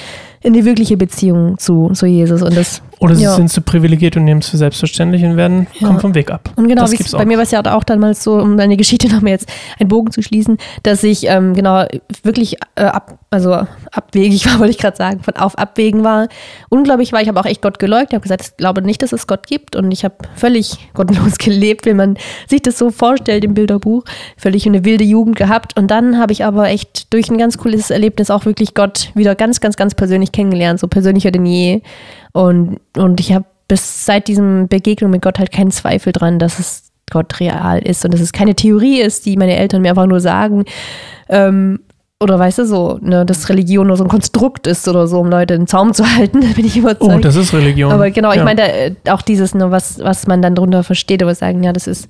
in 0.42 0.52
die 0.52 0.66
wirkliche 0.66 0.98
Beziehung 0.98 1.56
zu, 1.56 1.88
zu 1.94 2.04
Jesus. 2.04 2.42
Und 2.42 2.54
das 2.54 2.82
Oder 3.04 3.14
sie 3.16 3.24
Ja. 3.24 3.34
sind 3.34 3.50
zu 3.50 3.60
privilegiert 3.60 4.16
und 4.16 4.24
nehmen 4.24 4.40
es 4.40 4.48
für 4.48 4.56
selbstverständlich 4.56 5.22
und 5.24 5.36
werden, 5.36 5.66
Ja. 5.78 5.88
kommen 5.88 6.00
vom 6.00 6.14
Weg 6.14 6.30
ab. 6.30 6.50
Und 6.56 6.68
genau, 6.68 6.82
das 6.82 6.92
wie 6.92 7.16
bei 7.16 7.26
mir 7.26 7.36
war 7.36 7.42
es 7.42 7.50
ja 7.50 7.60
auch 7.74 7.84
damals 7.84 8.24
so, 8.24 8.34
um 8.36 8.56
deine 8.56 8.76
Geschichte 8.78 9.08
noch 9.14 9.20
mal 9.20 9.28
jetzt 9.30 9.48
einen 9.78 9.88
Bogen 9.88 10.10
zu 10.10 10.22
schließen, 10.22 10.56
dass 10.82 11.02
ich 11.04 11.26
ähm, 11.26 11.52
genau 11.54 11.84
wirklich 12.22 12.56
äh, 12.76 12.84
ab, 12.84 13.18
also 13.30 13.66
abwegig 13.92 14.46
war, 14.46 14.58
wollte 14.60 14.70
ich 14.70 14.78
gerade 14.78 14.96
sagen, 14.96 15.20
von 15.20 15.36
auf 15.36 15.58
Abwägen 15.58 16.02
war. 16.02 16.28
Unglaublich 16.70 17.12
war, 17.12 17.20
ich 17.20 17.28
habe 17.28 17.38
auch 17.38 17.44
echt 17.44 17.60
Gott 17.62 17.78
geleugnet, 17.78 18.10
ich 18.10 18.14
habe 18.14 18.22
gesagt, 18.22 18.42
ich 18.42 18.56
glaube 18.56 18.80
nicht, 18.80 19.02
dass 19.02 19.12
es 19.12 19.26
Gott 19.26 19.46
gibt 19.46 19.76
und 19.76 19.90
ich 19.92 20.02
habe 20.04 20.14
völlig 20.34 20.78
gottlos 20.94 21.36
gelebt, 21.36 21.84
wenn 21.84 21.96
man 21.96 22.16
sich 22.48 22.62
das 22.62 22.78
so 22.78 22.90
vorstellt 22.90 23.44
im 23.44 23.52
Bilderbuch, 23.54 24.04
völlig 24.38 24.66
eine 24.66 24.84
wilde 24.84 25.04
Jugend 25.04 25.36
gehabt 25.36 25.78
und 25.78 25.90
dann 25.90 26.18
habe 26.18 26.32
ich 26.32 26.44
aber 26.44 26.68
echt 26.68 27.12
durch 27.12 27.30
ein 27.30 27.36
ganz 27.36 27.58
cooles 27.58 27.90
Erlebnis 27.90 28.30
auch 28.30 28.46
wirklich 28.46 28.72
Gott 28.74 29.10
wieder 29.14 29.34
ganz, 29.34 29.60
ganz, 29.60 29.76
ganz 29.76 29.94
persönlich 29.94 30.32
kennengelernt, 30.32 30.80
so 30.80 30.88
persönlicher 30.88 31.30
denn 31.30 31.44
je 31.44 31.82
und, 32.34 32.78
und 32.96 33.20
ich 33.20 33.32
habe 33.32 33.46
bis 33.68 34.04
seit 34.04 34.28
diesem 34.28 34.68
Begegnung 34.68 35.10
mit 35.10 35.22
Gott 35.22 35.38
halt 35.38 35.50
keinen 35.50 35.70
Zweifel 35.70 36.12
dran, 36.12 36.38
dass 36.38 36.58
es 36.58 36.90
Gott 37.10 37.40
real 37.40 37.78
ist 37.78 38.04
und 38.04 38.12
dass 38.12 38.20
es 38.20 38.32
keine 38.32 38.54
Theorie 38.54 39.00
ist, 39.00 39.24
die 39.24 39.36
meine 39.36 39.56
Eltern 39.56 39.80
mir 39.82 39.90
einfach 39.90 40.06
nur 40.06 40.20
sagen. 40.20 40.64
Ähm, 41.30 41.80
oder 42.20 42.38
weißt 42.38 42.58
du 42.58 42.66
so, 42.66 42.98
ne, 43.02 43.24
dass 43.26 43.48
Religion 43.48 43.86
nur 43.86 43.96
so 43.96 44.04
ein 44.04 44.08
Konstrukt 44.10 44.66
ist 44.66 44.86
oder 44.88 45.06
so, 45.06 45.20
um 45.20 45.28
Leute 45.28 45.54
in 45.54 45.66
Zaum 45.66 45.94
zu 45.94 46.04
halten, 46.16 46.40
da 46.40 46.48
bin 46.48 46.64
ich 46.66 46.76
überzeugt. 46.76 47.14
Oh, 47.14 47.18
das 47.18 47.36
ist 47.36 47.52
Religion. 47.54 47.92
Aber 47.92 48.10
genau, 48.10 48.30
ich 48.30 48.36
Ja. 48.38 48.44
meine, 48.44 48.60
da, 48.62 48.66
äh, 48.66 48.94
auch 49.10 49.22
dieses, 49.22 49.54
ne, 49.54 49.70
was, 49.70 49.98
was 50.00 50.26
man 50.26 50.42
dann 50.42 50.54
drunter 50.54 50.82
versteht, 50.84 51.22
aber 51.22 51.34
sagen, 51.34 51.62
ja, 51.62 51.72
das 51.72 51.86
ist, 51.86 52.08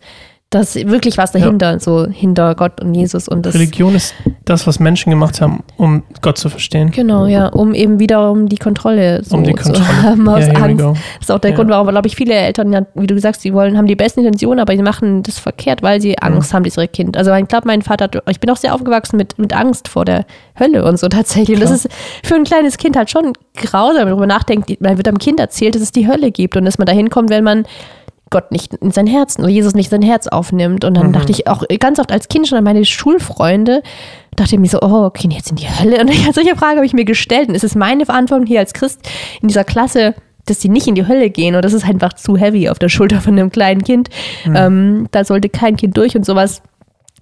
das 0.50 0.76
ist 0.76 0.86
wirklich 0.88 1.18
was 1.18 1.32
dahinter, 1.32 1.80
so 1.80 2.06
hinter 2.06 2.54
Gott 2.54 2.80
und 2.80 2.94
Jesus 2.94 3.26
und 3.26 3.44
das. 3.44 3.54
Religion 3.54 3.92
ist 3.96 4.14
das, 4.44 4.68
was 4.68 4.78
Menschen 4.78 5.10
gemacht 5.10 5.40
haben, 5.40 5.64
um 5.78 6.04
Gott 6.22 6.38
zu 6.38 6.48
verstehen. 6.48 6.92
Genau, 6.92 7.26
ja, 7.26 7.48
um 7.48 7.74
eben 7.74 7.98
wiederum 7.98 8.48
die 8.48 8.58
Kontrolle 8.58 9.24
so 9.24 9.36
Um 9.36 9.42
die 9.42 9.52
zu 9.56 9.64
Kontrolle. 9.72 10.02
haben 10.04 10.28
aus 10.28 10.46
Ja, 10.46 10.52
we 10.52 10.62
Angst. 10.62 10.84
go. 10.84 10.92
Das 10.92 11.22
ist 11.22 11.30
auch 11.32 11.40
der 11.40 11.50
Ja. 11.50 11.56
Grund, 11.56 11.70
warum, 11.70 11.88
glaube 11.88 12.06
ich, 12.06 12.14
viele 12.14 12.34
Eltern, 12.34 12.72
ja, 12.72 12.82
wie 12.94 13.08
du 13.08 13.18
sagst, 13.18 13.40
sie 13.40 13.52
wollen, 13.52 13.76
haben 13.76 13.88
die 13.88 13.96
besten 13.96 14.20
Intentionen, 14.20 14.60
aber 14.60 14.76
sie 14.76 14.82
machen 14.82 15.24
das 15.24 15.40
verkehrt, 15.40 15.82
weil 15.82 16.00
sie 16.00 16.18
Angst 16.18 16.54
haben, 16.54 16.62
dieses 16.62 16.86
Kind. 16.92 17.16
Also 17.16 17.34
ich 17.34 17.48
glaube, 17.48 17.66
mein 17.66 17.82
Vater, 17.82 18.04
hat, 18.04 18.16
ich 18.30 18.38
bin 18.38 18.48
auch 18.50 18.56
sehr 18.56 18.74
aufgewachsen 18.76 19.16
mit, 19.16 19.36
mit 19.38 19.52
Angst 19.52 19.88
vor 19.88 20.04
der 20.04 20.24
Hölle 20.60 20.84
und 20.84 21.00
so 21.00 21.08
tatsächlich. 21.08 21.56
Und 21.56 21.64
das 21.64 21.72
ist 21.72 21.88
für 22.22 22.36
ein 22.36 22.44
kleines 22.44 22.76
Kind 22.76 22.96
halt 22.96 23.10
schon 23.10 23.32
grausam, 23.56 23.96
wenn 23.96 24.02
man 24.04 24.08
darüber 24.10 24.26
nachdenkt, 24.28 24.80
man 24.80 24.96
wird 24.98 25.08
am 25.08 25.18
Kind 25.18 25.40
erzählt, 25.40 25.74
dass 25.74 25.82
es 25.82 25.90
die 25.90 26.06
Hölle 26.06 26.30
gibt 26.30 26.56
und 26.56 26.64
dass 26.64 26.78
man 26.78 26.86
da 26.86 26.92
hinkommt, 26.92 27.30
wenn 27.30 27.42
man 27.42 27.64
Gott 28.34 28.50
nicht 28.50 28.74
in 28.74 28.90
sein 28.90 29.06
Herz 29.06 29.38
oder 29.38 29.48
Jesus 29.48 29.74
nicht 29.74 29.92
in 29.92 30.02
sein 30.02 30.10
Herz 30.10 30.26
aufnimmt. 30.26 30.84
Und 30.84 30.96
dann 30.96 31.12
dachte 31.12 31.30
ich 31.30 31.46
auch 31.46 31.62
ganz 31.78 32.00
oft 32.00 32.10
als 32.10 32.26
Kind 32.26 32.48
schon 32.48 32.58
an 32.58 32.64
meine 32.64 32.84
Schulfreunde, 32.84 33.80
dachte 34.34 34.56
ich 34.56 34.60
mir 34.60 34.66
so, 34.66 34.80
oh, 34.82 35.04
okay, 35.04 35.28
jetzt 35.30 35.50
in 35.50 35.56
die 35.56 35.68
Hölle. 35.68 36.00
Und 36.00 36.10
solche 36.34 36.56
Frage 36.56 36.76
habe 36.76 36.86
ich 36.86 36.94
mir 36.94 37.04
gestellt. 37.04 37.48
Und 37.48 37.54
es 37.54 37.62
ist 37.62 37.76
meine 37.76 38.04
Verantwortung 38.04 38.44
hier 38.44 38.58
als 38.58 38.74
Christ 38.74 39.08
in 39.40 39.46
dieser 39.46 39.62
Klasse, 39.62 40.16
dass 40.46 40.60
sie 40.60 40.68
nicht 40.68 40.88
in 40.88 40.96
die 40.96 41.06
Hölle 41.06 41.30
gehen. 41.30 41.54
Und 41.54 41.64
das 41.64 41.72
ist 41.72 41.86
einfach 41.86 42.14
zu 42.14 42.36
heavy 42.36 42.68
auf 42.68 42.80
der 42.80 42.88
Schulter 42.88 43.20
von 43.20 43.34
einem 43.34 43.50
kleinen 43.50 43.84
Kind. 43.84 44.08
Mhm. 44.44 44.56
Ähm, 44.56 45.06
da 45.12 45.24
sollte 45.24 45.48
kein 45.48 45.76
Kind 45.76 45.96
durch 45.96 46.16
und 46.16 46.26
sowas 46.26 46.60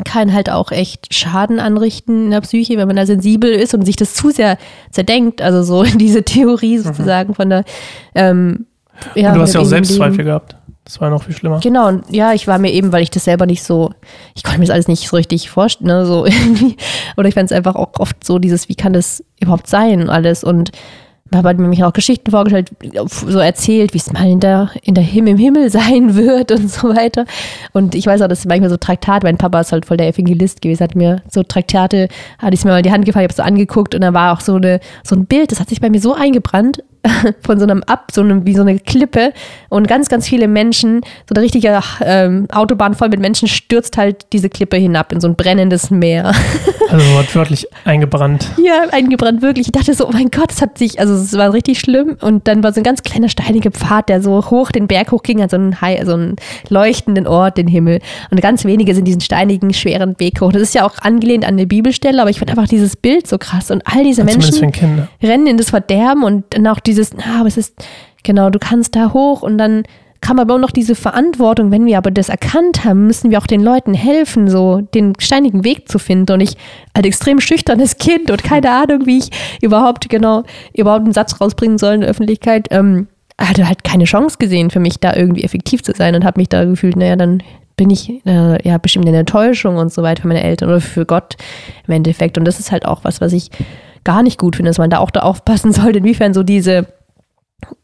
kann 0.07 0.33
halt 0.33 0.49
auch 0.49 0.73
echt 0.73 1.13
Schaden 1.13 1.61
anrichten 1.61 2.25
in 2.25 2.31
der 2.31 2.41
Psyche, 2.41 2.79
wenn 2.79 2.87
man 2.87 2.97
da 2.97 3.05
sensibel 3.05 3.51
ist 3.51 3.75
und 3.75 3.85
sich 3.85 3.97
das 3.97 4.15
zu 4.15 4.31
sehr 4.31 4.57
zerdenkt. 4.91 5.43
Also 5.43 5.63
so 5.63 5.83
diese 5.99 6.23
Theorie 6.23 6.79
mhm. 6.79 6.83
sozusagen 6.83 7.31
mhm. 7.33 7.35
von 7.35 7.51
der. 7.51 7.65
Ähm, 8.15 8.67
ja, 9.15 9.29
und 9.29 9.37
du 9.37 9.43
hast 9.43 9.55
ja 9.55 9.61
auch 9.61 9.65
Selbstzweifel 9.65 10.25
gehabt. 10.25 10.57
Das 10.93 11.01
war 11.01 11.09
noch 11.09 11.23
viel 11.23 11.35
schlimmer. 11.35 11.59
Genau, 11.61 11.89
und 11.89 12.05
ja, 12.11 12.35
ich 12.35 12.47
war 12.47 12.59
mir 12.59 12.71
eben, 12.71 12.93
weil 12.93 13.03
ich 13.03 13.09
das 13.09 13.25
selber 13.25 13.47
nicht 13.47 13.63
so, 13.63 13.95
ich 14.35 14.43
konnte 14.43 14.59
mir 14.59 14.67
das 14.67 14.75
alles 14.75 14.89
nicht 14.89 15.09
so 15.09 15.17
richtig 15.17 15.49
vorstellen, 15.49 15.87
ne, 15.89 16.05
so 16.05 16.27
irgendwie. 16.27 16.77
Oder 17.17 17.29
ich 17.29 17.35
fand 17.35 17.51
es 17.51 17.57
einfach 17.57 17.77
auch 17.77 17.99
oft 17.99 18.23
so, 18.23 18.39
dieses, 18.39 18.69
wie 18.69 18.75
kann 18.75 18.93
das 18.93 19.25
überhaupt 19.41 19.69
sein, 19.69 20.11
alles. 20.11 20.45
Und 20.45 20.71
habe 21.35 21.55
mir 21.55 21.89
auch 21.89 21.95
Geschichten 21.95 22.31
vorgestellt, 22.31 22.73
so 23.07 23.39
erzählt, 23.39 23.95
wie 23.95 23.99
es 23.99 24.13
mal 24.13 24.29
in 24.29 24.41
der, 24.41 24.69
in 24.83 24.95
der 24.95 25.03
Himmel, 25.03 25.33
im 25.33 25.39
Himmel 25.39 25.71
sein 25.71 26.15
wird 26.15 26.53
und 26.53 26.71
so 26.71 26.95
weiter. 26.95 27.25
Und 27.73 27.95
ich 27.95 28.05
weiß 28.05 28.21
auch, 28.21 28.29
dass 28.29 28.45
manchmal 28.45 28.69
so 28.69 28.77
Traktate, 28.77 29.27
mein 29.27 29.39
Papa 29.39 29.61
ist 29.61 29.73
halt 29.73 29.87
voll 29.87 29.97
der 29.97 30.09
Evangelist 30.09 30.61
gewesen, 30.61 30.85
hat 30.85 30.95
mir 30.95 31.23
so 31.31 31.43
Traktate, 31.43 32.09
hatte 32.39 32.53
ich 32.53 32.65
mir 32.67 32.73
mal 32.73 32.83
die 32.83 32.93
Hand 32.93 33.07
gefallen, 33.07 33.25
ich 33.25 33.35
habe 33.35 33.43
so 33.43 33.49
angeguckt 33.49 33.95
und 33.95 34.03
da 34.03 34.13
war 34.13 34.35
auch 34.35 34.41
so, 34.41 34.57
eine, 34.57 34.81
so 35.05 35.17
ein 35.17 35.25
Bild, 35.25 35.53
das 35.53 35.59
hat 35.59 35.71
sich 35.71 35.81
bei 35.81 35.89
mir 35.89 36.03
so 36.03 36.13
eingebrannt, 36.13 36.83
von 37.41 37.59
so 37.59 37.65
einem 37.65 37.83
Ab, 37.85 38.11
so 38.13 38.21
einem, 38.21 38.47
wie 38.47 38.55
so 38.55 38.63
eine 38.63 38.79
Klippe 38.79 39.33
und 39.69 39.89
ganz, 39.89 40.09
ganz 40.09 40.29
viele 40.29 40.49
Menschen, 40.49 41.01
so 41.29 41.35
eine 41.35 41.43
richtige 41.43 41.81
ähm, 42.05 42.47
Autobahn 42.53 42.95
voll 42.95 43.09
mit 43.09 43.21
Menschen 43.21 43.49
stürzt 43.49 43.97
halt 43.97 44.27
diese 44.33 44.49
Klippe 44.49 44.77
hinab 44.77 45.13
in 45.13 45.21
so 45.21 45.29
ein 45.29 45.35
brennendes 45.35 45.91
Meer. 45.91 46.33
Also 46.91 47.15
wortwörtlich 47.15 47.67
eingebrannt. 47.87 48.51
Ja, 48.63 48.83
eingebrannt, 48.91 49.41
wirklich. 49.41 49.69
Ich 49.69 49.73
dachte 49.73 49.95
so, 49.95 50.07
oh 50.07 50.11
mein 50.13 50.31
Gott, 50.31 50.53
es 50.53 50.61
hat 50.61 50.77
sich, 50.77 51.01
also 51.01 51.15
es 51.15 51.33
war 51.33 51.55
richtig 51.55 51.81
schlimm 51.81 52.19
und 52.21 52.47
dann 52.47 52.63
war 52.63 52.75
so 52.75 52.81
ein 52.81 52.85
ganz 52.85 53.03
kleiner 53.03 53.31
steiniger 53.31 53.71
Pfad, 53.71 54.11
der 54.11 54.21
so 54.21 54.51
hoch 54.51 54.71
den 54.73 54.89
Berg 54.89 55.11
hochging, 55.11 55.41
an 55.41 55.49
so 55.49 55.57
einen, 55.57 55.81
High, 55.81 56.05
so 56.05 56.13
einen 56.13 56.37
leuchtenden 56.69 57.27
Ort, 57.27 57.57
den 57.57 57.67
Himmel. 57.67 58.01
Und 58.31 58.43
ganz 58.43 58.67
wenige 58.67 58.95
sind 58.95 59.07
diesen 59.07 59.23
steinigen, 59.23 59.73
schweren 59.73 60.21
Weg 60.21 60.43
hoch. 60.43 60.53
Das 60.53 60.61
ist 60.61 60.75
ja 60.75 60.85
auch 60.85 60.99
angelehnt 61.01 61.47
an 61.47 61.55
eine 61.55 61.67
Bibelstelle, 61.67 62.21
aber 62.21 62.29
ich 62.29 62.39
fand 62.39 62.51
einfach 62.51 62.69
dieses 62.69 62.95
Bild 62.95 63.27
so 63.27 63.39
krass 63.39 63.71
und 63.71 63.83
all 63.87 64.05
diese 64.05 64.25
Menschen 64.25 64.71
rennen 65.23 65.47
in 65.47 65.57
das 65.57 65.71
Verderben 65.71 66.25
und 66.25 66.45
dann 66.51 66.67
auch 66.67 66.81
die 66.81 66.92
dieses, 66.93 67.15
na, 67.15 67.41
aber 67.41 67.49
es 67.49 67.57
ist, 67.57 67.75
genau, 68.23 68.51
du 68.51 68.59
kannst 68.59 68.95
da 68.95 69.13
hoch 69.13 69.43
und 69.43 69.59
dann 69.59 69.85
kam 70.21 70.39
aber 70.39 70.55
auch 70.55 70.59
noch 70.59 70.71
diese 70.71 70.95
Verantwortung, 70.95 71.71
wenn 71.71 71.85
wir 71.85 71.99
aber 71.99 72.11
das 72.11 72.29
erkannt 72.29 72.85
haben, 72.85 73.07
müssen 73.07 73.31
wir 73.31 73.39
auch 73.39 73.47
den 73.47 73.61
Leuten 73.61 73.93
helfen, 73.93 74.49
so 74.49 74.81
den 74.81 75.15
steinigen 75.19 75.65
Weg 75.65 75.89
zu 75.89 75.99
finden. 75.99 76.33
Und 76.33 76.41
ich 76.41 76.57
als 76.95 77.07
extrem 77.07 77.41
schüchternes 77.41 77.99
Kind 77.99 78.31
und 78.31 78.45
keine 78.45 78.71
Ahnung, 78.71 79.05
wie 79.07 79.19
ich 79.19 79.31
überhaupt 79.61 80.09
genau 80.09 80.45
überhaupt 80.75 81.05
einen 81.05 81.13
Satz 81.13 81.41
rausbringen 81.41 81.77
soll 81.77 81.95
in 81.95 82.01
der 82.03 82.11
Öffentlichkeit, 82.11 82.69
ähm, 82.71 83.09
hatte 83.39 83.67
halt 83.67 83.83
keine 83.83 84.05
Chance 84.05 84.37
gesehen 84.39 84.71
für 84.71 84.79
mich, 84.79 85.01
da 85.01 85.15
irgendwie 85.15 85.43
effektiv 85.43 85.83
zu 85.83 85.93
sein 85.93 86.15
und 86.15 86.25
habe 86.25 86.41
mich 86.41 86.49
da 86.49 86.65
gefühlt, 86.65 86.95
naja, 86.97 87.17
dann 87.17 87.43
bin 87.77 87.91
ich 87.91 88.25
äh, 88.25 88.69
ja 88.69 88.79
bestimmt 88.79 89.09
in 89.09 89.15
Enttäuschung 89.15 89.77
und 89.77 89.93
so 89.93 90.05
weiter 90.05 90.23
für 90.23 90.29
meine 90.29 90.45
Eltern 90.45 90.69
oder 90.69 90.81
für 90.81 91.05
Gott 91.05 91.37
im 91.89 91.95
Endeffekt. 91.95 92.39
Und 92.39 92.45
das 92.45 92.61
ist 92.61 92.71
halt 92.71 92.87
auch 92.87 93.03
was, 93.03 93.21
was 93.21 93.33
ich 93.33 93.51
gar 94.05 94.23
nicht 94.23 94.39
gut 94.39 94.57
finde, 94.57 94.71
dass 94.71 94.79
man 94.79 94.91
da 94.91 94.99
auch 94.99 95.11
da 95.11 95.21
aufpassen 95.21 95.73
sollte, 95.73 95.99
inwiefern 95.99 96.35
so 96.35 96.43
diese, 96.43 96.87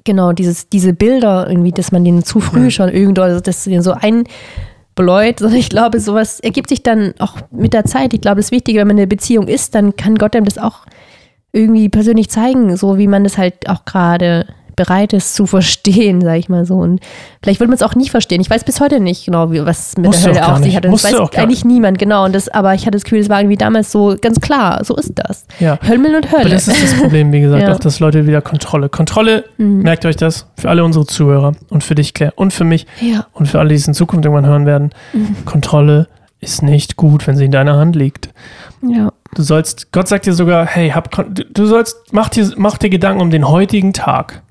genau, 0.05 0.33
dieses, 0.33 0.69
diese 0.69 0.93
Bilder 0.93 1.49
irgendwie, 1.49 1.73
dass 1.73 1.93
man 1.93 2.05
denen 2.05 2.25
zu 2.25 2.41
früh 2.41 2.65
mhm. 2.65 2.71
schon 2.71 2.89
irgendwo, 2.89 3.23
also 3.23 3.41
dass 3.41 3.65
denen 3.65 3.83
so 3.83 3.93
einbläut, 3.93 5.39
sondern 5.39 5.59
ich 5.59 5.71
glaube, 5.71 6.01
sowas 6.01 6.41
ergibt 6.41 6.69
sich 6.69 6.83
dann 6.83 7.15
auch 7.19 7.37
mit 7.51 7.73
der 7.73 7.85
Zeit. 7.85 8.13
Ich 8.15 8.21
glaube, 8.21 8.41
das 8.41 8.51
Wichtige, 8.51 8.81
wenn 8.81 8.89
man 8.89 8.97
in 8.99 9.03
einer 9.03 9.09
Beziehung 9.09 9.49
ist, 9.49 9.75
dann 9.75 9.97
kann 9.97 10.17
Gott 10.17 10.35
einem 10.35 10.45
das 10.45 10.59
auch 10.59 10.87
irgendwie 11.53 11.89
persönlich 11.89 12.29
zeigen, 12.29 12.77
so 12.77 12.99
wie 12.99 13.07
man 13.07 13.25
das 13.25 13.39
halt 13.39 13.69
auch 13.69 13.85
gerade 13.85 14.47
bereit 14.79 15.13
ist 15.13 15.35
zu 15.35 15.45
verstehen, 15.45 16.21
sage 16.23 16.39
ich 16.39 16.49
mal 16.49 16.65
so. 16.65 16.77
Und 16.77 17.01
vielleicht 17.43 17.61
wird 17.61 17.69
man 17.69 17.75
es 17.75 17.83
auch 17.83 17.95
nie 17.95 18.09
verstehen. 18.09 18.41
Ich 18.41 18.49
weiß 18.49 18.65
bis 18.65 18.81
heute 18.81 19.01
nicht 19.01 19.27
genau, 19.27 19.53
wie, 19.53 19.65
was 19.67 19.97
mit 19.97 20.07
Musst 20.07 20.25
der 20.25 20.35
Hölle 20.35 20.53
auf 20.53 20.59
sich 20.63 20.75
hat. 20.75 20.87
Das 20.87 21.05
weiß 21.05 21.37
eigentlich 21.37 21.65
niemand, 21.65 21.99
genau. 21.99 22.25
Und 22.25 22.35
das, 22.35 22.49
aber 22.49 22.75
ich 22.75 22.83
hatte 22.83 22.93
das 22.93 23.05
Gefühl, 23.05 23.19
es 23.19 23.29
war 23.29 23.41
irgendwie 23.41 23.57
damals 23.57 23.93
so 23.93 24.17
ganz 24.21 24.41
klar, 24.41 24.83
so 24.85 24.97
ist 24.97 25.13
das. 25.17 25.47
Ja. 25.61 25.79
Himmel 25.83 26.15
und 26.15 26.33
Hölle. 26.33 26.43
Aber 26.43 26.51
das 26.51 26.69
ist 26.69 26.83
das 26.83 26.95
Problem, 26.95 27.33
wie 27.33 27.41
gesagt, 27.41 27.63
ja. 27.67 27.75
auch 27.75 27.79
dass 27.79 28.01
Leute 28.01 28.27
wieder 28.27 28.41
Kontrolle. 28.41 28.89
Kontrolle, 28.89 29.45
mhm. 29.59 29.83
merkt 29.83 30.07
euch 30.07 30.17
das, 30.17 30.47
für 30.57 30.71
alle 30.71 30.85
unsere 30.85 31.05
Zuhörer 31.05 31.53
und 31.69 31.85
für 31.85 31.95
dich, 31.95 32.15
Claire, 32.15 32.33
und 32.37 32.53
für 32.53 32.65
mich 32.65 32.87
ja. 33.01 33.27
und 33.33 33.47
für 33.47 33.59
alle, 33.59 33.71
die 33.71 33.75
es 33.75 33.87
in 33.87 33.95
Zukunft 33.95 34.25
irgendwann 34.25 34.47
hören 34.47 34.65
werden. 34.67 34.91
Mhm. 35.13 35.45
Kontrolle 35.45 36.07
ist 36.41 36.63
nicht 36.63 36.97
gut, 36.97 37.27
wenn 37.27 37.37
sie 37.37 37.47
in 37.47 37.51
deiner 37.51 37.77
Hand 37.77 37.97
liegt. 37.97 38.31
Ja. 38.83 39.11
Du 39.35 39.43
sollst, 39.43 39.93
Gott 39.93 40.09
sagt 40.09 40.27
dir 40.27 40.33
sogar, 40.33 40.67
hey, 40.67 40.91
hab, 40.91 41.11
du 41.35 41.67
sollst, 41.67 41.97
mach 42.13 42.29
dir, 42.29 42.51
mach 42.57 42.79
dir 42.79 42.91
Gedanken 42.91 43.21
um 43.21 43.31
den 43.31 43.49
heutigen 43.49 43.93
Tag. 43.93 44.43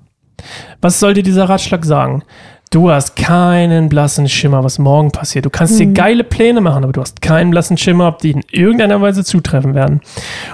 Was 0.82 1.00
soll 1.00 1.14
dir 1.14 1.24
dieser 1.24 1.50
Ratschlag 1.50 1.86
sagen? 1.86 2.24
Du 2.70 2.92
hast 2.92 3.16
keinen 3.16 3.88
blassen 3.88 4.28
Schimmer, 4.28 4.62
was 4.62 4.78
morgen 4.78 5.12
passiert. 5.12 5.46
Du 5.46 5.50
kannst 5.50 5.76
mhm. 5.76 5.78
dir 5.78 5.94
geile 5.94 6.24
Pläne 6.26 6.60
machen, 6.60 6.84
aber 6.84 6.92
du 6.92 7.00
hast 7.00 7.22
keinen 7.22 7.50
blassen 7.50 7.78
Schimmer, 7.78 8.10
ob 8.10 8.20
die 8.20 8.32
in 8.32 8.44
irgendeiner 8.52 9.00
Weise 9.00 9.24
zutreffen 9.24 9.74
werden. 9.74 10.02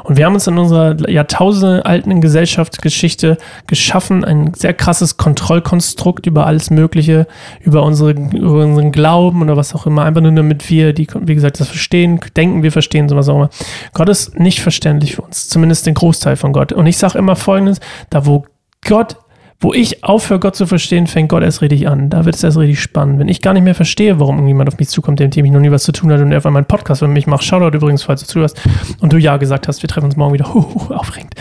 Und 0.03 0.17
wir 0.17 0.25
haben 0.25 0.35
uns 0.35 0.45
in 0.45 0.59
unserer 0.59 1.09
jahrtausende 1.09 1.81
Gesellschaftsgeschichte 2.19 3.37
geschaffen, 3.65 4.23
ein 4.23 4.53
sehr 4.53 4.75
krasses 4.75 5.17
Kontrollkonstrukt 5.17 6.27
über 6.27 6.45
alles 6.45 6.69
Mögliche, 6.69 7.25
über, 7.61 7.81
unsere, 7.81 8.11
über 8.11 8.63
unseren 8.63 8.91
Glauben 8.91 9.41
oder 9.41 9.57
was 9.57 9.73
auch 9.73 9.87
immer, 9.87 10.03
einfach 10.03 10.21
nur 10.21 10.33
damit 10.33 10.69
wir, 10.69 10.93
die, 10.93 11.07
wie 11.21 11.35
gesagt, 11.35 11.59
das 11.59 11.69
verstehen, 11.69 12.19
denken, 12.37 12.61
wir 12.61 12.71
verstehen, 12.71 13.09
sowas 13.09 13.27
auch 13.27 13.37
immer. 13.37 13.49
Gott 13.93 14.09
ist 14.09 14.39
nicht 14.39 14.61
verständlich 14.61 15.15
für 15.15 15.23
uns, 15.23 15.49
zumindest 15.49 15.87
den 15.87 15.95
Großteil 15.95 16.35
von 16.35 16.53
Gott. 16.53 16.73
Und 16.73 16.85
ich 16.85 16.97
sage 16.97 17.17
immer 17.17 17.35
folgendes, 17.35 17.79
da 18.11 18.27
wo 18.27 18.45
Gott 18.85 19.17
wo 19.59 19.73
ich 19.73 20.03
aufhöre, 20.03 20.39
Gott 20.39 20.55
zu 20.55 20.65
verstehen, 20.65 21.07
fängt 21.07 21.29
Gott 21.29 21.43
erst 21.43 21.61
richtig 21.61 21.87
an. 21.87 22.09
Da 22.09 22.25
wird 22.25 22.35
es 22.35 22.43
erst 22.43 22.57
richtig 22.57 22.81
spannend. 22.81 23.19
Wenn 23.19 23.27
ich 23.27 23.41
gar 23.41 23.53
nicht 23.53 23.63
mehr 23.63 23.75
verstehe, 23.75 24.19
warum 24.19 24.35
irgendjemand 24.35 24.69
auf 24.69 24.77
mich 24.77 24.89
zukommt, 24.89 25.19
dem 25.19 25.31
ich 25.33 25.51
noch 25.51 25.59
nie 25.59 25.71
was 25.71 25.83
zu 25.83 25.91
tun 25.91 26.11
hat 26.11 26.19
und 26.19 26.31
er 26.31 26.37
einfach 26.37 26.51
meinen 26.51 26.65
Podcast 26.65 27.01
mit 27.01 27.11
mich 27.11 27.27
macht, 27.27 27.43
Shoutout 27.43 27.75
übrigens, 27.75 28.03
falls 28.03 28.21
du 28.21 28.27
zuhörst, 28.27 28.59
und 28.99 29.13
du 29.13 29.17
ja 29.17 29.37
gesagt 29.37 29.67
hast, 29.67 29.81
wir 29.81 29.89
treffen 29.89 30.05
uns 30.05 30.15
morgen 30.15 30.33
wieder. 30.33 30.43
Huh, 30.53 30.93
aufregend. 30.93 31.33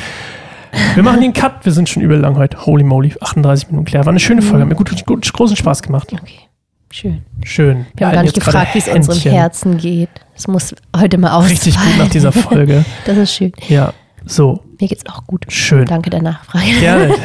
Wir 0.95 1.03
machen 1.03 1.21
den 1.21 1.33
Cut. 1.33 1.65
Wir 1.65 1.73
sind 1.73 1.89
schon 1.89 2.03
übel 2.03 2.19
lang 2.19 2.37
heute. 2.37 2.65
Holy 2.65 2.83
moly. 2.83 3.13
38 3.21 3.69
Minuten 3.69 3.85
Claire. 3.85 4.07
War 4.07 4.13
eine 4.13 4.21
schöne 4.21 4.41
Folge. 4.41 4.63
Hat 4.63 4.69
mir 4.69 4.75
gut, 4.75 5.05
gut, 5.05 5.33
großen 5.33 5.57
Spaß 5.57 5.83
gemacht. 5.83 6.13
Okay. 6.13 6.49
Schön. 6.91 7.23
Schön. 7.43 7.87
Wir 7.97 8.07
haben 8.07 8.15
gar 8.15 8.23
nicht 8.23 8.35
gefragt, 8.35 8.75
wie 8.75 8.79
es 8.79 8.89
unserem 8.89 9.19
Herzen 9.33 9.79
geht. 9.79 10.11
Es 10.37 10.47
muss 10.47 10.75
heute 10.97 11.17
mal 11.19 11.31
ausfallen. 11.31 11.53
Richtig 11.53 11.75
gut 11.77 11.99
nach 11.99 12.09
dieser 12.09 12.33
Folge. 12.33 12.85
das 13.07 13.17
ist 13.17 13.35
schön. 13.35 13.53
Ja. 13.69 13.93
So. 14.27 14.63
Mir 14.83 14.89
geht's 14.89 15.07
auch 15.07 15.25
gut. 15.29 15.45
Schön. 15.47 15.87
Danke 15.87 16.11
der 16.11 16.23
Nachfrage. 16.23 16.65
Gerne. 16.81 17.15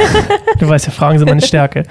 Du 0.60 0.68
weißt 0.68 0.88
ja, 0.88 0.92
Fragen 0.92 1.20
sind 1.20 1.28
meine 1.28 1.42
Stärke. 1.42 1.84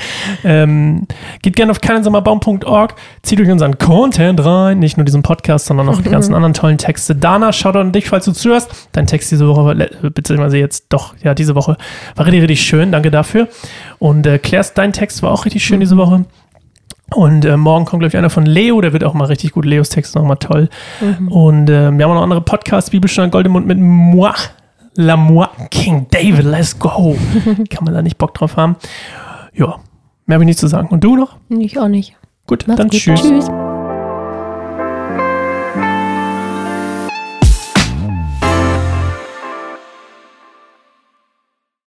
Ähm, 0.42 1.06
geht 1.42 1.54
gerne 1.54 1.70
auf 1.70 1.80
keinsommerbaum.org, 1.80 2.94
zieht 3.22 3.40
euch 3.40 3.48
unseren 3.48 3.78
Content 3.78 4.44
rein, 4.44 4.80
nicht 4.80 4.96
nur 4.96 5.04
diesen 5.04 5.22
Podcast, 5.22 5.66
sondern 5.66 5.88
auch 5.88 6.00
die 6.00 6.10
ganzen 6.10 6.34
anderen 6.36 6.52
tollen 6.52 6.78
Texte. 6.78 7.14
Dana, 7.14 7.52
schaut 7.52 7.76
an 7.76 7.92
dich, 7.92 8.08
falls 8.08 8.24
du 8.24 8.32
zuhörst. 8.32 8.88
Dein 8.90 9.06
Text 9.06 9.30
diese 9.30 9.46
Woche, 9.46 9.88
beziehungsweise 10.12 10.58
jetzt 10.58 10.86
doch, 10.88 11.14
ja, 11.22 11.34
diese 11.34 11.54
Woche, 11.54 11.76
war 12.16 12.26
richtig, 12.26 12.42
richtig 12.42 12.62
schön. 12.62 12.90
Danke 12.90 13.12
dafür. 13.12 13.48
Und 13.98 14.26
äh, 14.26 14.38
Claires, 14.38 14.74
dein 14.74 14.92
Text 14.92 15.22
war 15.22 15.30
auch 15.30 15.44
richtig 15.44 15.64
schön 15.64 15.78
diese 15.78 15.96
Woche. 15.96 16.24
Und 17.12 17.44
äh, 17.44 17.56
morgen 17.56 17.84
kommt, 17.84 18.00
glaube 18.00 18.08
ich, 18.08 18.16
einer 18.16 18.30
von 18.30 18.46
Leo, 18.46 18.80
der 18.80 18.92
wird 18.92 19.04
auch 19.04 19.14
mal 19.14 19.26
richtig 19.26 19.52
gut. 19.52 19.64
Leos 19.64 19.90
Text 19.90 20.10
ist 20.10 20.14
nochmal 20.14 20.38
toll. 20.38 20.68
Mhm. 21.00 21.28
Und 21.28 21.70
äh, 21.70 21.90
wir 21.92 22.04
haben 22.04 22.10
auch 22.10 22.16
noch 22.16 22.22
andere 22.22 22.40
Podcasts, 22.40 22.90
Bibelstunde 22.90 23.30
Goldemund 23.30 23.66
mit 23.66 23.78
Moi. 23.78 24.32
Lamois 24.96 25.48
King 25.70 26.06
David, 26.10 26.44
let's 26.44 26.78
go. 26.78 27.16
Kann 27.70 27.84
man 27.84 27.94
da 27.94 28.02
nicht 28.02 28.18
Bock 28.18 28.34
drauf 28.34 28.56
haben? 28.56 28.76
Ja, 29.54 29.80
mehr 30.26 30.34
habe 30.36 30.44
ich 30.44 30.46
nicht 30.46 30.58
zu 30.58 30.66
sagen. 30.66 30.88
Und 30.88 31.02
du 31.04 31.16
noch? 31.16 31.36
Ich 31.48 31.78
auch 31.78 31.88
nicht. 31.88 32.16
Gut, 32.46 32.64
Mach's 32.66 32.78
dann 32.78 32.88
gut. 32.88 32.98
tschüss. 33.00 33.20
Tschüss. 33.22 33.50